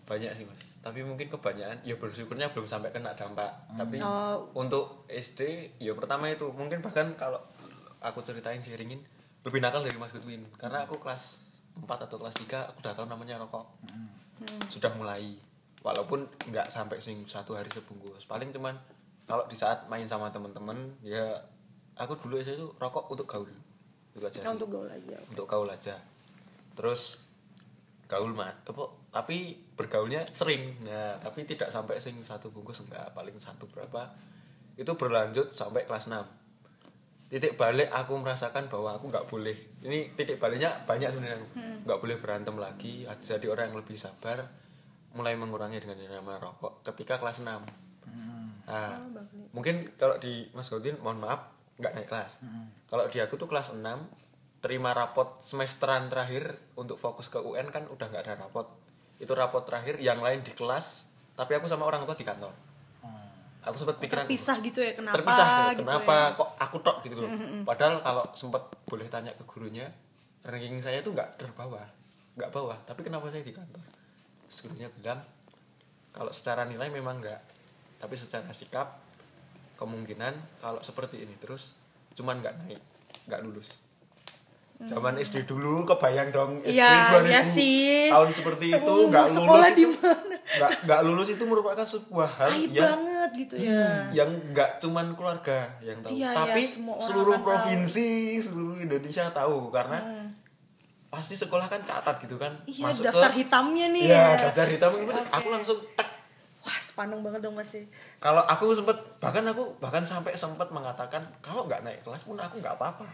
Banyak 0.08 0.32
sih 0.34 0.44
mas. 0.48 0.80
Tapi 0.80 1.04
mungkin 1.04 1.28
kebanyakan 1.28 1.84
ya 1.84 1.94
bersyukurnya 2.00 2.50
belum 2.50 2.64
sampai 2.64 2.90
kena 2.90 3.12
dampak. 3.12 3.50
Tapi 3.76 4.00
Oh. 4.00 4.48
untuk 4.56 5.04
SD 5.06 5.72
ya 5.78 5.92
pertama 5.92 6.32
itu 6.32 6.48
mungkin 6.56 6.80
bahkan 6.80 7.12
kalau 7.14 7.38
aku 8.00 8.24
ceritain 8.24 8.62
sharingin 8.62 9.02
lebih 9.46 9.62
nakal 9.62 9.82
dari 9.84 9.94
Mas 9.98 10.10
Goodwin 10.14 10.42
karena 10.58 10.82
aku 10.86 10.98
kelas 10.98 11.42
4 11.78 11.86
atau 11.86 12.18
kelas 12.18 12.34
3 12.46 12.68
aku 12.74 12.78
udah 12.82 12.94
tahu 12.94 13.06
namanya 13.06 13.38
rokok 13.38 13.64
sudah 14.70 14.90
mulai. 14.94 15.34
Walaupun 15.82 16.26
nggak 16.50 16.68
sampai 16.68 16.98
sing 16.98 17.22
satu 17.24 17.54
hari 17.54 17.70
sebungkus. 17.70 18.26
Paling 18.26 18.50
cuman 18.50 18.74
kalau 19.28 19.46
di 19.46 19.54
saat 19.54 19.86
main 19.86 20.08
sama 20.08 20.32
teman-teman 20.32 20.98
ya 21.04 21.38
aku 21.94 22.18
dulu 22.18 22.40
SD 22.40 22.58
itu 22.58 22.68
rokok 22.78 23.10
untuk 23.12 23.26
gaul. 23.30 23.50
Itu 24.14 24.24
aja 24.24 24.42
sih. 24.42 24.48
Untuk 24.48 24.70
gaul 24.72 24.88
aja 24.90 25.16
untuk 25.30 25.46
gaul 25.46 25.68
aja. 25.70 25.94
Terus 26.74 27.22
gaul 28.08 28.32
mah 28.32 28.50
apa 28.50 28.84
tapi 29.14 29.54
bergaulnya 29.78 30.26
sering. 30.34 30.82
Nah 30.82 31.14
tapi 31.22 31.46
tidak 31.46 31.70
sampai 31.70 32.02
sing 32.02 32.18
satu 32.26 32.50
bungkus 32.50 32.82
enggak. 32.82 33.14
Paling 33.14 33.38
satu 33.38 33.70
berapa. 33.70 34.10
Itu 34.78 34.94
berlanjut 34.94 35.50
sampai 35.50 35.86
kelas 35.86 36.06
6 36.06 36.47
titik 37.28 37.60
balik 37.60 37.92
aku 37.92 38.16
merasakan 38.16 38.72
bahwa 38.72 38.96
aku 38.96 39.12
nggak 39.12 39.28
boleh. 39.28 39.56
Ini 39.84 40.16
titik 40.16 40.40
baliknya 40.40 40.72
banyak 40.88 41.12
sebenarnya 41.12 41.38
aku. 41.44 41.48
nggak 41.84 41.98
boleh 42.00 42.16
berantem 42.16 42.56
lagi. 42.56 43.04
Jadi 43.20 43.46
orang 43.46 43.72
yang 43.72 43.78
lebih 43.84 44.00
sabar 44.00 44.48
mulai 45.12 45.36
mengurangi 45.36 45.80
dengan 45.80 46.00
yang 46.00 46.20
namanya 46.20 46.48
rokok 46.48 46.84
ketika 46.84 47.16
kelas 47.16 47.40
6 47.44 47.88
Hmm. 48.08 48.64
nah 48.64 48.96
mungkin 49.52 49.84
kalau 50.00 50.16
di 50.16 50.48
Mas 50.56 50.72
Godin 50.72 50.96
mohon 51.04 51.20
maaf 51.20 51.52
nggak 51.76 51.92
naik 51.92 52.08
kelas. 52.08 52.40
Kalau 52.88 53.04
di 53.12 53.20
aku 53.20 53.36
tuh 53.36 53.44
kelas 53.44 53.76
6 53.76 53.84
terima 54.64 54.96
rapot 54.96 55.36
semesteran 55.44 56.08
terakhir 56.08 56.56
untuk 56.72 56.96
fokus 56.96 57.28
ke 57.28 57.36
UN 57.36 57.68
kan 57.68 57.84
udah 57.84 58.08
nggak 58.08 58.24
ada 58.24 58.48
rapot. 58.48 58.64
Itu 59.20 59.36
rapot 59.36 59.68
terakhir 59.68 60.00
yang 60.00 60.24
lain 60.24 60.40
di 60.40 60.56
kelas 60.56 61.12
tapi 61.36 61.52
aku 61.54 61.68
sama 61.68 61.84
orang 61.84 62.08
tua 62.08 62.16
di 62.16 62.24
kantor 62.24 62.50
aku 63.68 63.76
sempat 63.78 63.96
pikiran 64.00 64.24
terpisah 64.24 64.56
gitu 64.60 64.80
ya 64.80 64.92
kenapa 64.96 65.14
terpisah 65.20 65.48
gitu 65.76 65.84
kenapa 65.84 66.14
ya. 66.16 66.36
kok 66.36 66.50
aku 66.56 66.76
tok 66.80 66.96
gitu 67.04 67.14
loh. 67.20 67.30
Padahal 67.62 67.94
kalau 68.00 68.24
sempat 68.32 68.62
boleh 68.88 69.06
tanya 69.06 69.30
ke 69.32 69.44
gurunya 69.44 69.86
ranking 70.42 70.80
saya 70.80 71.04
tuh 71.04 71.12
nggak 71.12 71.36
terbawah 71.36 71.84
nggak 72.34 72.50
bawah. 72.50 72.78
Tapi 72.82 73.04
kenapa 73.04 73.28
saya 73.28 73.44
di 73.44 73.52
kantor? 73.52 73.84
Terus 74.48 74.58
gurunya 74.64 74.88
bilang 74.90 75.20
kalau 76.10 76.32
secara 76.32 76.64
nilai 76.64 76.88
memang 76.88 77.20
nggak 77.20 77.40
tapi 77.98 78.14
secara 78.14 78.48
sikap 78.50 78.98
kemungkinan 79.76 80.34
kalau 80.58 80.80
seperti 80.82 81.22
ini 81.22 81.34
terus 81.38 81.74
cuman 82.14 82.40
nggak 82.40 82.54
naik 82.64 82.80
nggak 83.28 83.42
lulus. 83.44 83.74
Zaman 84.78 85.18
SD 85.18 85.42
dulu 85.42 85.82
kebayang 85.82 86.30
dong 86.30 86.62
SD 86.62 86.78
Iya, 86.78 87.10
2000 87.18 87.26
iya 87.26 87.42
sih. 87.42 88.06
tahun 88.06 88.30
seperti 88.30 88.66
itu 88.70 88.94
nggak 89.10 89.26
sekolah 89.26 89.66
lulus. 89.66 89.74
di 89.74 89.82
itu 89.82 89.98
nggak 90.48 90.70
nggak 90.88 91.00
lulus 91.04 91.28
itu 91.36 91.44
merupakan 91.44 91.84
sebuah 91.84 92.28
hal 92.40 92.50
Aib 92.56 92.72
yang 92.72 92.96
banget 92.96 93.30
gitu 93.36 93.54
ya. 93.60 94.08
Yang 94.16 94.30
nggak 94.56 94.70
cuman 94.80 95.06
keluarga 95.12 95.68
yang 95.84 96.00
tahu. 96.00 96.16
Iya, 96.16 96.30
tapi 96.32 96.60
iya, 96.64 96.68
semua 96.72 96.94
orang 96.96 97.04
seluruh 97.04 97.34
akan 97.36 97.44
provinsi 97.44 98.08
seluruh 98.40 98.76
Indonesia 98.80 99.24
tahu. 99.28 99.68
Karena 99.68 99.98
pasti 101.08 101.34
sekolah 101.36 101.68
kan 101.68 101.80
catat 101.84 102.16
gitu 102.24 102.40
kan. 102.40 102.52
Iya 102.64 102.88
daftar 103.12 103.30
ke 103.32 103.44
hitamnya 103.44 103.86
nih 103.92 104.04
ya. 104.08 104.36
daftar 104.36 104.66
hitam 104.68 104.92
itu 104.96 105.12
aku 105.12 105.48
langsung 105.52 105.78
tek. 105.92 106.08
Wah 106.64 106.78
sepandang 106.84 107.24
banget 107.24 107.40
dong 107.40 107.56
masih 107.56 107.88
kalau 108.20 108.42
aku 108.44 108.74
sempet 108.74 108.98
bahkan 109.22 109.40
aku 109.46 109.78
bahkan 109.80 110.04
sampai 110.04 110.34
sempat 110.36 110.68
mengatakan 110.74 111.22
kalau 111.40 111.64
nggak 111.64 111.80
naik 111.86 112.02
kelas 112.04 112.26
pun 112.26 112.36
aku 112.36 112.60
nggak 112.60 112.76
apa-apa. 112.76 113.08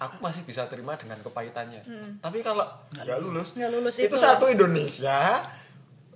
Aku 0.00 0.16
masih 0.24 0.48
bisa 0.48 0.64
terima 0.64 0.96
dengan 0.96 1.20
kepahitannya. 1.20 1.84
Tapi 2.24 2.40
kalau 2.40 2.64
nggak 2.96 3.20
lulus, 3.20 3.52
Nggak 3.52 3.68
lulus 3.68 3.94
itu 4.00 4.08
itu. 4.08 4.16
satu 4.16 4.48
Indonesia 4.48 5.44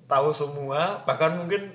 tahu 0.04 0.30
semua 0.30 1.00
bahkan 1.02 1.32
mungkin 1.34 1.72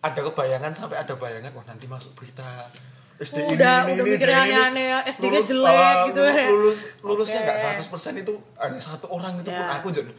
ada 0.00 0.20
kebayangan 0.20 0.72
sampai 0.72 1.00
ada 1.00 1.16
bayangan 1.16 1.48
wah 1.52 1.64
nanti 1.64 1.88
masuk 1.88 2.12
berita 2.12 2.68
SD 3.14 3.40
ini, 3.40 3.54
Udah- 3.56 3.86
ini, 3.86 3.94
udah 3.94 4.04
ini, 4.04 4.12
mikirnya 4.18 4.40
aneh-aneh 4.42 4.86
ya, 4.90 4.98
SD-nya 5.06 5.40
jelek 5.40 5.70
ah, 5.70 5.94
gitu 6.10 6.20
ya. 6.20 6.50
lulus 6.50 6.78
lulusnya 7.00 7.40
nggak 7.46 7.58
100% 7.86 8.22
itu 8.26 8.32
hanya 8.58 8.80
satu 8.82 9.06
orang 9.08 9.38
itu 9.38 9.48
pun 9.48 9.64
Ya. 9.64 9.70
aku 9.78 9.88
jadi 9.88 10.10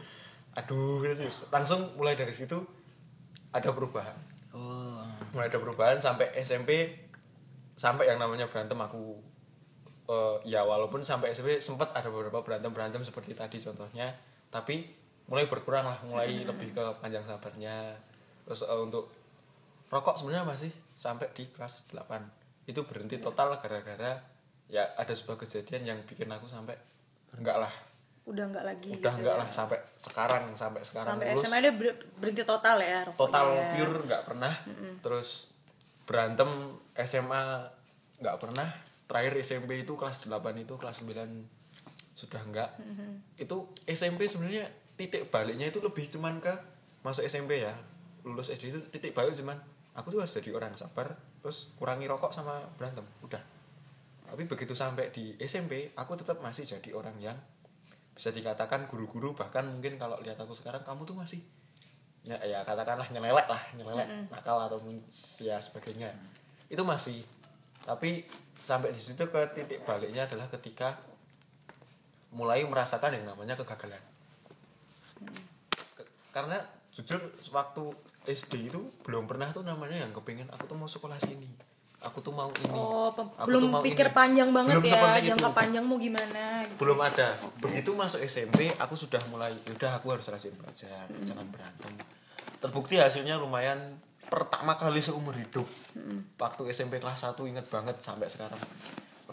aduh 0.56 1.04
gitu 1.04 1.28
langsung 1.52 1.92
mulai 1.94 2.16
dari 2.16 2.32
situ 2.32 2.56
ada 3.52 3.68
perubahan. 3.72 4.16
Oh. 4.56 5.04
Mulai 5.32 5.48
ada 5.48 5.60
perubahan 5.60 6.00
sampai 6.00 6.32
SMP 6.40 6.88
sampai 7.76 8.08
yang 8.08 8.16
namanya 8.16 8.48
berantem 8.48 8.80
aku 8.80 9.20
eh, 10.08 10.36
ya 10.48 10.64
walaupun 10.64 11.04
sampai 11.04 11.36
SMP 11.36 11.60
sempat 11.60 11.92
ada 11.92 12.08
beberapa 12.08 12.40
berantem 12.40 12.72
berantem 12.72 13.04
seperti 13.04 13.36
tadi 13.36 13.60
contohnya 13.60 14.08
tapi 14.48 14.96
mulai 15.26 15.50
berkurang 15.50 15.86
lah 15.86 15.98
mulai 16.06 16.46
lebih 16.46 16.70
ke 16.70 16.82
panjang 17.02 17.22
sabarnya. 17.26 17.98
Terus 18.46 18.62
eh, 18.62 18.80
untuk 18.80 19.10
rokok 19.90 20.18
sebenarnya 20.18 20.46
masih 20.46 20.72
sampai 20.94 21.30
di 21.34 21.46
kelas 21.50 21.90
8 21.94 22.66
itu 22.66 22.82
berhenti 22.82 23.22
total 23.22 23.54
gara-gara 23.62 24.18
ya 24.66 24.82
ada 24.98 25.14
sebuah 25.14 25.38
kejadian 25.38 25.82
yang 25.86 25.98
bikin 26.06 26.26
aku 26.30 26.50
sampai 26.50 26.74
enggak 27.38 27.62
lah. 27.62 27.70
Udah 28.26 28.50
nggak 28.50 28.64
lagi 28.66 28.90
udah 28.98 29.14
gitu 29.14 29.22
enggak 29.22 29.36
ya. 29.38 29.42
lah 29.42 29.48
sampai 29.54 29.78
sekarang 29.94 30.44
sampai 30.58 30.82
sekarang 30.82 31.14
sampai 31.14 31.26
lulus. 31.30 31.46
SMA 31.46 31.58
dia 31.62 31.72
ber- 31.74 32.02
berhenti 32.18 32.42
total 32.42 32.76
ya 32.82 33.06
rokoknya 33.06 33.22
total 33.22 33.46
ya. 33.54 33.66
pure 33.78 33.94
nggak 34.10 34.22
pernah. 34.26 34.54
Terus 35.02 35.28
berantem 36.06 36.50
SMA 37.06 37.42
nggak 38.18 38.36
pernah. 38.42 38.68
Terakhir 39.06 39.38
SMP 39.38 39.86
itu 39.86 39.94
kelas 39.94 40.26
8 40.26 40.34
itu 40.58 40.74
kelas 40.74 41.06
9 41.06 42.18
sudah 42.18 42.42
enggak. 42.42 42.70
Itu 43.38 43.70
SMP 43.86 44.26
sebenarnya 44.26 44.66
titik 44.96 45.28
baliknya 45.28 45.68
itu 45.68 45.78
lebih 45.84 46.08
cuman 46.08 46.40
ke 46.40 46.52
masuk 47.04 47.24
SMP 47.28 47.62
ya. 47.62 47.76
Lulus 48.26 48.50
SD 48.50 48.74
itu 48.74 48.80
titik 48.90 49.14
balik 49.14 49.36
cuman 49.38 49.56
aku 49.94 50.12
tuh 50.12 50.20
harus 50.20 50.34
jadi 50.34 50.50
orang 50.56 50.74
sabar 50.74 51.14
terus 51.40 51.70
kurangi 51.78 52.10
rokok 52.10 52.34
sama 52.34 52.58
berantem 52.74 53.06
udah. 53.22 53.40
Tapi 54.26 54.42
begitu 54.50 54.74
sampai 54.74 55.14
di 55.14 55.38
SMP 55.38 55.94
aku 55.94 56.18
tetap 56.18 56.42
masih 56.42 56.66
jadi 56.66 56.90
orang 56.92 57.14
yang 57.22 57.38
bisa 58.16 58.32
dikatakan 58.32 58.88
guru-guru 58.88 59.36
bahkan 59.36 59.68
mungkin 59.68 60.00
kalau 60.00 60.18
lihat 60.24 60.40
aku 60.40 60.56
sekarang 60.56 60.80
kamu 60.82 61.04
tuh 61.04 61.14
masih 61.14 61.44
ya, 62.24 62.40
ya 62.42 62.64
katakanlah 62.64 63.06
nyelelek 63.12 63.46
lah 63.46 63.62
nyelelek 63.76 64.08
nakal 64.32 64.58
atau 64.58 64.80
ya 65.38 65.60
sebagainya. 65.60 66.10
Itu 66.66 66.82
masih. 66.82 67.22
Tapi 67.86 68.26
sampai 68.66 68.90
di 68.90 68.98
situ 68.98 69.22
ke 69.30 69.42
titik 69.54 69.86
baliknya 69.86 70.26
adalah 70.26 70.50
ketika 70.50 70.98
mulai 72.34 72.66
merasakan 72.66 73.14
yang 73.14 73.24
namanya 73.30 73.54
kegagalan. 73.54 74.00
Ke- 74.00 74.15
karena 76.30 76.56
jujur 76.92 77.20
waktu 77.50 77.84
SD 78.26 78.68
itu 78.68 78.80
belum 79.02 79.24
pernah 79.24 79.48
tuh 79.50 79.62
namanya 79.62 80.00
yang 80.00 80.12
kepingin 80.12 80.48
aku 80.48 80.66
tuh 80.66 80.74
mau 80.74 80.84
sekolah 80.86 81.16
sini 81.16 81.48
aku 81.96 82.20
tuh 82.20 82.30
mau 82.30 82.48
ini 82.52 82.72
oh 82.72 83.08
aku 83.08 83.46
belum 83.46 83.62
tuh 83.62 83.70
mau 83.70 83.82
pikir 83.82 84.08
ini. 84.08 84.14
panjang 84.14 84.48
banget 84.52 84.74
Belum 84.76 84.84
ya 84.86 85.20
jangka 85.24 85.50
panjang 85.52 85.82
mau 85.82 85.96
gimana 85.96 86.42
gitu. 86.62 86.76
belum 86.78 86.98
ada 87.00 87.28
begitu 87.58 87.90
masuk 87.92 88.20
SMP 88.22 88.68
aku 88.74 88.94
sudah 88.94 89.20
mulai 89.26 89.52
udah 89.66 89.90
aku 89.94 90.12
harus 90.12 90.28
rajin 90.28 90.52
belajar 90.52 91.04
Hmm. 91.06 91.24
jangan 91.24 91.46
berantem 91.48 91.92
terbukti 92.58 92.96
hasilnya 92.96 93.36
lumayan 93.36 93.96
pertama 94.26 94.76
kali 94.76 95.00
seumur 95.00 95.32
hidup 95.32 95.64
Hmm. 95.92 96.20
waktu 96.36 96.62
SMP 96.68 96.98
kelas 96.98 97.24
1 97.24 97.36
inget 97.46 97.64
banget 97.66 97.96
sampai 97.96 98.28
sekarang 98.28 98.60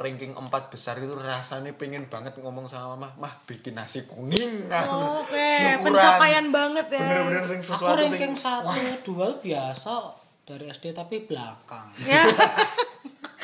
ranking 0.04 0.36
4 0.36 0.44
besar 0.68 1.00
itu 1.00 1.16
rasanya 1.16 1.72
pengen 1.74 2.06
banget 2.06 2.36
ngomong 2.36 2.68
sama 2.68 2.94
mama 2.94 3.10
mah 3.18 3.34
bikin 3.44 3.74
nasi 3.74 4.04
kuning 4.04 4.68
Oh, 4.70 5.24
oke. 5.24 5.32
Syukuran. 5.32 5.80
pencapaian 5.88 6.46
banget 6.50 6.88
ya. 6.92 7.00
Bener-bener 7.00 7.44
sing 7.44 7.58
aku 7.58 7.68
sesuatu 7.72 7.96
sing 7.98 8.12
ranking 8.12 8.36
satu 8.36 8.70
dua 9.06 9.28
biasa 9.40 9.94
dari 10.44 10.68
SD 10.68 10.92
tapi 10.92 11.24
belakang. 11.24 11.88
Ya. 12.04 12.28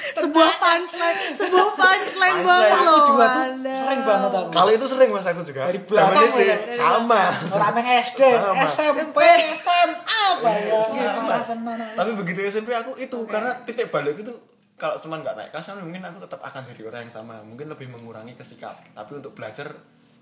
Sebuah 0.10 0.52
punchline 0.58 1.20
sebuah 1.32 1.68
punchline 1.74 2.40
banget 2.42 2.76
loh 2.82 2.98
aku 2.98 3.10
dua 3.10 3.26
tuh 3.30 3.46
sering 3.78 4.02
banget 4.04 4.32
aku. 4.34 4.50
Kalau 4.50 4.72
itu 4.74 4.86
sering 4.86 5.10
mas 5.10 5.24
aku 5.24 5.42
juga. 5.42 5.62
Dari 5.66 5.80
Zaman 5.80 5.88
belakang 5.88 6.24
SD 6.26 6.42
ya, 6.42 6.58
sama. 6.76 7.24
orang 7.50 7.76
SD 8.04 8.22
Sama. 8.26 8.64
SMP 8.66 9.18
SMA 9.54 10.26
ya? 10.42 11.10
Parah 11.16 11.44
tenan. 11.46 11.78
tapi 11.96 12.12
begitu 12.16 12.40
SMP 12.44 12.70
aku 12.74 12.96
itu 12.96 13.20
karena 13.26 13.52
titik 13.64 13.88
balik 13.88 14.18
itu 14.18 14.34
kalau 14.80 14.96
cuma 14.96 15.20
nggak 15.20 15.36
naik 15.36 15.50
kelas 15.52 15.66
kan 15.70 15.78
mungkin 15.84 16.02
aku 16.02 16.24
tetap 16.24 16.40
akan 16.40 16.62
jadi 16.64 16.82
orang 16.88 17.04
yang 17.06 17.14
sama. 17.14 17.36
Mungkin 17.44 17.68
lebih 17.68 17.92
mengurangi 17.92 18.34
kesikap. 18.34 18.80
Tapi 18.96 19.12
untuk 19.20 19.36
belajar 19.36 19.76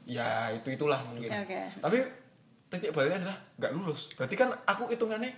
ya 0.03 0.49
itu 0.49 0.73
itulah 0.73 0.97
mungkin. 1.05 1.29
Oke. 1.29 1.61
tapi 1.77 1.99
titik 2.67 2.91
baliknya 2.91 3.23
adalah 3.23 3.37
nggak 3.55 3.71
lulus. 3.71 4.11
Berarti 4.17 4.35
kan 4.35 4.49
aku 4.65 4.89
hitungannya 4.89 5.31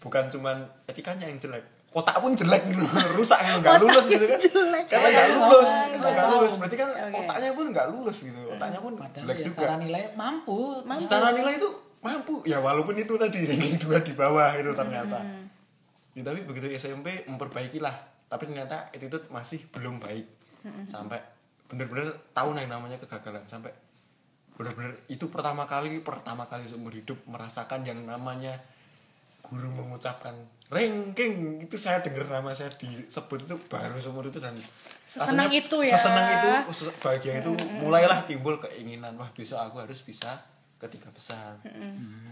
bukan 0.00 0.26
cuman 0.32 0.64
etikanya 0.88 1.28
yang 1.28 1.36
jelek. 1.36 1.62
Otak 1.94 2.18
pun 2.18 2.34
jelek 2.34 2.66
gitu 2.66 2.82
rusak 3.20 3.38
gitu 3.38 3.62
nggak 3.62 3.78
lulus 3.78 4.06
gitu 4.10 4.24
kan. 4.26 4.38
jelek. 4.40 4.84
karena 4.90 5.08
nggak 5.12 5.28
lulus. 5.36 5.72
nggak 5.94 6.26
lulus. 6.32 6.52
Berarti 6.58 6.76
kan 6.80 6.88
Oke. 6.90 7.18
otaknya 7.22 7.50
pun 7.54 7.66
nggak 7.70 7.86
lulus 7.92 8.18
gitu. 8.26 8.40
Otaknya 8.50 8.80
pun 8.82 8.92
Padahal 8.98 9.14
jelek 9.20 9.36
ya 9.36 9.44
juga. 9.44 9.54
secara 9.60 9.74
nilai 9.78 10.02
mampu. 10.16 10.58
Secara 10.98 11.28
nilai 11.30 11.54
itu 11.54 11.68
mampu. 12.02 12.34
Ya 12.42 12.58
walaupun 12.58 12.96
itu 12.98 13.14
tadi 13.14 13.38
ranking 13.46 13.76
dua 13.84 14.02
di 14.02 14.12
bawah 14.16 14.50
itu 14.56 14.72
ternyata. 14.74 15.18
Ya, 16.14 16.22
tapi 16.22 16.46
begitu 16.46 16.70
SMP 16.70 17.26
memperbaikilah 17.26 18.13
tapi 18.26 18.44
ternyata 18.44 18.88
attitude 18.88 19.26
masih 19.28 19.60
belum 19.70 19.98
baik. 19.98 20.26
Sampai 20.84 21.20
bener-bener 21.64 22.12
tahu 22.32 22.52
yang 22.52 22.68
namanya 22.68 22.96
kegagalan. 22.96 23.44
Sampai 23.44 23.70
bener-bener 24.54 24.94
itu 25.06 25.26
pertama 25.26 25.64
kali 25.64 25.98
pertama 25.98 26.46
kali 26.46 26.64
seumur 26.64 26.90
hidup 26.90 27.18
merasakan 27.26 27.82
yang 27.82 27.98
namanya 28.02 28.58
guru 29.42 29.68
mengucapkan 29.68 30.32
ranking. 30.70 31.60
Itu 31.60 31.76
saya 31.76 32.00
dengar 32.00 32.24
nama 32.26 32.50
saya 32.50 32.72
disebut 32.72 33.44
itu 33.44 33.56
baru 33.66 33.98
seumur 33.98 34.24
itu 34.24 34.38
dan 34.38 34.56
Sesenang 35.04 35.46
rasanya 35.46 35.60
itu 35.60 35.76
ya. 35.84 35.92
sesenang 35.92 36.26
itu 36.32 36.50
bahagia 36.98 37.32
itu 37.38 37.50
mulailah 37.78 38.24
timbul 38.24 38.56
keinginan 38.56 39.12
wah 39.14 39.28
besok 39.30 39.60
aku 39.60 39.84
harus 39.84 40.00
bisa 40.00 40.32
ketiga 40.80 41.12
besar. 41.12 41.60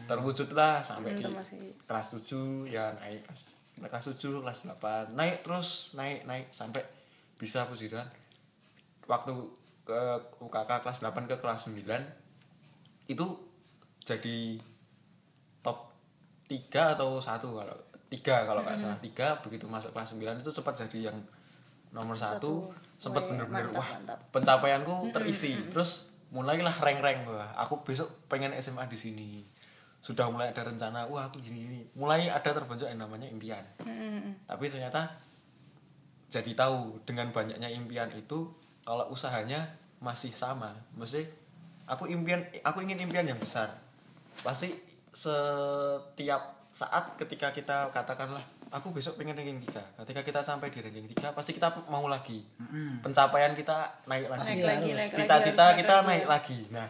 Terwujudlah 0.04 0.80
sampai 0.80 1.14
di 1.14 1.20
Itu 1.20 1.30
masih- 1.30 1.76
kelas 1.84 2.06
7 2.12 2.66
ya 2.66 2.92
naik 2.96 3.24
kelas 3.24 3.60
kelas 3.90 4.12
7 4.14 4.42
kelas 4.42 4.58
8 4.68 5.16
naik 5.16 5.42
terus 5.46 5.94
naik 5.96 6.26
naik 6.28 6.46
sampai 6.54 6.82
bisa 7.38 7.66
puji 7.66 7.90
Tuhan? 7.90 8.06
Waktu 9.06 9.34
ke 9.82 10.00
UKK 10.38 10.70
kelas 10.86 11.02
8 11.02 11.26
ke 11.26 11.36
kelas 11.42 11.66
9 11.66 11.82
itu 13.10 13.26
jadi 14.06 14.62
top 15.62 15.90
3 16.46 16.94
atau 16.98 17.18
satu 17.18 17.58
kalau 17.58 17.76
tiga 18.12 18.44
kalau 18.46 18.62
nggak 18.62 18.78
salah. 18.78 18.98
Tiga 19.02 19.40
begitu 19.42 19.66
masuk 19.66 19.90
kelas 19.90 20.14
9 20.14 20.42
itu 20.42 20.50
sempat 20.52 20.74
jadi 20.78 21.10
yang 21.10 21.18
nomor 21.90 22.14
satu. 22.14 22.70
sempat 23.02 23.26
Wih, 23.26 23.34
bener-bener 23.34 23.66
wah 23.74 23.88
mantap. 23.98 24.18
pencapaianku 24.30 25.10
terisi. 25.10 25.58
Terus 25.74 26.12
mulailah 26.30 26.72
rank-rank 26.72 27.26
wah 27.26 27.50
aku 27.58 27.82
besok 27.82 28.08
pengen 28.30 28.54
SMA 28.62 28.86
di 28.86 28.96
sini 28.96 29.30
sudah 30.02 30.26
mulai 30.26 30.50
ada 30.50 30.66
rencana 30.66 31.06
wah 31.06 31.30
aku 31.30 31.38
gini 31.38 31.58
gini. 31.62 31.80
Mulai 31.94 32.26
ada 32.26 32.50
terbentuk 32.50 32.90
yang 32.90 32.98
namanya 32.98 33.30
impian. 33.30 33.62
Tapi 34.44 34.64
ternyata 34.66 35.06
jadi 36.26 36.58
tahu 36.58 36.98
dengan 37.06 37.30
banyaknya 37.30 37.70
impian 37.70 38.10
itu 38.12 38.50
kalau 38.82 39.06
usahanya 39.14 39.78
masih 40.02 40.34
sama. 40.34 40.74
Mesti 40.98 41.22
aku 41.86 42.10
impian 42.10 42.42
aku 42.66 42.82
ingin 42.82 42.98
impian 43.06 43.30
yang 43.30 43.38
besar. 43.38 43.78
Pasti 44.42 44.74
setiap 45.14 46.66
saat 46.72 47.14
ketika 47.20 47.54
kita 47.54 47.94
katakanlah 47.94 48.42
aku 48.72 48.96
besok 48.96 49.20
pengen 49.20 49.36
ranking 49.36 49.60
3 49.60 50.00
ketika 50.00 50.24
kita 50.24 50.40
sampai 50.40 50.72
di 50.72 50.80
ranking 50.80 51.04
3 51.04 51.36
pasti 51.36 51.52
kita 51.52 51.68
mau 51.86 52.08
lagi. 52.08 52.42
Pencapaian 53.04 53.52
kita 53.52 54.02
naik 54.08 54.32
lagi. 54.32 54.48
Naik 54.48 54.64
lagi, 54.64 54.88
naik 54.96 55.12
lagi, 55.12 55.16
cita-cita 55.20 55.64
naik 55.68 55.78
kita 55.84 55.94
lagi, 56.00 56.08
naik 56.08 56.26
lagi. 56.26 56.60
Nah 56.72 56.88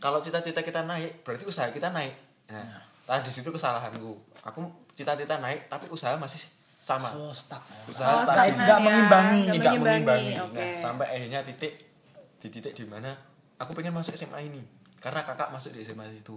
kalau 0.00 0.24
cita-cita 0.24 0.64
kita 0.64 0.82
naik 0.88 1.20
berarti 1.22 1.44
usaha 1.44 1.68
kita 1.68 1.92
naik 1.92 2.31
nah 2.52 2.78
tadi 3.02 3.28
situ 3.28 3.48
kesalahanku 3.48 4.12
aku 4.40 4.60
cita-cita 4.92 5.40
naik 5.40 5.66
tapi 5.66 5.88
usaha 5.88 6.12
masih 6.14 6.44
sama 6.76 7.06
so 7.06 7.30
stuck 7.30 7.62
ya. 7.62 7.78
usaha 7.88 8.10
Oh, 8.12 8.20
stagnan 8.20 8.58
Tidak 8.58 8.74
ya, 8.74 8.84
mengimbangi. 8.84 9.42
tidak 9.48 9.72
mengimbangi, 9.72 10.02
mengimbangi 10.02 10.32
oke. 10.42 10.58
nah 10.58 10.76
sampai 10.76 11.06
akhirnya 11.08 11.40
titik 11.42 11.72
di 12.38 12.48
titik 12.50 12.74
di 12.74 12.84
mana 12.84 13.10
aku 13.56 13.70
pengen 13.72 13.94
masuk 13.94 14.12
SMA 14.12 14.44
ini 14.44 14.62
karena 14.98 15.22
kakak 15.22 15.48
masuk 15.48 15.72
di 15.72 15.82
SMA 15.82 16.04
itu 16.12 16.34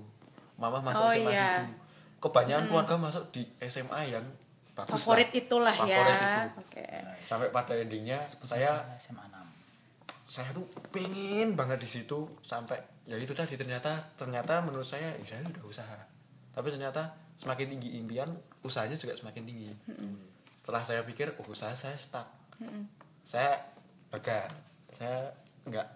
mama 0.55 0.80
masuk 0.80 1.01
Oh, 1.01 1.11
SMA 1.11 1.30
iya. 1.30 1.49
itu 1.59 1.74
kebanyakan 2.18 2.66
keluarga 2.66 2.95
masuk 2.95 3.24
di 3.30 3.41
SMA 3.61 3.99
yang 4.07 4.26
bagus 4.74 4.91
favorit 4.97 5.30
lah. 5.30 5.39
itulah 5.39 5.76
ya 5.84 5.97
Favorit 5.97 6.18
itu. 6.18 6.49
oke 6.61 6.86
sampai 7.24 7.47
pada 7.49 7.74
endingnya 7.74 8.18
saya 8.38 8.72
SMA 8.95 9.26
6 9.26 9.34
saya 10.26 10.49
tuh 10.51 10.66
pengen 10.89 11.53
banget 11.53 11.78
di 11.78 11.89
situ 11.89 12.26
sampai 12.41 12.78
ya 13.06 13.16
itu 13.22 13.38
tadi 13.38 13.53
ternyata 13.53 14.14
ternyata 14.18 14.66
menurut 14.66 14.86
saya 14.86 15.14
ya 15.22 15.26
saya 15.38 15.45
udah 15.45 15.66
usaha. 15.66 15.99
Tapi 16.56 16.68
ternyata 16.74 17.14
semakin 17.36 17.78
tinggi 17.78 17.99
impian 17.99 18.30
usahanya 18.66 18.97
juga 18.97 19.14
semakin 19.14 19.43
tinggi. 19.45 19.70
Setelah 20.58 20.82
saya 20.82 21.01
pikir 21.06 21.38
oh 21.38 21.47
usaha 21.47 21.74
saya 21.78 21.95
stuck. 21.95 22.26
Saya 23.26 23.62
lega. 24.10 24.49
Saya 24.89 25.30
nggak 25.66 25.88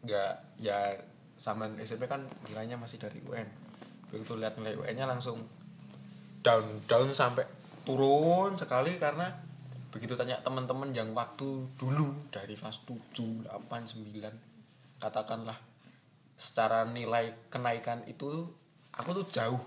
nggak 0.00 0.32
ya 0.60 0.96
sama 1.40 1.68
SMP 1.80 2.04
kan 2.04 2.24
nilainya 2.48 2.76
masih 2.76 3.00
dari 3.00 3.20
UN 3.24 3.48
begitu 4.12 4.36
lihat 4.36 4.58
nilai 4.58 4.76
UN-nya 4.76 5.06
langsung 5.06 5.40
down 6.44 6.64
down 6.84 7.14
sampai 7.14 7.46
turun 7.86 8.58
sekali 8.58 8.98
karena 9.00 9.30
begitu 9.88 10.18
tanya 10.18 10.36
teman-teman 10.44 10.92
yang 10.92 11.10
waktu 11.16 11.64
dulu 11.78 12.28
dari 12.28 12.54
kelas 12.58 12.84
7, 12.86 13.48
8, 13.48 13.48
9 13.48 15.00
katakanlah 15.00 15.56
secara 16.40 16.88
nilai 16.88 17.52
kenaikan 17.52 18.00
itu 18.08 18.48
aku 18.96 19.12
tuh 19.20 19.26
jauh. 19.28 19.60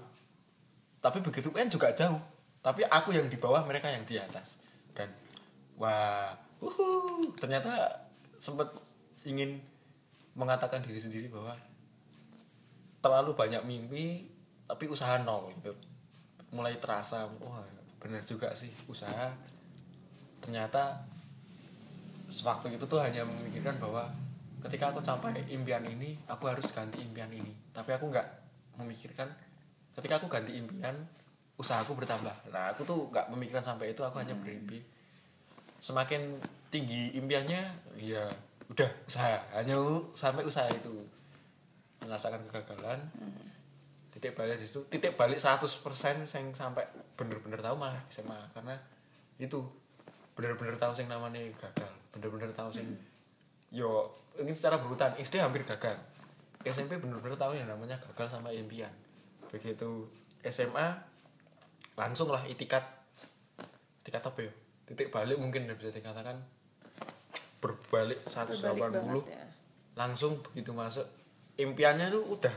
Tapi 0.97 1.21
begitu 1.21 1.53
UN 1.53 1.69
juga 1.69 1.93
jauh. 1.93 2.17
Tapi 2.65 2.81
aku 2.89 3.13
yang 3.13 3.29
di 3.29 3.37
bawah 3.37 3.61
mereka 3.61 3.93
yang 3.93 4.01
di 4.09 4.17
atas. 4.17 4.57
Dan 4.97 5.13
wah 5.77 6.33
uhu, 6.57 7.29
ternyata 7.37 7.93
sempat 8.41 8.73
ingin 9.21 9.61
mengatakan 10.33 10.81
diri 10.81 10.97
sendiri 10.97 11.29
bahwa 11.29 11.53
terlalu 13.05 13.37
banyak 13.37 13.61
mimpi 13.69 14.25
tapi 14.65 14.89
usaha 14.89 15.21
nol 15.21 15.53
gitu. 15.53 15.77
Mulai 16.49 16.81
terasa 16.81 17.29
wah 17.37 17.61
benar 18.01 18.25
juga 18.25 18.49
sih 18.57 18.73
usaha. 18.89 19.29
Ternyata 20.41 21.05
sewaktu 22.33 22.73
itu 22.73 22.85
tuh 22.89 22.97
hanya 22.97 23.21
memikirkan 23.21 23.77
bahwa 23.77 24.09
ketika 24.63 24.95
aku 24.95 25.03
capai 25.03 25.43
impian 25.51 25.83
ini 25.83 26.15
aku 26.31 26.47
harus 26.47 26.71
ganti 26.71 27.03
impian 27.03 27.27
ini. 27.29 27.51
Tapi 27.75 27.91
aku 27.91 28.07
nggak 28.07 28.27
memikirkan 28.79 29.27
ketika 29.93 30.23
aku 30.23 30.31
ganti 30.31 30.55
impian 30.55 30.95
usahaku 31.59 31.93
bertambah. 31.93 32.33
Nah 32.49 32.71
aku 32.71 32.87
tuh 32.87 33.11
nggak 33.11 33.29
memikirkan 33.29 33.61
sampai 33.61 33.91
itu 33.91 34.01
aku 34.01 34.23
hanya 34.23 34.33
bermimpi. 34.33 34.81
Semakin 35.83 36.39
tinggi 36.71 37.13
impiannya 37.19 37.61
ya 37.99 38.23
udah 38.71 38.89
usaha. 39.05 39.37
Hanya 39.53 39.77
sampai 40.15 40.47
usaha 40.47 40.65
itu. 40.71 41.03
Merasakan 42.01 42.41
kegagalan. 42.47 42.99
Titik 44.15 44.33
balik 44.33 44.63
di 44.63 44.65
situ. 44.65 44.81
Titik 44.87 45.19
balik 45.19 45.37
100% 45.43 46.23
yang 46.23 46.47
sampai 46.55 46.87
bener-bener 47.19 47.59
tahu 47.59 47.75
malah 47.75 47.99
SMA 48.07 48.37
karena 48.55 48.79
itu 49.37 49.59
bener-bener 50.33 50.79
tahu 50.79 50.95
sing 50.95 51.11
namanya 51.11 51.41
gagal. 51.59 51.91
Bener-bener 52.15 52.49
tahu 52.55 52.69
sing 52.73 52.87
yo 53.73 54.05
ini 54.37 54.53
secara 54.53 54.77
berurutan. 54.77 55.17
SD 55.17 55.41
hampir 55.41 55.65
gagal. 55.65 55.97
SMP 56.63 56.95
bener-bener 57.01 57.35
tahu 57.35 57.57
yang 57.57 57.67
namanya 57.67 57.97
gagal 57.99 58.37
sama 58.37 58.53
impian. 58.53 58.93
Begitu 59.49 60.07
SMA 60.45 60.93
langsung 61.97 62.29
lah 62.29 62.45
itikat. 62.45 62.85
Itikat 64.05 64.23
apa 64.23 64.39
ya? 64.45 64.53
Titik 64.87 65.09
balik 65.09 65.41
mungkin 65.41 65.65
bisa 65.73 65.89
dikatakan. 65.89 66.37
Berbalik 67.59 68.23
180 68.29 68.61
Berbalik 68.61 68.91
banget 68.93 69.25
ya. 69.33 69.45
langsung 69.97 70.39
begitu 70.45 70.71
masuk. 70.71 71.05
Impiannya 71.57 72.13
tuh 72.13 72.23
udah 72.37 72.55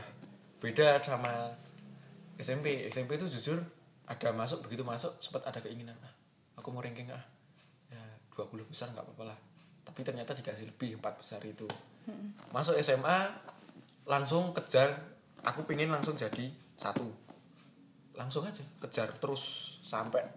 beda 0.57 0.97
sama 1.05 1.53
SMP 2.37 2.89
SMP 2.89 3.17
itu 3.17 3.29
jujur 3.29 3.61
ada 4.09 4.29
masuk 4.33 4.65
begitu 4.65 4.81
masuk 4.81 5.13
sempat 5.21 5.45
ada 5.45 5.61
keinginan 5.61 5.93
ah 6.01 6.13
aku 6.57 6.73
mau 6.73 6.81
ranking 6.81 7.09
ah. 7.13 7.21
Ya 7.93 8.01
20 8.33 8.65
besar 8.65 8.89
nggak 8.89 9.05
apa-apa 9.05 9.33
lah 9.33 9.39
tapi 9.87 10.03
ternyata 10.03 10.35
dikasih 10.35 10.67
lebih 10.67 10.99
empat 10.99 11.15
besar 11.15 11.39
itu. 11.47 11.63
Masuk 12.51 12.75
SMA 12.83 13.23
langsung 14.03 14.51
kejar. 14.51 15.15
Aku 15.47 15.63
pingin 15.63 15.87
langsung 15.87 16.19
jadi 16.19 16.51
satu. 16.75 17.07
Langsung 18.11 18.43
aja 18.43 18.59
kejar 18.83 19.15
terus 19.15 19.79
sampai 19.79 20.27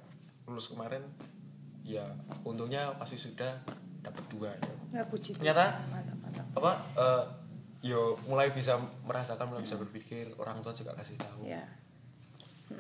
lulus 0.47 0.71
kemarin. 0.71 1.03
Ya 1.83 2.07
untungnya 2.47 2.95
pasti 2.95 3.19
sudah 3.19 3.59
dapat 4.07 4.23
dua 4.31 4.55
ya. 4.55 5.03
Ya 5.03 5.03
puji. 5.03 5.35
Ternyata? 5.35 5.83
mantap 5.91 6.19
mantap. 6.23 6.47
apa 6.55 6.73
eh, 6.95 7.25
yo 7.91 8.15
mulai 8.31 8.55
bisa 8.55 8.79
merasakan 9.03 9.51
mulai 9.51 9.67
bisa 9.67 9.75
berpikir. 9.75 10.31
Orang 10.39 10.63
tua 10.63 10.71
juga 10.71 10.95
kasih 10.95 11.19
tahu 11.19 11.51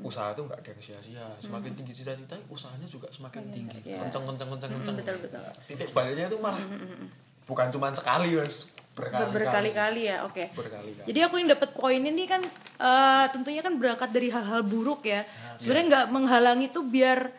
usaha 0.00 0.30
tuh 0.32 0.46
nggak 0.46 0.58
ada 0.62 0.70
yang 0.70 0.80
sia-sia 0.80 1.26
semakin 1.42 1.74
tinggi 1.74 1.92
cita-cita 1.92 2.38
usahanya 2.46 2.86
juga 2.86 3.10
semakin 3.10 3.42
tinggi. 3.50 3.78
Iya. 3.82 4.06
kenceng 4.06 4.22
kenceng 4.22 4.48
kenceng 4.54 4.70
kenceng. 4.78 4.96
betul, 5.02 5.16
betul. 5.18 5.42
titik 5.66 5.90
baliknya 5.90 6.30
itu 6.30 6.38
malah 6.38 6.62
bukan 7.50 7.66
cuma 7.74 7.90
sekali 7.90 8.38
mas. 8.38 8.70
Berkali-kali. 8.90 9.32
Berkali-kali 9.34 10.02
ya 10.06 10.16
oke. 10.26 10.44
Berkali-kali. 10.54 11.06
Jadi 11.08 11.18
aku 11.24 11.34
yang 11.40 11.48
dapat 11.50 11.70
poin 11.74 12.02
ini 12.02 12.24
kan 12.26 12.42
eh, 12.78 13.26
tentunya 13.34 13.62
kan 13.62 13.74
berangkat 13.78 14.10
dari 14.14 14.28
hal-hal 14.30 14.62
buruk 14.62 15.06
ya. 15.06 15.26
Sebenarnya 15.58 15.86
nggak 15.90 16.06
menghalangi 16.10 16.66
tuh 16.70 16.84
biar 16.86 17.30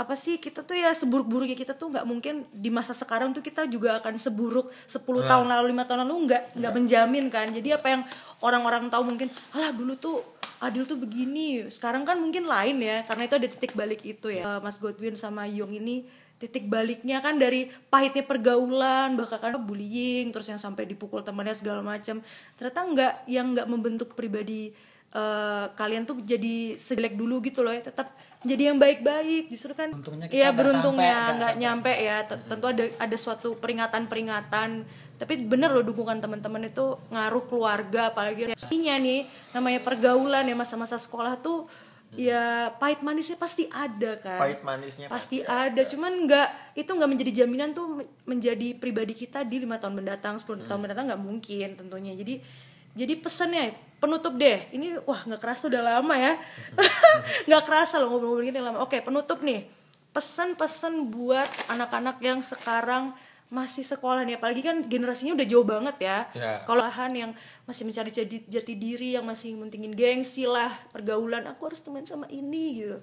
apa 0.00 0.16
sih 0.16 0.40
kita 0.40 0.64
tuh 0.64 0.80
ya 0.80 0.96
seburuk-buruknya 0.96 1.52
kita 1.52 1.76
tuh 1.76 1.92
nggak 1.92 2.08
mungkin 2.08 2.48
di 2.56 2.72
masa 2.72 2.96
sekarang 2.96 3.36
tuh 3.36 3.44
kita 3.44 3.68
juga 3.68 4.00
akan 4.00 4.16
seburuk 4.16 4.72
10 4.88 5.04
tahun 5.04 5.44
lalu 5.44 5.76
lima 5.76 5.84
tahun 5.84 6.08
lalu 6.08 6.24
nggak 6.24 6.42
nggak 6.56 6.72
menjamin 6.72 7.24
kan. 7.28 7.52
Jadi 7.52 7.68
apa 7.76 7.86
yang 7.92 8.02
orang-orang 8.40 8.92
tahu 8.92 9.04
mungkin 9.04 9.28
alah 9.52 9.72
dulu 9.72 9.96
tuh 9.96 10.20
Adil 10.60 10.84
tuh 10.84 11.00
begini. 11.00 11.64
Sekarang 11.72 12.04
kan 12.04 12.20
mungkin 12.20 12.44
lain 12.44 12.84
ya 12.84 13.00
karena 13.08 13.24
itu 13.24 13.34
ada 13.40 13.48
titik 13.48 13.72
balik 13.72 14.04
itu 14.04 14.28
ya. 14.28 14.44
Eh, 14.44 14.60
Mas 14.60 14.76
Godwin 14.76 15.16
sama 15.16 15.48
Yong 15.48 15.72
ini 15.72 16.04
titik 16.36 16.68
baliknya 16.72 17.20
kan 17.20 17.36
dari 17.36 17.68
pahitnya 17.92 18.24
pergaulan 18.24 19.12
bahkan 19.12 19.36
kan 19.36 19.60
bullying 19.60 20.32
terus 20.32 20.48
yang 20.48 20.56
sampai 20.56 20.88
dipukul 20.88 21.20
temannya 21.20 21.52
segala 21.52 21.84
macam 21.84 22.24
ternyata 22.56 22.80
nggak 22.80 23.14
yang 23.28 23.52
nggak 23.52 23.68
membentuk 23.68 24.16
pribadi 24.16 24.72
eh, 25.12 25.66
kalian 25.76 26.08
tuh 26.08 26.24
jadi 26.24 26.80
sejelek 26.80 27.12
dulu 27.12 27.44
gitu 27.44 27.60
loh 27.60 27.76
ya 27.76 27.84
tetap 27.84 28.16
jadi 28.40 28.72
yang 28.72 28.80
baik-baik 28.80 29.52
justru 29.52 29.76
kan 29.76 29.92
Untungnya 29.92 30.32
kita 30.32 30.40
iya 30.40 30.48
nggak 30.48 30.56
beruntungnya 30.56 31.18
nggak 31.36 31.54
nyampe 31.60 31.92
ya 31.92 32.24
tentu 32.24 32.66
ada 32.72 32.84
ada 32.88 33.16
suatu 33.20 33.60
peringatan-peringatan 33.60 34.88
tapi 35.20 35.36
bener 35.44 35.68
loh 35.68 35.84
dukungan 35.84 36.16
teman-teman 36.24 36.64
itu 36.64 36.96
ngaruh 37.12 37.44
keluarga 37.44 38.08
apalagi 38.08 38.56
pastinya 38.56 38.96
nih 38.96 39.28
namanya 39.52 39.84
pergaulan 39.84 40.48
ya 40.48 40.56
masa-masa 40.56 40.96
sekolah 40.96 41.36
tuh 41.44 41.68
ya 42.16 42.72
pahit 42.80 43.06
manisnya 43.06 43.38
pasti 43.38 43.70
ada 43.70 44.18
kan. 44.18 44.40
Pahit 44.40 44.64
manisnya 44.66 45.06
pasti 45.06 45.46
ada 45.46 45.84
cuman 45.86 46.26
nggak 46.26 46.48
itu 46.74 46.90
nggak 46.90 47.10
menjadi 47.10 47.32
jaminan 47.44 47.70
tuh 47.70 48.02
men- 48.02 48.10
menjadi 48.26 48.74
pribadi 48.80 49.14
kita 49.14 49.46
di 49.46 49.62
lima 49.62 49.78
tahun 49.78 50.02
mendatang 50.02 50.40
10 50.40 50.66
tahun 50.66 50.80
mendatang 50.80 51.06
nggak 51.12 51.22
mungkin 51.22 51.68
tentunya. 51.78 52.16
Jadi 52.16 52.42
jadi 52.98 53.14
pesannya 53.20 53.76
penutup 54.02 54.34
deh. 54.34 54.58
Ini 54.74 55.04
wah 55.06 55.22
nggak 55.22 55.38
kerasa 55.38 55.70
udah 55.70 55.82
lama 55.84 56.14
ya. 56.16 56.34
Nggak 57.46 57.62
kerasa 57.68 58.02
loh 58.02 58.10
ngobrol-ngobrol 58.10 58.48
gini 58.48 58.58
lama. 58.58 58.82
Oke 58.82 58.98
penutup 59.04 59.44
nih. 59.44 59.68
Pesan-pesan 60.10 61.12
buat 61.14 61.46
anak-anak 61.70 62.18
yang 62.18 62.42
sekarang 62.42 63.14
masih 63.50 63.82
sekolah 63.82 64.22
nih 64.22 64.38
apalagi 64.38 64.62
kan 64.62 64.86
generasinya 64.86 65.34
udah 65.34 65.42
jauh 65.44 65.66
banget 65.66 65.96
ya 65.98 66.18
Ya. 66.32 66.62
kalau 66.64 66.80
lahan 66.80 67.10
yang 67.12 67.30
masih 67.66 67.82
mencari 67.82 68.08
jati, 68.08 68.46
jati 68.46 68.74
diri 68.74 69.18
yang 69.18 69.26
masih 69.26 69.54
mentingin 69.54 69.90
gengsi 69.90 70.46
lah 70.46 70.70
pergaulan 70.88 71.42
aku 71.44 71.66
harus 71.66 71.82
teman 71.82 72.02
sama 72.02 72.30
ini 72.30 72.78
gitu 72.78 73.02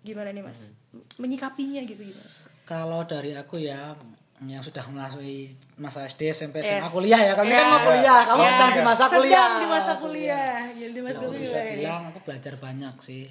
gimana 0.00 0.30
nih 0.30 0.40
mas 0.40 0.72
menyikapinya 1.16 1.82
gitu 1.82 2.00
gimana 2.00 2.30
kalau 2.62 3.02
dari 3.02 3.34
aku 3.34 3.58
ya 3.58 3.98
yang 4.40 4.64
sudah 4.64 4.80
melalui 4.88 5.52
masa 5.76 6.00
SD, 6.02 6.32
SMP, 6.32 6.64
SMA, 6.64 6.80
Yes. 6.80 6.88
kuliah 6.88 7.20
ya. 7.20 7.36
Kami 7.36 7.52
Ya. 7.52 7.60
kan 7.60 7.66
mau 7.68 7.80
kuliah, 7.84 8.20
kamu 8.24 8.40
Ya. 8.40 8.48
sedang 8.48 8.70
di 8.72 8.80
masa 8.80 9.02
Sedang 9.04 9.20
kuliah. 9.20 9.48
di 9.52 9.66
masa 9.68 9.92
kuliah. 10.00 10.56
Jadi 10.72 10.92
di 10.96 11.02
masa 11.04 11.20
kuliah. 11.20 11.40
bisa 11.44 11.58
bilang 11.68 12.02
aku 12.08 12.18
belajar 12.24 12.54
banyak 12.56 12.94
sih. 13.04 13.28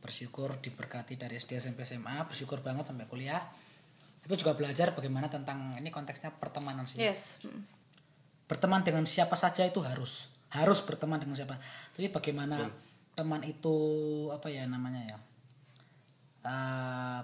Bersyukur 0.00 0.58
diberkati 0.58 1.14
dari 1.14 1.38
SD, 1.38 1.54
SMP, 1.54 1.86
SMA, 1.86 2.26
bersyukur 2.26 2.58
banget 2.60 2.82
sampai 2.82 3.06
kuliah. 3.06 3.38
Tapi 4.20 4.32
juga 4.36 4.52
belajar 4.54 4.92
bagaimana 4.92 5.26
tentang 5.32 5.76
ini 5.80 5.88
konteksnya 5.88 6.34
pertemanan 6.36 6.84
sih. 6.84 7.00
Yes. 7.00 7.40
Hmm. 7.44 7.64
Berteman 8.46 8.84
dengan 8.84 9.04
siapa 9.08 9.34
saja 9.34 9.64
itu 9.64 9.80
harus 9.80 10.28
harus 10.50 10.82
berteman 10.82 11.22
dengan 11.22 11.38
siapa. 11.38 11.56
Tapi 11.94 12.10
bagaimana 12.10 12.68
teman 13.14 13.40
itu 13.46 13.76
apa 14.32 14.50
ya 14.50 14.66
namanya 14.66 15.02
ya? 15.14 15.18
Eh, 16.44 17.20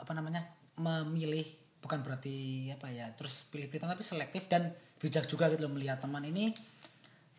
apa 0.00 0.12
namanya? 0.16 0.60
memilih 0.80 1.44
bukan 1.80 2.00
berarti 2.04 2.68
apa 2.72 2.88
ya 2.92 3.08
terus 3.16 3.48
pilih-pilih 3.48 3.84
tapi 3.84 4.04
selektif 4.04 4.48
dan 4.48 4.72
bijak 5.00 5.28
juga 5.28 5.48
gitu 5.52 5.64
loh 5.64 5.72
melihat 5.72 6.00
teman 6.00 6.24
ini 6.24 6.52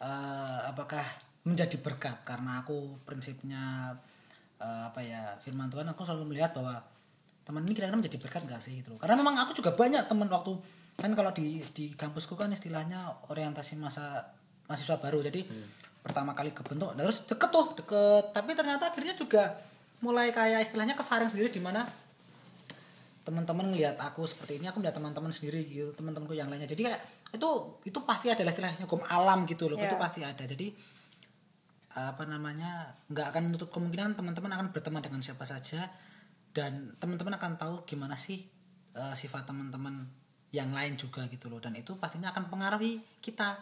eh, 0.01 0.59
apakah 0.69 1.01
menjadi 1.45 1.77
berkat 1.81 2.21
karena 2.25 2.61
aku 2.61 3.01
prinsipnya 3.05 3.95
eh, 4.57 4.81
apa 4.89 5.01
ya 5.01 5.37
firman 5.41 5.69
Tuhan 5.69 5.89
aku 5.89 6.05
selalu 6.05 6.33
melihat 6.33 6.53
bahwa 6.57 6.81
teman 7.41 7.65
ini 7.65 7.73
kira-kira 7.73 7.97
menjadi 7.97 8.17
berkat 8.21 8.45
gak 8.45 8.61
sih 8.61 8.79
gitu 8.79 8.93
loh. 8.93 8.99
karena 9.01 9.17
memang 9.17 9.35
aku 9.41 9.57
juga 9.57 9.73
banyak 9.73 10.05
teman 10.05 10.29
waktu 10.29 10.53
kan 10.99 11.11
kalau 11.17 11.33
di 11.33 11.63
di 11.73 11.97
kampusku 11.97 12.37
kan 12.37 12.53
istilahnya 12.53 13.25
orientasi 13.31 13.79
masa 13.79 14.37
mahasiswa 14.69 15.01
baru. 15.01 15.19
Jadi 15.25 15.43
pertama 16.01 16.33
kali 16.33 16.53
kebentuk 16.53 16.93
nah, 16.93 17.03
terus 17.05 17.25
deket 17.25 17.49
tuh 17.49 17.73
deket. 17.75 18.23
Tapi 18.31 18.51
ternyata 18.53 18.93
akhirnya 18.93 19.17
juga 19.17 19.57
mulai 20.05 20.29
kayak 20.29 20.65
istilahnya 20.69 20.93
kesaring 20.93 21.29
sendiri 21.29 21.49
di 21.49 21.61
mana 21.61 21.85
teman-teman 23.21 23.69
ngelihat 23.69 24.01
aku 24.01 24.25
seperti 24.25 24.57
ini 24.57 24.65
aku 24.65 24.81
melihat 24.81 24.97
teman-teman 24.97 25.29
sendiri 25.33 25.65
gitu. 25.65 25.89
Teman-temanku 25.97 26.33
yang 26.37 26.49
lainnya. 26.49 26.69
Jadi 26.69 26.85
kayak 26.85 27.01
itu 27.33 27.49
itu 27.85 27.99
pasti 28.05 28.29
ada 28.29 28.41
istilahnya 28.45 28.85
hukum 28.85 29.01
alam 29.05 29.45
gitu 29.49 29.69
loh. 29.69 29.77
Itu 29.77 29.97
Ya. 29.97 30.01
pasti 30.01 30.21
ada. 30.21 30.43
Jadi 30.45 30.73
apa 31.91 32.23
namanya 32.23 32.95
nggak 33.11 33.35
akan 33.35 33.41
menutup 33.51 33.67
kemungkinan 33.73 34.15
teman-teman 34.15 34.51
akan 34.55 34.67
berteman 34.71 35.03
dengan 35.03 35.19
siapa 35.19 35.43
saja 35.43 35.91
dan 36.51 36.95
teman-teman 36.99 37.35
akan 37.39 37.51
tahu 37.55 37.75
gimana 37.87 38.19
sih 38.19 38.43
eh, 38.95 39.15
sifat 39.15 39.47
teman-teman 39.47 40.07
yang 40.51 40.71
lain 40.75 40.99
juga 40.99 41.25
gitu 41.31 41.47
loh. 41.47 41.63
Dan 41.63 41.75
itu 41.79 41.95
pastinya 41.95 42.31
akan 42.35 42.51
pengaruhi 42.51 42.99
kita. 43.23 43.59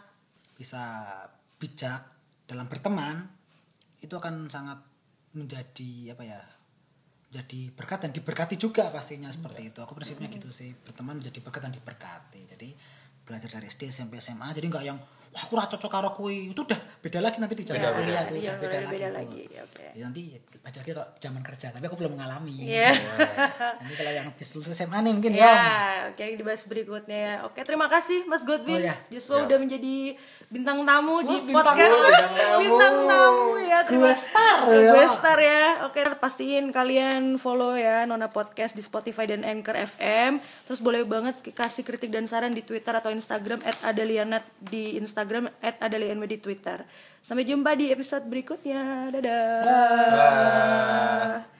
Bisa 0.58 1.08
bijak 1.56 2.04
dalam 2.44 2.66
berteman 2.66 3.24
itu 4.02 4.12
akan 4.16 4.50
sangat 4.50 4.80
menjadi 5.30 6.16
apa 6.16 6.24
ya 6.26 6.40
jadi 7.30 7.70
berkat 7.70 8.02
dan 8.02 8.10
diberkati 8.10 8.58
juga 8.58 8.90
pastinya 8.90 9.30
seperti 9.30 9.70
itu. 9.70 9.78
Aku 9.78 9.94
prinsipnya 9.94 10.26
gitu 10.26 10.50
sih. 10.50 10.74
Berteman 10.74 11.22
menjadi 11.22 11.38
berkat 11.38 11.62
dan 11.62 11.72
diberkati. 11.72 12.42
Jadi 12.50 12.74
belajar 13.30 13.46
dari 13.54 13.70
SD 13.70 13.94
SMP 13.94 14.18
SMA 14.18 14.50
jadi 14.50 14.66
nggak 14.66 14.84
yang 14.84 14.98
wah 15.30 15.42
aku 15.46 15.54
cocok 15.56 15.86
karo 15.86 16.10
kui 16.10 16.50
itu 16.50 16.60
udah 16.60 16.74
beda 16.98 17.22
lagi 17.22 17.38
nanti 17.38 17.54
di 17.54 17.62
zaman 17.62 17.80
Beda, 17.80 17.94
kuliah 17.94 18.02
beda. 18.20 18.26
gitu 18.26 18.34
Iya, 18.36 18.50
udah 18.50 18.58
beda, 18.58 18.66
beda 18.66 18.80
lagi, 18.82 18.98
tuh. 18.98 19.14
lagi, 19.14 19.42
oke. 19.62 19.84
Ya, 19.90 20.02
nanti 20.04 20.22
beda 20.60 20.76
lagi 20.76 20.90
kalau 20.90 21.08
zaman 21.16 21.40
kerja 21.40 21.66
tapi 21.70 21.84
aku 21.86 21.96
belum 21.96 22.12
mengalami 22.12 22.54
Iya. 22.66 22.90
ini 23.80 23.94
kalau 23.94 24.10
yang 24.10 24.26
habis 24.26 24.48
lulus 24.52 24.70
SMA 24.72 24.98
nih 25.00 25.12
mungkin 25.14 25.32
Ya, 25.32 25.46
ya 25.46 25.56
oke 26.10 26.24
dibahas 26.34 26.62
berikutnya 26.66 27.14
ya. 27.16 27.34
Oke, 27.46 27.62
terima 27.62 27.86
kasih 27.86 28.26
Mas 28.26 28.42
Godwin. 28.42 28.76
Oh, 28.76 28.84
ya. 28.84 28.94
Joshua 29.08 29.38
Ya. 29.38 29.42
udah 29.46 29.58
menjadi 29.58 29.94
bintang 30.50 30.82
tamu 30.82 31.22
di 31.22 31.36
bintang 31.40 31.62
podcast. 31.64 31.78
tamu, 31.78 32.02
bintang 32.02 32.34
tamu. 32.34 32.58
Bintang 32.60 32.96
tamu 33.06 33.46
ya. 33.56 33.78
Terima 33.86 34.02
Gue 34.02 34.16
star 34.18 34.58
ya. 34.66 34.90
Gue 34.90 35.06
star 35.08 35.38
ya. 35.38 35.62
Oke, 35.86 36.00
pastiin 36.12 36.64
kalian 36.68 37.22
follow 37.38 37.72
ya 37.72 38.02
Nona 38.02 38.26
Podcast 38.28 38.74
di 38.74 38.82
Spotify 38.82 39.30
dan 39.30 39.46
Anchor 39.46 39.78
FM. 39.78 40.42
Terus 40.66 40.82
boleh 40.82 41.06
banget 41.06 41.38
kasih 41.54 41.86
kritik 41.86 42.10
dan 42.10 42.26
saran 42.26 42.50
di 42.50 42.60
Twitter 42.60 42.90
atau 42.90 43.08
Instagram 43.08 43.62
@adalianat 43.80 44.42
di 44.58 44.98
Instagram 44.98 45.19
@adalianme 45.80 46.26
di 46.26 46.38
Twitter. 46.40 46.84
Sampai 47.20 47.44
jumpa 47.44 47.76
di 47.76 47.92
episode 47.92 48.24
berikutnya. 48.26 49.12
Dadah. 49.12 49.62
Dah. 49.64 51.59